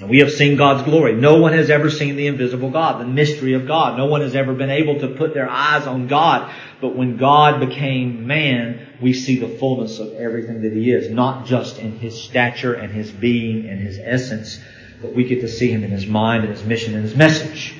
And 0.01 0.09
we 0.09 0.19
have 0.19 0.31
seen 0.31 0.57
God's 0.57 0.83
glory. 0.83 1.15
No 1.15 1.37
one 1.37 1.53
has 1.53 1.69
ever 1.69 1.89
seen 1.89 2.17
the 2.17 2.27
invisible 2.27 2.69
God, 2.69 2.99
the 2.99 3.07
mystery 3.07 3.53
of 3.53 3.65
God. 3.65 3.97
No 3.97 4.07
one 4.07 4.21
has 4.21 4.35
ever 4.35 4.53
been 4.53 4.69
able 4.69 4.99
to 4.99 5.07
put 5.07 5.33
their 5.33 5.49
eyes 5.49 5.87
on 5.87 6.07
God. 6.07 6.53
But 6.81 6.97
when 6.97 7.15
God 7.15 7.61
became 7.61 8.27
man, 8.27 8.85
we 9.01 9.13
see 9.13 9.39
the 9.39 9.47
fullness 9.47 9.99
of 9.99 10.13
everything 10.13 10.63
that 10.63 10.73
He 10.73 10.91
is. 10.91 11.09
Not 11.09 11.45
just 11.45 11.79
in 11.79 11.97
His 11.97 12.21
stature 12.21 12.73
and 12.73 12.91
His 12.91 13.09
being 13.09 13.69
and 13.69 13.79
His 13.79 13.97
essence, 13.97 14.59
but 15.01 15.13
we 15.13 15.23
get 15.23 15.41
to 15.41 15.47
see 15.47 15.71
Him 15.71 15.85
in 15.85 15.91
His 15.91 16.05
mind 16.05 16.43
and 16.43 16.51
His 16.51 16.65
mission 16.65 16.93
and 16.93 17.03
His 17.03 17.15
message. 17.15 17.73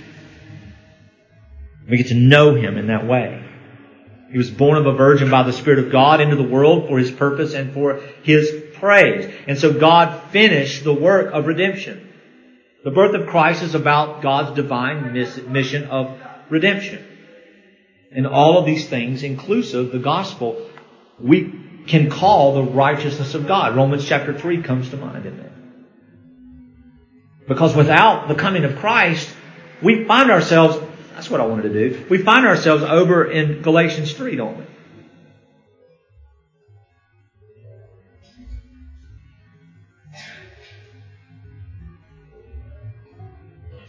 We 1.89 1.97
get 1.97 2.07
to 2.07 2.15
know 2.15 2.55
Him 2.55 2.77
in 2.77 2.87
that 2.87 3.05
way. 3.05 3.43
He 4.31 4.37
was 4.37 4.49
born 4.49 4.77
of 4.77 4.85
a 4.85 4.93
virgin 4.93 5.29
by 5.29 5.43
the 5.43 5.53
Spirit 5.53 5.79
of 5.79 5.91
God 5.91 6.21
into 6.21 6.37
the 6.37 6.43
world 6.43 6.87
for 6.87 6.97
His 6.97 7.11
purpose 7.11 7.53
and 7.53 7.73
for 7.73 7.99
His 8.23 8.64
praise. 8.79 9.33
And 9.47 9.57
so 9.57 9.73
God 9.73 10.31
finished 10.31 10.83
the 10.83 10.93
work 10.93 11.33
of 11.33 11.47
redemption. 11.47 12.13
The 12.83 12.91
birth 12.91 13.15
of 13.15 13.27
Christ 13.27 13.63
is 13.63 13.73
about 13.73 14.21
God's 14.21 14.55
divine 14.55 15.13
mission 15.13 15.85
of 15.85 16.19
redemption. 16.49 17.03
And 18.11 18.27
all 18.27 18.57
of 18.57 18.65
these 18.65 18.87
things, 18.87 19.23
inclusive 19.23 19.91
the 19.91 19.99
gospel, 19.99 20.69
we 21.19 21.83
can 21.87 22.09
call 22.09 22.53
the 22.53 22.63
righteousness 22.63 23.33
of 23.33 23.47
God. 23.47 23.75
Romans 23.75 24.05
chapter 24.05 24.37
3 24.37 24.61
comes 24.63 24.89
to 24.89 24.97
mind 24.97 25.25
in 25.25 25.37
there. 25.37 25.51
Because 27.47 27.75
without 27.75 28.27
the 28.27 28.35
coming 28.35 28.65
of 28.65 28.77
Christ, 28.77 29.29
we 29.81 30.05
find 30.05 30.31
ourselves, 30.31 30.77
that's 31.13 31.29
what 31.29 31.41
I 31.41 31.45
wanted 31.45 31.73
to 31.73 31.89
do, 31.89 32.05
we 32.09 32.19
find 32.19 32.45
ourselves 32.45 32.83
over 32.83 33.29
in 33.29 33.61
Galatians 33.61 34.13
3, 34.13 34.35
don't 34.35 34.57
we? 34.57 34.65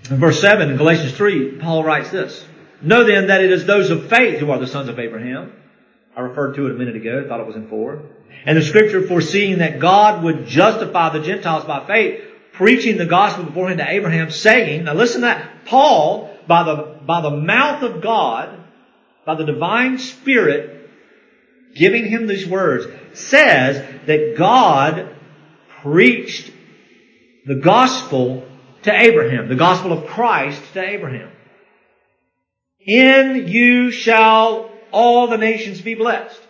Verse 0.07 0.41
7 0.41 0.71
in 0.71 0.77
Galatians 0.77 1.13
3, 1.17 1.59
Paul 1.59 1.85
writes 1.85 2.11
this. 2.11 2.45
Know 2.81 3.05
then 3.05 3.29
that 3.29 3.43
it 3.43 3.51
is 3.51 3.65
those 3.65 3.91
of 3.91 4.09
faith 4.09 4.39
who 4.39 4.51
are 4.51 4.59
the 4.59 4.67
sons 4.67 4.89
of 4.89 4.99
Abraham. 4.99 5.53
I 6.17 6.21
referred 6.21 6.55
to 6.55 6.67
it 6.67 6.73
a 6.73 6.75
minute 6.75 6.97
ago. 6.97 7.23
I 7.25 7.29
thought 7.29 7.41
it 7.41 7.47
was 7.47 7.57
in 7.57 7.69
4. 7.69 8.03
And 8.45 8.57
the 8.57 8.63
scripture 8.63 9.07
foreseeing 9.07 9.59
that 9.59 9.81
God 9.81 10.23
would 10.23 10.47
justify 10.47 11.11
the 11.11 11.25
Gentiles 11.25 11.65
by 11.65 11.87
faith, 11.87 12.23
preaching 12.53 12.97
the 12.97 13.07
gospel 13.07 13.45
beforehand 13.45 13.79
to 13.79 13.91
Abraham, 13.91 14.31
saying, 14.31 14.85
now 14.85 14.95
listen 14.95 15.23
to 15.23 15.27
that, 15.27 15.67
Paul, 15.67 16.31
by 16.47 16.63
the, 16.63 17.01
by 17.05 17.21
the 17.23 17.31
mouth 17.31 17.83
of 17.83 18.03
God, 18.03 18.65
by 19.25 19.35
the 19.35 19.45
divine 19.45 19.99
Spirit, 19.99 20.91
giving 21.75 22.07
him 22.07 22.27
these 22.27 22.47
words, 22.47 22.87
says 23.13 23.77
that 24.07 24.37
God 24.39 25.17
preached 25.83 26.53
the 27.45 27.57
gospel 27.57 28.46
to 28.87 28.93
Abraham, 28.93 29.49
the 29.49 29.57
gospel 29.57 29.93
of 29.93 30.07
Christ 30.07 30.63
to 30.73 30.81
Abraham. 30.81 31.31
In 32.81 33.49
you 33.49 33.91
shall 33.91 34.71
all 34.93 35.27
the 35.27 35.37
nations 35.37 35.81
be 35.81 35.95
blessed. 35.95 36.41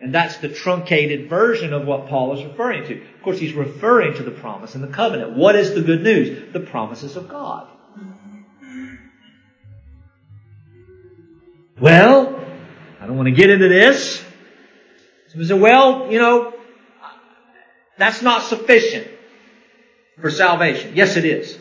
And 0.00 0.14
that's 0.14 0.38
the 0.38 0.48
truncated 0.48 1.28
version 1.28 1.72
of 1.72 1.86
what 1.86 2.08
Paul 2.08 2.38
is 2.38 2.44
referring 2.44 2.84
to. 2.86 3.00
Of 3.00 3.22
course, 3.22 3.38
he's 3.38 3.54
referring 3.54 4.14
to 4.14 4.22
the 4.22 4.30
promise 4.30 4.74
and 4.74 4.84
the 4.84 4.88
covenant. 4.88 5.36
What 5.36 5.56
is 5.56 5.74
the 5.74 5.82
good 5.82 6.02
news? 6.02 6.52
The 6.52 6.60
promises 6.60 7.16
of 7.16 7.28
God. 7.28 7.68
Well, 11.80 12.40
I 13.00 13.06
don't 13.06 13.16
want 13.16 13.26
to 13.26 13.34
get 13.34 13.50
into 13.50 13.68
this. 13.68 14.22
Some 15.28 15.44
say, 15.44 15.58
well, 15.58 16.10
you 16.12 16.18
know, 16.18 16.54
that's 17.98 18.22
not 18.22 18.42
sufficient 18.42 19.08
for 20.20 20.30
salvation. 20.30 20.92
Yes, 20.94 21.16
it 21.16 21.24
is. 21.24 21.58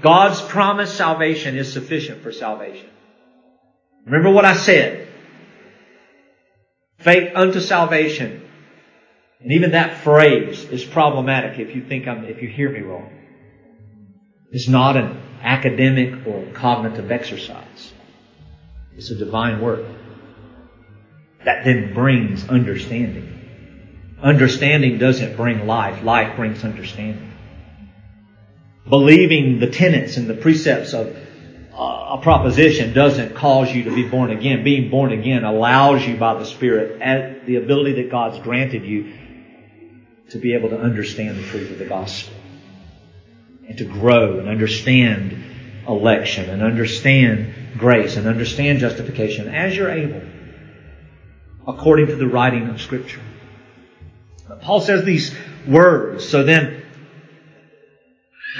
God's 0.00 0.40
promised 0.40 0.96
salvation 0.96 1.56
is 1.56 1.72
sufficient 1.72 2.22
for 2.22 2.32
salvation. 2.32 2.88
Remember 4.04 4.30
what 4.30 4.44
I 4.44 4.54
said. 4.54 5.08
Faith 6.98 7.32
unto 7.34 7.60
salvation. 7.60 8.48
And 9.40 9.52
even 9.52 9.72
that 9.72 9.98
phrase 9.98 10.64
is 10.64 10.84
problematic 10.84 11.58
if 11.58 11.74
you 11.74 11.84
think 11.84 12.08
I'm, 12.08 12.24
if 12.24 12.42
you 12.42 12.48
hear 12.48 12.70
me 12.70 12.80
wrong. 12.80 13.10
It's 14.50 14.68
not 14.68 14.96
an 14.96 15.20
academic 15.42 16.26
or 16.26 16.46
cognitive 16.52 17.10
exercise. 17.10 17.92
It's 18.96 19.10
a 19.10 19.16
divine 19.16 19.60
work 19.60 19.84
that 21.44 21.64
then 21.64 21.92
brings 21.92 22.48
understanding. 22.48 23.30
Understanding 24.22 24.98
doesn't 24.98 25.36
bring 25.36 25.66
life. 25.66 26.02
Life 26.02 26.36
brings 26.36 26.64
understanding. 26.64 27.33
Believing 28.88 29.60
the 29.60 29.68
tenets 29.68 30.16
and 30.16 30.28
the 30.28 30.34
precepts 30.34 30.92
of 30.92 31.16
uh, 31.72 32.18
a 32.18 32.20
proposition 32.22 32.92
doesn't 32.92 33.34
cause 33.34 33.74
you 33.74 33.84
to 33.84 33.94
be 33.94 34.06
born 34.06 34.30
again. 34.30 34.62
Being 34.62 34.90
born 34.90 35.12
again 35.12 35.42
allows 35.42 36.06
you 36.06 36.16
by 36.16 36.34
the 36.34 36.44
Spirit 36.44 37.00
and 37.00 37.46
the 37.46 37.56
ability 37.56 38.02
that 38.02 38.10
God's 38.10 38.38
granted 38.40 38.84
you 38.84 39.14
to 40.30 40.38
be 40.38 40.54
able 40.54 40.68
to 40.70 40.78
understand 40.78 41.38
the 41.38 41.42
truth 41.44 41.70
of 41.70 41.78
the 41.78 41.86
gospel 41.86 42.34
and 43.66 43.78
to 43.78 43.84
grow 43.84 44.38
and 44.38 44.48
understand 44.48 45.42
election 45.88 46.50
and 46.50 46.62
understand 46.62 47.54
grace 47.78 48.16
and 48.16 48.26
understand 48.26 48.78
justification 48.78 49.48
as 49.48 49.76
you're 49.76 49.90
able 49.90 50.22
according 51.66 52.06
to 52.06 52.16
the 52.16 52.26
writing 52.26 52.68
of 52.68 52.80
Scripture. 52.80 53.20
Paul 54.60 54.80
says 54.80 55.04
these 55.04 55.34
words, 55.66 56.28
so 56.28 56.42
then 56.42 56.83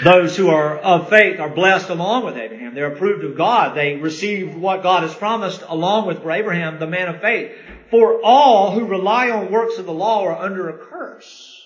those 0.03 0.36
who 0.36 0.49
are 0.49 0.76
of 0.76 1.09
faith 1.09 1.38
are 1.38 1.49
blessed 1.49 1.88
along 1.88 2.24
with 2.24 2.36
Abraham. 2.36 2.74
They're 2.74 2.92
approved 2.92 3.24
of 3.24 3.36
God. 3.36 3.76
They 3.76 3.95
receive 3.95 4.57
what 4.57 4.82
God 4.82 5.05
has 5.05 5.14
promised 5.14 5.62
along 5.68 6.07
with 6.07 6.26
Abraham, 6.26 6.80
the 6.80 6.86
man 6.86 7.09
of 7.09 7.20
faith. 7.20 7.53
For 7.90 8.20
all 8.22 8.72
who 8.72 8.86
rely 8.86 9.30
on 9.30 9.53
works 9.53 9.78
of 9.78 9.86
the 9.86 9.92
law 9.92 10.24
are 10.24 10.36
under 10.36 10.68
a 10.68 10.78
curse. 10.78 11.61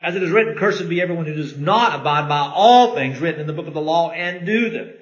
As 0.00 0.14
it 0.14 0.22
is 0.22 0.30
written, 0.30 0.56
cursed 0.56 0.88
be 0.88 1.02
everyone 1.02 1.26
who 1.26 1.34
does 1.34 1.58
not 1.58 2.00
abide 2.00 2.28
by 2.28 2.50
all 2.54 2.94
things 2.94 3.18
written 3.18 3.40
in 3.40 3.46
the 3.46 3.52
book 3.52 3.66
of 3.66 3.74
the 3.74 3.80
law 3.80 4.10
and 4.10 4.46
do 4.46 4.70
them. 4.70 4.94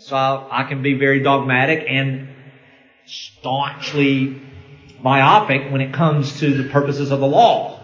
So 0.00 0.16
I 0.16 0.64
can 0.64 0.82
be 0.82 0.94
very 0.94 1.20
dogmatic 1.20 1.86
and 1.88 2.28
staunchly 3.06 4.42
myopic 5.02 5.70
when 5.70 5.80
it 5.80 5.92
comes 5.92 6.40
to 6.40 6.62
the 6.62 6.68
purposes 6.68 7.10
of 7.10 7.20
the 7.20 7.26
law. 7.26 7.80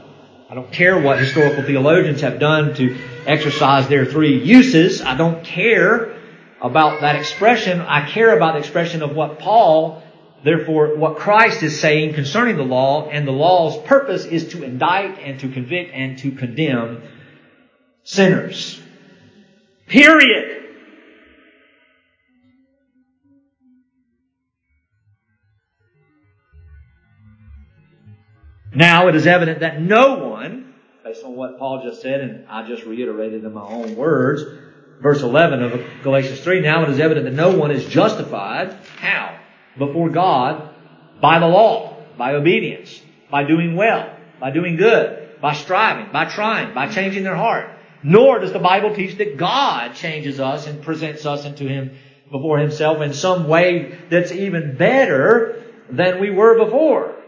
I 0.50 0.54
don't 0.54 0.72
care 0.72 1.00
what 1.00 1.18
historical 1.18 1.62
theologians 1.62 2.22
have 2.22 2.40
done 2.40 2.74
to 2.74 2.98
exercise 3.26 3.88
their 3.88 4.06
three 4.06 4.42
uses. 4.42 5.02
I 5.02 5.16
don't 5.16 5.44
care 5.44 6.16
about 6.60 7.00
that 7.00 7.16
expression. 7.16 7.80
I 7.80 8.08
care 8.08 8.36
about 8.36 8.54
the 8.54 8.60
expression 8.60 9.02
of 9.02 9.14
what 9.14 9.38
Paul, 9.38 10.02
therefore, 10.44 10.96
what 10.96 11.16
Christ 11.16 11.62
is 11.62 11.80
saying 11.80 12.14
concerning 12.14 12.56
the 12.56 12.64
law, 12.64 13.08
and 13.08 13.26
the 13.26 13.32
law's 13.32 13.78
purpose 13.86 14.24
is 14.24 14.48
to 14.48 14.62
indict 14.62 15.18
and 15.18 15.40
to 15.40 15.48
convict 15.48 15.92
and 15.94 16.18
to 16.18 16.32
condemn 16.32 17.02
sinners. 18.04 18.80
Period. 19.86 20.60
Now 28.72 29.08
it 29.08 29.16
is 29.16 29.26
evident 29.26 29.60
that 29.60 29.80
no 29.80 30.14
one, 30.14 30.69
based 31.10 31.24
on 31.24 31.34
what 31.34 31.58
Paul 31.58 31.82
just 31.82 32.02
said, 32.02 32.20
and 32.20 32.46
I 32.48 32.64
just 32.68 32.84
reiterated 32.84 33.42
in 33.42 33.52
my 33.52 33.66
own 33.66 33.96
words, 33.96 34.44
verse 35.02 35.22
11 35.22 35.60
of 35.60 35.82
Galatians 36.04 36.38
3, 36.38 36.60
now 36.60 36.84
it 36.84 36.90
is 36.90 37.00
evident 37.00 37.26
that 37.26 37.34
no 37.34 37.56
one 37.56 37.72
is 37.72 37.84
justified. 37.86 38.76
How? 38.98 39.36
Before 39.76 40.08
God 40.08 40.72
by 41.20 41.40
the 41.40 41.48
law, 41.48 41.96
by 42.16 42.34
obedience, 42.34 43.02
by 43.28 43.42
doing 43.42 43.74
well, 43.74 44.16
by 44.38 44.52
doing 44.52 44.76
good, 44.76 45.40
by 45.40 45.54
striving, 45.54 46.12
by 46.12 46.26
trying, 46.26 46.74
by 46.74 46.86
changing 46.86 47.24
their 47.24 47.34
heart. 47.34 47.68
Nor 48.04 48.38
does 48.38 48.52
the 48.52 48.60
Bible 48.60 48.94
teach 48.94 49.16
that 49.16 49.36
God 49.36 49.96
changes 49.96 50.38
us 50.38 50.68
and 50.68 50.80
presents 50.80 51.26
us 51.26 51.44
into 51.44 51.64
Him 51.64 51.90
before 52.30 52.58
Himself 52.58 53.00
in 53.00 53.14
some 53.14 53.48
way 53.48 53.98
that's 54.10 54.30
even 54.30 54.76
better 54.76 55.60
than 55.90 56.20
we 56.20 56.30
were 56.30 56.64
before. 56.64 57.19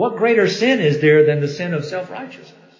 What 0.00 0.16
greater 0.16 0.48
sin 0.48 0.80
is 0.80 0.98
there 1.00 1.26
than 1.26 1.40
the 1.40 1.46
sin 1.46 1.74
of 1.74 1.84
self-righteousness? 1.84 2.74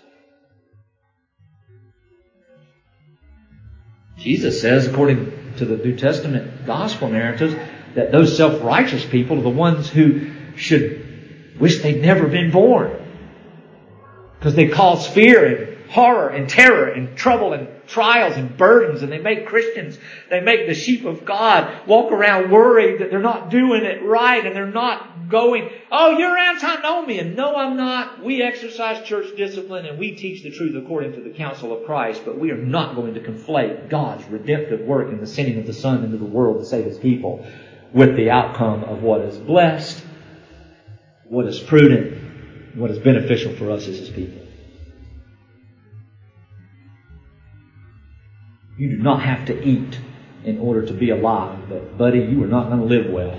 Jesus 4.17 4.59
says, 4.59 4.87
according 4.87 5.31
to 5.59 5.67
the 5.67 5.77
New 5.77 5.99
Testament 5.99 6.65
gospel 6.65 7.11
narratives, 7.11 7.55
that 7.95 8.11
those 8.11 8.35
self-righteous 8.35 9.05
people 9.05 9.39
are 9.39 9.43
the 9.43 9.51
ones 9.51 9.91
who 9.91 10.31
should 10.57 11.61
wish 11.61 11.83
they'd 11.83 12.01
never 12.01 12.27
been 12.27 12.53
born. 12.53 12.91
Because 14.39 14.55
they 14.55 14.69
cause 14.69 15.07
fear 15.07 15.45
and 15.45 15.70
horror 15.91 16.29
and 16.29 16.49
terror 16.49 16.87
and 16.87 17.17
trouble 17.17 17.53
and 17.53 17.69
trials 17.89 18.37
and 18.37 18.57
burdens 18.57 19.03
and 19.03 19.11
they 19.11 19.19
make 19.19 19.47
Christians, 19.47 19.99
they 20.31 20.41
make 20.41 20.69
the 20.69 20.75
sheep 20.75 21.05
of 21.05 21.25
God 21.25 21.87
walk 21.87 22.13
around 22.13 22.51
worried 22.51 23.01
that 23.01 23.11
they're 23.11 23.21
not 23.21 23.51
doing 23.51 23.85
it 23.85 24.05
right 24.05 24.45
and 24.47 24.55
they're 24.55 24.67
not 24.67 25.29
going, 25.29 25.69
oh, 25.91 26.17
you're 26.17 26.39
antinomian. 26.39 27.35
No, 27.35 27.57
I'm 27.57 27.77
not. 27.77 28.23
We 28.23 28.41
exercise 28.41 29.05
church 29.07 29.37
discipline 29.37 29.85
and 29.85 29.99
we 29.99 30.13
teach 30.13 30.45
the 30.45 30.53
truth 30.53 30.77
according 30.77 31.15
to 31.15 31.23
the 31.23 31.31
counsel 31.31 31.77
of 31.77 31.85
Christ, 31.87 32.23
but 32.25 32.39
we 32.39 32.53
are 32.53 32.63
not 32.63 32.95
going 32.95 33.15
to 33.15 33.21
conflate 33.21 33.91
God's 33.91 34.25
redemptive 34.27 34.81
work 34.83 35.09
in 35.09 35.21
the 35.21 35.27
sending 35.27 35.59
of 35.59 35.67
the 35.67 35.75
Son 35.75 36.05
into 36.05 36.19
the 36.19 36.25
world 36.25 36.61
to 36.61 36.65
save 36.65 36.85
His 36.85 36.99
people 36.99 37.45
with 37.93 38.15
the 38.17 38.31
outcome 38.31 38.85
of 38.85 39.03
what 39.03 39.23
is 39.23 39.37
blessed, 39.39 40.05
what 41.25 41.47
is 41.47 41.59
prudent, 41.59 42.77
what 42.77 42.93
is 42.93 42.99
beneficial 42.99 43.57
for 43.57 43.73
us 43.73 43.89
as 43.89 43.99
His 43.99 44.11
people. 44.11 44.40
You 48.81 48.97
do 48.97 49.03
not 49.03 49.23
have 49.23 49.45
to 49.49 49.63
eat 49.63 50.01
in 50.43 50.59
order 50.59 50.87
to 50.87 50.95
be 50.95 51.11
alive, 51.11 51.69
but 51.69 51.99
buddy, 51.99 52.21
you 52.21 52.43
are 52.45 52.47
not 52.47 52.71
going 52.71 52.81
to 52.81 52.87
live 52.87 53.13
well. 53.13 53.39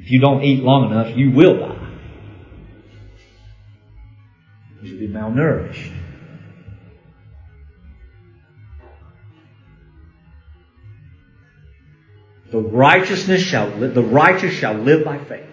If 0.00 0.10
you 0.10 0.18
don't 0.20 0.42
eat 0.42 0.64
long 0.64 0.90
enough, 0.90 1.16
you 1.16 1.30
will 1.30 1.56
die. 1.56 1.88
You'll 4.82 4.98
be 4.98 5.06
malnourished. 5.06 5.92
The 12.50 12.58
righteousness 12.58 13.40
shall 13.40 13.68
li- 13.68 13.90
the 13.90 14.02
righteous 14.02 14.54
shall 14.54 14.74
live 14.74 15.04
by 15.04 15.18
faith. 15.18 15.46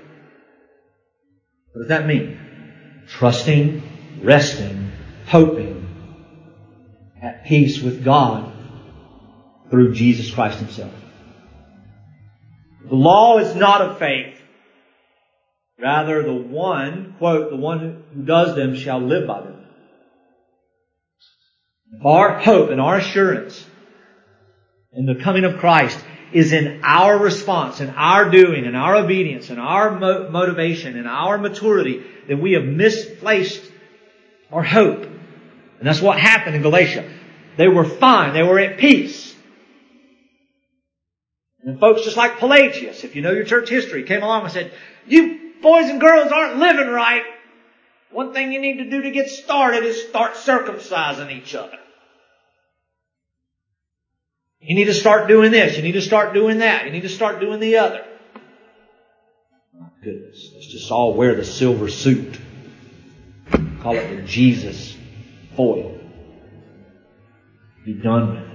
What 1.71 1.81
does 1.81 1.89
that 1.89 2.07
mean? 2.07 2.39
Trusting, 3.09 3.83
resting, 4.23 4.91
hoping, 5.27 5.74
at 7.25 7.43
peace 7.43 7.81
with 7.81 8.05
God 8.05 8.51
through 9.71 9.93
Jesus 9.93 10.29
Christ 10.29 10.59
Himself. 10.59 10.93
The 12.87 12.95
law 12.95 13.39
is 13.39 13.55
not 13.55 13.81
of 13.81 13.97
faith. 13.97 14.39
Rather, 15.81 16.21
the 16.21 16.33
one, 16.33 17.15
quote, 17.17 17.49
the 17.49 17.57
one 17.57 18.03
who 18.13 18.21
does 18.21 18.55
them 18.55 18.75
shall 18.75 18.99
live 18.99 19.27
by 19.27 19.41
them. 19.41 19.65
Our 22.05 22.39
hope 22.39 22.69
and 22.69 22.79
our 22.79 22.97
assurance 22.97 23.65
in 24.93 25.07
the 25.07 25.15
coming 25.15 25.45
of 25.45 25.57
Christ 25.57 25.99
is 26.31 26.53
in 26.53 26.81
our 26.83 27.17
response, 27.17 27.81
in 27.81 27.89
our 27.89 28.29
doing, 28.29 28.65
in 28.65 28.75
our 28.75 28.97
obedience, 28.97 29.49
in 29.49 29.57
our 29.57 29.97
mo- 29.97 30.29
motivation, 30.29 30.95
in 30.95 31.07
our 31.07 31.39
maturity 31.39 32.03
that 32.27 32.37
we 32.37 32.53
have 32.53 32.65
misplaced 32.65 33.63
our 34.51 34.63
hope. 34.63 35.07
And 35.79 35.87
that's 35.87 36.01
what 36.01 36.19
happened 36.19 36.55
in 36.55 36.61
Galatia. 36.61 37.09
They 37.57 37.67
were 37.67 37.85
fine. 37.85 38.33
They 38.33 38.43
were 38.43 38.59
at 38.59 38.77
peace. 38.77 39.35
And 41.63 41.79
folks 41.79 42.03
just 42.03 42.17
like 42.17 42.37
Pelagius, 42.39 43.03
if 43.03 43.15
you 43.15 43.21
know 43.21 43.31
your 43.31 43.43
church 43.43 43.69
history, 43.69 44.03
came 44.03 44.21
along 44.21 44.43
and 44.43 44.51
said, 44.51 44.71
you 45.07 45.53
boys 45.61 45.89
and 45.89 45.99
girls 45.99 46.31
aren't 46.31 46.57
living 46.57 46.87
right. 46.87 47.23
One 48.11 48.33
thing 48.33 48.51
you 48.51 48.61
need 48.61 48.77
to 48.77 48.89
do 48.89 49.01
to 49.01 49.11
get 49.11 49.29
started 49.29 49.83
is 49.83 50.07
start 50.07 50.35
circumcising 50.35 51.31
each 51.31 51.55
other. 51.55 51.77
You 54.59 54.75
need 54.75 54.85
to 54.85 54.93
start 54.93 55.27
doing 55.27 55.51
this. 55.51 55.75
You 55.75 55.83
need 55.83 55.93
to 55.93 56.01
start 56.01 56.33
doing 56.33 56.59
that. 56.59 56.85
You 56.85 56.91
need 56.91 57.01
to 57.01 57.09
start 57.09 57.39
doing 57.39 57.59
the 57.59 57.77
other. 57.77 58.05
My 59.77 59.87
goodness. 60.03 60.51
Let's 60.53 60.67
just 60.67 60.91
all 60.91 61.13
wear 61.13 61.35
the 61.35 61.43
silver 61.43 61.89
suit. 61.89 62.39
Call 63.81 63.95
it 63.95 64.15
the 64.15 64.21
Jesus 64.23 64.95
foil. 65.55 65.99
Be 67.85 67.93
done 67.93 68.29
with 68.29 68.43
it. 68.43 68.49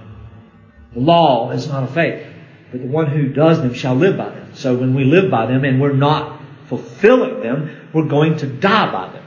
The 0.93 0.99
law 0.99 1.51
is 1.51 1.67
not 1.67 1.83
a 1.83 1.87
faith, 1.87 2.25
but 2.71 2.81
the 2.81 2.87
one 2.87 3.07
who 3.07 3.29
does 3.29 3.61
them 3.61 3.73
shall 3.73 3.95
live 3.95 4.17
by 4.17 4.29
them. 4.29 4.53
So 4.55 4.75
when 4.75 4.93
we 4.93 5.05
live 5.05 5.31
by 5.31 5.45
them 5.45 5.63
and 5.63 5.79
we're 5.79 5.93
not 5.93 6.41
fulfilling 6.67 7.41
them, 7.41 7.89
we're 7.93 8.07
going 8.07 8.37
to 8.37 8.47
die 8.47 8.91
by 8.91 9.13
them. 9.13 9.23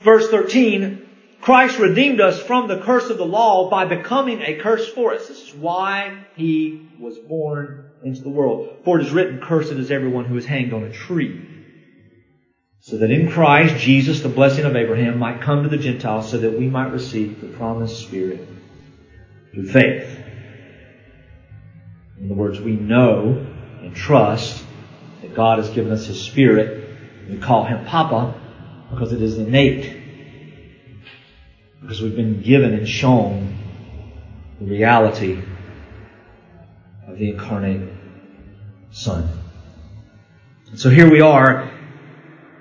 Verse 0.00 0.28
13, 0.28 1.08
Christ 1.40 1.78
redeemed 1.78 2.20
us 2.20 2.40
from 2.40 2.68
the 2.68 2.80
curse 2.80 3.10
of 3.10 3.18
the 3.18 3.26
law 3.26 3.70
by 3.70 3.84
becoming 3.84 4.42
a 4.42 4.56
curse 4.56 4.88
for 4.88 5.14
us. 5.14 5.26
This 5.26 5.48
is 5.48 5.54
why 5.54 6.26
He 6.36 6.88
was 7.00 7.18
born 7.18 7.90
into 8.04 8.22
the 8.22 8.28
world. 8.28 8.76
For 8.84 9.00
it 9.00 9.06
is 9.06 9.12
written, 9.12 9.40
cursed 9.40 9.72
is 9.72 9.90
everyone 9.90 10.24
who 10.24 10.36
is 10.36 10.46
hanged 10.46 10.72
on 10.72 10.84
a 10.84 10.92
tree. 10.92 11.47
So 12.88 12.96
that 12.96 13.10
in 13.10 13.28
Christ, 13.28 13.76
Jesus, 13.76 14.22
the 14.22 14.30
blessing 14.30 14.64
of 14.64 14.74
Abraham, 14.74 15.18
might 15.18 15.42
come 15.42 15.62
to 15.62 15.68
the 15.68 15.76
Gentiles 15.76 16.30
so 16.30 16.38
that 16.38 16.58
we 16.58 16.68
might 16.68 16.90
receive 16.90 17.38
the 17.38 17.48
promised 17.48 18.00
Spirit 18.00 18.48
through 19.52 19.68
faith. 19.68 20.18
In 22.18 22.24
other 22.24 22.34
words, 22.34 22.58
we 22.58 22.76
know 22.76 23.46
and 23.82 23.94
trust 23.94 24.64
that 25.20 25.34
God 25.34 25.58
has 25.58 25.68
given 25.68 25.92
us 25.92 26.06
His 26.06 26.18
Spirit. 26.18 26.88
We 27.28 27.36
call 27.36 27.66
Him 27.66 27.84
Papa 27.84 28.40
because 28.88 29.12
it 29.12 29.20
is 29.20 29.36
innate. 29.36 29.94
Because 31.82 32.00
we've 32.00 32.16
been 32.16 32.40
given 32.40 32.72
and 32.72 32.88
shown 32.88 33.54
the 34.60 34.64
reality 34.64 35.42
of 37.06 37.18
the 37.18 37.32
incarnate 37.32 37.86
Son. 38.92 39.28
And 40.70 40.80
so 40.80 40.88
here 40.88 41.10
we 41.10 41.20
are 41.20 41.77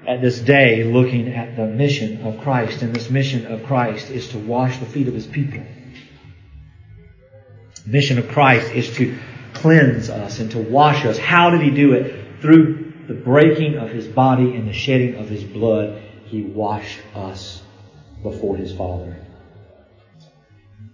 at 0.08 0.22
this 0.22 0.40
day 0.40 0.86
looking 0.86 1.34
at 1.34 1.58
the 1.58 1.66
mission 1.68 2.26
of 2.26 2.40
Christ, 2.40 2.82
and 2.82 2.96
this 2.96 3.10
mission 3.10 3.46
of 3.46 3.66
Christ 3.66 4.10
is 4.10 4.30
to 4.30 4.40
wash 4.40 4.78
the 4.78 4.86
feet 4.86 5.08
of 5.08 5.14
His 5.14 5.28
people. 5.28 5.64
The 7.84 7.92
mission 7.92 8.18
of 8.18 8.30
Christ 8.30 8.72
is 8.72 8.96
to 8.96 9.18
cleanse 9.54 10.10
us 10.10 10.40
and 10.40 10.50
to 10.52 10.60
wash 10.60 11.06
us. 11.06 11.18
How 11.18 11.50
did 11.50 11.62
He 11.62 11.72
do 11.72 11.94
it? 11.94 12.42
Through 12.42 12.94
the 13.08 13.14
breaking 13.14 13.78
of 13.78 13.90
His 13.90 14.08
body 14.08 14.56
and 14.56 14.68
the 14.68 14.74
shedding 14.74 15.16
of 15.16 15.28
His 15.28 15.44
blood, 15.44 16.02
He 16.26 16.42
washed 16.42 17.00
us 17.14 17.62
before 18.24 18.56
His 18.56 18.72
Father. 18.72 19.18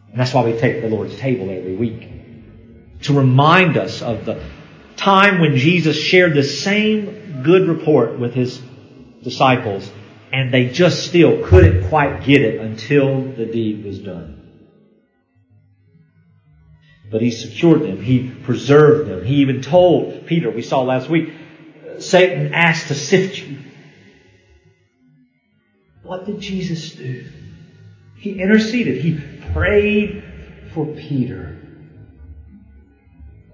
And 0.09 0.19
that's 0.19 0.33
why 0.33 0.43
we 0.43 0.57
take 0.57 0.81
the 0.81 0.89
Lord's 0.89 1.17
table 1.17 1.51
every 1.51 1.75
week. 1.75 3.01
To 3.03 3.13
remind 3.13 3.77
us 3.77 4.01
of 4.01 4.25
the 4.25 4.43
time 4.95 5.39
when 5.39 5.57
Jesus 5.57 5.99
shared 5.99 6.33
the 6.33 6.43
same 6.43 7.43
good 7.43 7.67
report 7.67 8.19
with 8.19 8.33
His 8.33 8.61
disciples 9.23 9.89
and 10.31 10.53
they 10.53 10.69
just 10.69 11.07
still 11.07 11.43
couldn't 11.43 11.89
quite 11.89 12.23
get 12.23 12.41
it 12.41 12.59
until 12.59 13.21
the 13.21 13.45
deed 13.45 13.85
was 13.85 13.99
done. 13.99 14.39
But 17.11 17.21
he 17.21 17.29
secured 17.29 17.83
them. 17.83 18.01
He 18.01 18.29
preserved 18.29 19.09
them. 19.09 19.23
He 19.23 19.35
even 19.35 19.61
told 19.61 20.25
Peter, 20.25 20.49
we 20.49 20.63
saw 20.63 20.81
last 20.81 21.09
week, 21.09 21.31
Satan 21.99 22.53
asked 22.53 22.87
to 22.87 22.95
sift 22.95 23.37
you. 23.37 23.59
What 26.01 26.25
did 26.25 26.39
Jesus 26.39 26.93
do? 26.93 27.25
He 28.15 28.39
interceded. 28.41 29.01
He 29.01 29.19
prayed 29.53 30.23
for 30.73 30.87
Peter 30.87 31.59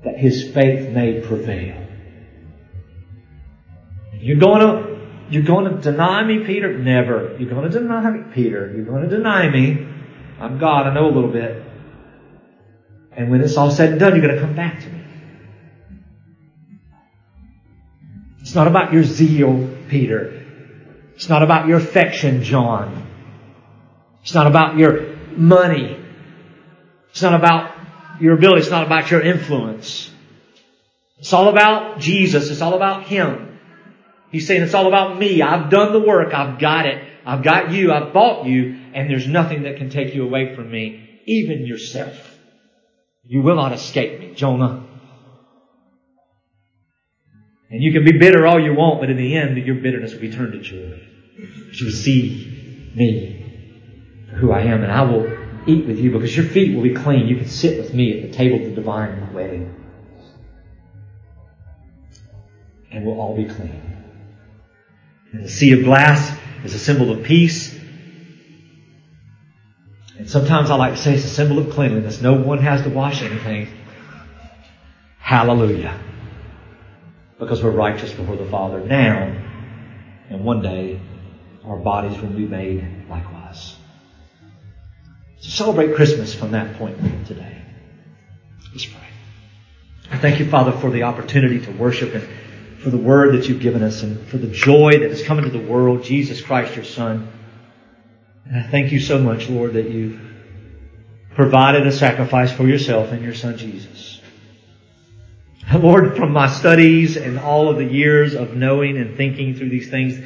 that 0.03 0.17
his 0.17 0.49
faith 0.51 0.89
may 0.89 1.19
prevail. 1.19 1.85
You're 4.13 4.39
going 4.39 4.61
to, 4.61 4.88
you're 5.29 5.43
going 5.43 5.65
to 5.73 5.81
deny 5.81 6.23
me, 6.23 6.43
Peter? 6.45 6.77
Never. 6.77 7.35
You're 7.39 7.49
going 7.49 7.69
to 7.69 7.79
deny 7.79 8.09
me, 8.09 8.33
Peter. 8.33 8.71
You're 8.75 8.85
going 8.85 9.07
to 9.07 9.09
deny 9.09 9.49
me. 9.49 9.87
I'm 10.39 10.57
God. 10.57 10.87
I 10.87 10.93
know 10.93 11.05
a 11.05 11.13
little 11.13 11.31
bit. 11.31 11.63
And 13.11 13.29
when 13.29 13.41
it's 13.41 13.57
all 13.57 13.69
said 13.69 13.91
and 13.91 13.99
done, 13.99 14.15
you're 14.15 14.25
going 14.25 14.35
to 14.35 14.41
come 14.41 14.55
back 14.55 14.81
to 14.81 14.87
me. 14.89 15.03
It's 18.41 18.55
not 18.55 18.67
about 18.67 18.93
your 18.93 19.03
zeal, 19.03 19.69
Peter. 19.89 20.43
It's 21.15 21.29
not 21.29 21.43
about 21.43 21.67
your 21.67 21.77
affection, 21.77 22.43
John. 22.43 23.05
It's 24.23 24.33
not 24.33 24.47
about 24.47 24.77
your 24.77 25.17
money. 25.35 25.99
It's 27.11 27.21
not 27.21 27.35
about 27.35 27.75
your 28.19 28.35
ability. 28.35 28.61
It's 28.61 28.71
not 28.71 28.85
about 28.85 29.11
your 29.11 29.21
influence. 29.21 30.09
It's 31.17 31.33
all 31.33 31.49
about 31.49 31.99
Jesus. 31.99 32.49
It's 32.49 32.61
all 32.61 32.73
about 32.73 33.03
Him. 33.03 33.48
He's 34.31 34.47
saying 34.47 34.61
it's 34.61 34.73
all 34.73 34.87
about 34.87 35.17
me. 35.17 35.41
I've 35.41 35.69
done 35.69 35.91
the 35.91 35.99
work. 35.99 36.33
I've 36.33 36.59
got 36.59 36.85
it. 36.85 37.03
I've 37.25 37.43
got 37.43 37.71
you. 37.71 37.91
I've 37.91 38.13
bought 38.13 38.45
you. 38.45 38.79
And 38.93 39.09
there's 39.09 39.27
nothing 39.27 39.63
that 39.63 39.77
can 39.77 39.89
take 39.89 40.13
you 40.13 40.23
away 40.23 40.55
from 40.55 40.69
me, 40.69 41.21
even 41.25 41.65
yourself. 41.65 42.37
You 43.25 43.41
will 43.41 43.55
not 43.55 43.73
escape 43.73 44.19
me, 44.19 44.33
Jonah. 44.33 44.85
And 47.71 47.83
you 47.83 47.91
can 47.91 48.03
be 48.03 48.17
bitter 48.17 48.47
all 48.47 48.59
you 48.59 48.73
want, 48.73 48.99
but 48.99 49.11
in 49.11 49.17
the 49.17 49.35
end, 49.35 49.57
your 49.57 49.75
bitterness 49.75 50.13
will 50.13 50.21
be 50.21 50.31
turned 50.31 50.53
to 50.53 50.59
joy. 50.59 50.99
You 51.73 51.85
will 51.85 51.91
see 51.91 52.91
me 52.95 54.25
for 54.29 54.37
who 54.37 54.51
I 54.51 54.61
am, 54.61 54.81
and 54.81 54.91
I 54.91 55.03
will 55.03 55.37
eat 55.67 55.85
with 55.85 55.99
you 55.99 56.11
because 56.11 56.35
your 56.35 56.47
feet 56.47 56.75
will 56.75 56.81
be 56.81 56.95
clean. 56.95 57.27
You 57.27 57.35
can 57.35 57.47
sit 57.47 57.79
with 57.79 57.93
me 57.93 58.19
at 58.19 58.31
the 58.31 58.35
table 58.35 58.57
of 58.59 58.65
the 58.65 58.71
divine 58.71 59.11
in 59.11 59.21
my 59.21 59.31
wedding. 59.31 59.75
And 62.91 63.05
we'll 63.05 63.19
all 63.19 63.35
be 63.35 63.45
clean. 63.45 63.98
And 65.31 65.43
the 65.43 65.49
sea 65.49 65.73
of 65.73 65.83
glass 65.83 66.35
is 66.63 66.73
a 66.73 66.79
symbol 66.79 67.11
of 67.11 67.23
peace. 67.23 67.77
And 70.17 70.29
sometimes 70.29 70.69
I 70.69 70.75
like 70.75 70.95
to 70.95 71.01
say 71.01 71.13
it's 71.13 71.25
a 71.25 71.29
symbol 71.29 71.59
of 71.59 71.69
cleanliness. 71.69 72.21
No 72.21 72.33
one 72.33 72.59
has 72.59 72.81
to 72.83 72.89
wash 72.89 73.21
anything. 73.21 73.69
Hallelujah. 75.19 75.97
Because 77.37 77.63
we're 77.63 77.71
righteous 77.71 78.11
before 78.11 78.35
the 78.35 78.45
Father 78.45 78.83
now. 78.83 79.35
And 80.29 80.43
one 80.43 80.61
day, 80.61 80.99
our 81.63 81.77
bodies 81.77 82.19
will 82.19 82.29
be 82.29 82.45
made 82.45 83.07
likewise. 83.09 83.75
So 85.39 85.49
celebrate 85.49 85.95
Christmas 85.95 86.33
from 86.33 86.51
that 86.51 86.77
point 86.77 86.97
today. 87.27 87.61
Let's 88.71 88.85
pray. 88.85 88.99
I 90.11 90.17
thank 90.17 90.39
you, 90.39 90.49
Father, 90.49 90.71
for 90.71 90.89
the 90.89 91.03
opportunity 91.03 91.59
to 91.61 91.71
worship 91.71 92.13
and 92.13 92.27
for 92.79 92.89
the 92.89 92.97
word 92.97 93.33
that 93.35 93.49
you've 93.49 93.59
given 93.59 93.83
us 93.83 94.03
and 94.03 94.25
for 94.27 94.37
the 94.37 94.47
joy 94.47 94.91
that 94.99 95.09
has 95.09 95.23
come 95.23 95.37
into 95.37 95.51
the 95.51 95.65
world, 95.65 96.03
Jesus 96.03 96.41
Christ, 96.41 96.75
your 96.75 96.85
Son. 96.85 97.27
And 98.45 98.57
I 98.57 98.63
thank 98.67 98.91
you 98.91 98.99
so 98.99 99.19
much, 99.19 99.49
Lord, 99.49 99.73
that 99.73 99.89
you've 99.89 100.19
provided 101.35 101.85
a 101.85 101.91
sacrifice 101.91 102.51
for 102.51 102.67
yourself 102.67 103.11
and 103.11 103.21
your 103.23 103.33
Son, 103.33 103.57
Jesus. 103.57 104.21
Lord, 105.73 106.15
from 106.15 106.31
my 106.31 106.47
studies 106.47 107.17
and 107.17 107.37
all 107.37 107.69
of 107.69 107.77
the 107.77 107.85
years 107.85 108.33
of 108.33 108.55
knowing 108.55 108.97
and 108.97 109.17
thinking 109.17 109.55
through 109.55 109.69
these 109.69 109.89
things, 109.89 110.17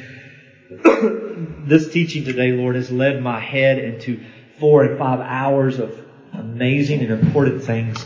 this 1.68 1.92
teaching 1.92 2.24
today, 2.24 2.52
Lord, 2.52 2.76
has 2.76 2.90
led 2.90 3.20
my 3.20 3.40
head 3.40 3.78
into 3.78 4.24
four 4.60 4.84
and 4.84 4.98
five 4.98 5.20
hours 5.20 5.80
of 5.80 6.00
amazing 6.32 7.00
and 7.00 7.10
important 7.10 7.64
things. 7.64 8.04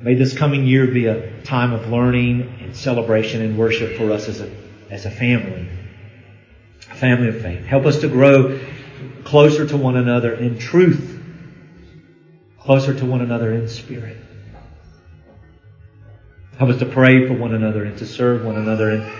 May 0.00 0.14
this 0.14 0.36
coming 0.36 0.64
year 0.66 0.86
be 0.86 1.06
a 1.06 1.42
time 1.42 1.72
of 1.72 1.88
learning 1.88 2.61
celebration 2.74 3.42
and 3.42 3.58
worship 3.58 3.96
for 3.96 4.10
us 4.10 4.28
as 4.28 4.40
a, 4.40 4.50
as 4.90 5.06
a 5.06 5.10
family, 5.10 5.68
a 6.90 6.94
family 6.94 7.28
of 7.28 7.40
faith. 7.40 7.64
Help 7.64 7.86
us 7.86 8.00
to 8.00 8.08
grow 8.08 8.60
closer 9.24 9.66
to 9.66 9.76
one 9.76 9.96
another 9.96 10.34
in 10.34 10.58
truth, 10.58 11.20
closer 12.58 12.94
to 12.94 13.06
one 13.06 13.20
another 13.20 13.52
in 13.52 13.68
spirit. 13.68 14.16
Help 16.58 16.70
us 16.70 16.78
to 16.78 16.86
pray 16.86 17.26
for 17.26 17.34
one 17.34 17.54
another 17.54 17.84
and 17.84 17.98
to 17.98 18.06
serve 18.06 18.44
one 18.44 18.56
another 18.56 18.90
and, 18.90 19.12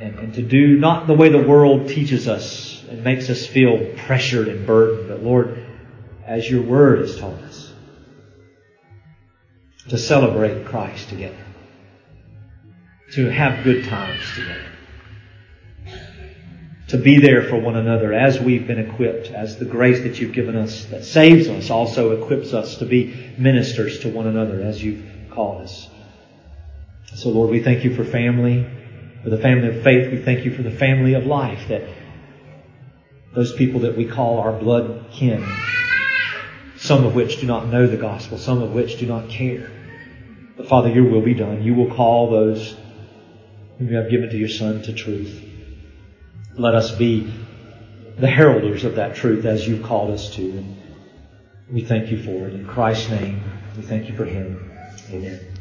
and, 0.00 0.18
and 0.18 0.34
to 0.34 0.42
do 0.42 0.78
not 0.78 1.06
the 1.06 1.14
way 1.14 1.28
the 1.28 1.42
world 1.42 1.88
teaches 1.88 2.28
us 2.28 2.82
and 2.88 3.04
makes 3.04 3.28
us 3.30 3.46
feel 3.46 3.92
pressured 3.96 4.48
and 4.48 4.66
burdened, 4.66 5.08
but 5.08 5.22
Lord, 5.22 5.66
as 6.24 6.48
your 6.48 6.62
word 6.62 7.00
has 7.00 7.18
taught 7.18 7.38
us, 7.42 7.72
to 9.88 9.98
celebrate 9.98 10.66
Christ 10.66 11.08
together, 11.08 11.44
to 13.12 13.28
have 13.28 13.62
good 13.62 13.84
times 13.84 14.22
together, 14.34 14.66
to 16.88 16.96
be 16.96 17.18
there 17.18 17.42
for 17.42 17.60
one 17.60 17.76
another 17.76 18.12
as 18.12 18.40
we've 18.40 18.66
been 18.66 18.78
equipped, 18.78 19.28
as 19.28 19.58
the 19.58 19.64
grace 19.64 20.02
that 20.02 20.18
you've 20.18 20.32
given 20.32 20.56
us 20.56 20.86
that 20.86 21.04
saves 21.04 21.48
us 21.48 21.70
also 21.70 22.22
equips 22.22 22.54
us 22.54 22.76
to 22.78 22.86
be 22.86 23.34
ministers 23.36 24.00
to 24.00 24.08
one 24.08 24.26
another 24.26 24.62
as 24.62 24.82
you've 24.82 25.04
called 25.30 25.62
us. 25.62 25.88
So, 27.14 27.28
Lord, 27.28 27.50
we 27.50 27.62
thank 27.62 27.84
you 27.84 27.94
for 27.94 28.04
family, 28.04 28.66
for 29.22 29.28
the 29.28 29.38
family 29.38 29.68
of 29.68 29.82
faith. 29.82 30.10
We 30.10 30.22
thank 30.22 30.46
you 30.46 30.54
for 30.54 30.62
the 30.62 30.70
family 30.70 31.12
of 31.12 31.26
life, 31.26 31.68
that 31.68 31.82
those 33.34 33.52
people 33.52 33.80
that 33.80 33.96
we 33.96 34.06
call 34.06 34.38
our 34.38 34.52
blood 34.52 35.10
kin, 35.12 35.46
some 36.78 37.04
of 37.04 37.14
which 37.14 37.40
do 37.40 37.46
not 37.46 37.68
know 37.68 37.86
the 37.86 37.98
gospel, 37.98 38.38
some 38.38 38.62
of 38.62 38.72
which 38.72 38.98
do 38.98 39.06
not 39.06 39.28
care. 39.28 39.70
But 40.56 40.68
Father, 40.68 40.88
your 40.88 41.04
will 41.04 41.22
be 41.22 41.34
done. 41.34 41.62
You 41.62 41.74
will 41.74 41.94
call 41.94 42.30
those 42.30 42.76
you 43.88 43.96
have 43.96 44.10
given 44.10 44.30
to 44.30 44.36
your 44.36 44.48
Son 44.48 44.82
to 44.82 44.92
truth. 44.92 45.42
Let 46.56 46.74
us 46.74 46.92
be 46.92 47.32
the 48.18 48.26
heralders 48.26 48.84
of 48.84 48.96
that 48.96 49.16
truth 49.16 49.44
as 49.44 49.66
you've 49.66 49.82
called 49.82 50.10
us 50.10 50.34
to. 50.36 50.42
And 50.42 50.76
we 51.70 51.82
thank 51.82 52.10
you 52.10 52.22
for 52.22 52.48
it. 52.48 52.54
In 52.54 52.66
Christ's 52.66 53.10
name, 53.10 53.42
we 53.76 53.82
thank 53.82 54.08
you 54.08 54.16
for 54.16 54.24
him. 54.24 54.70
Amen. 55.10 55.51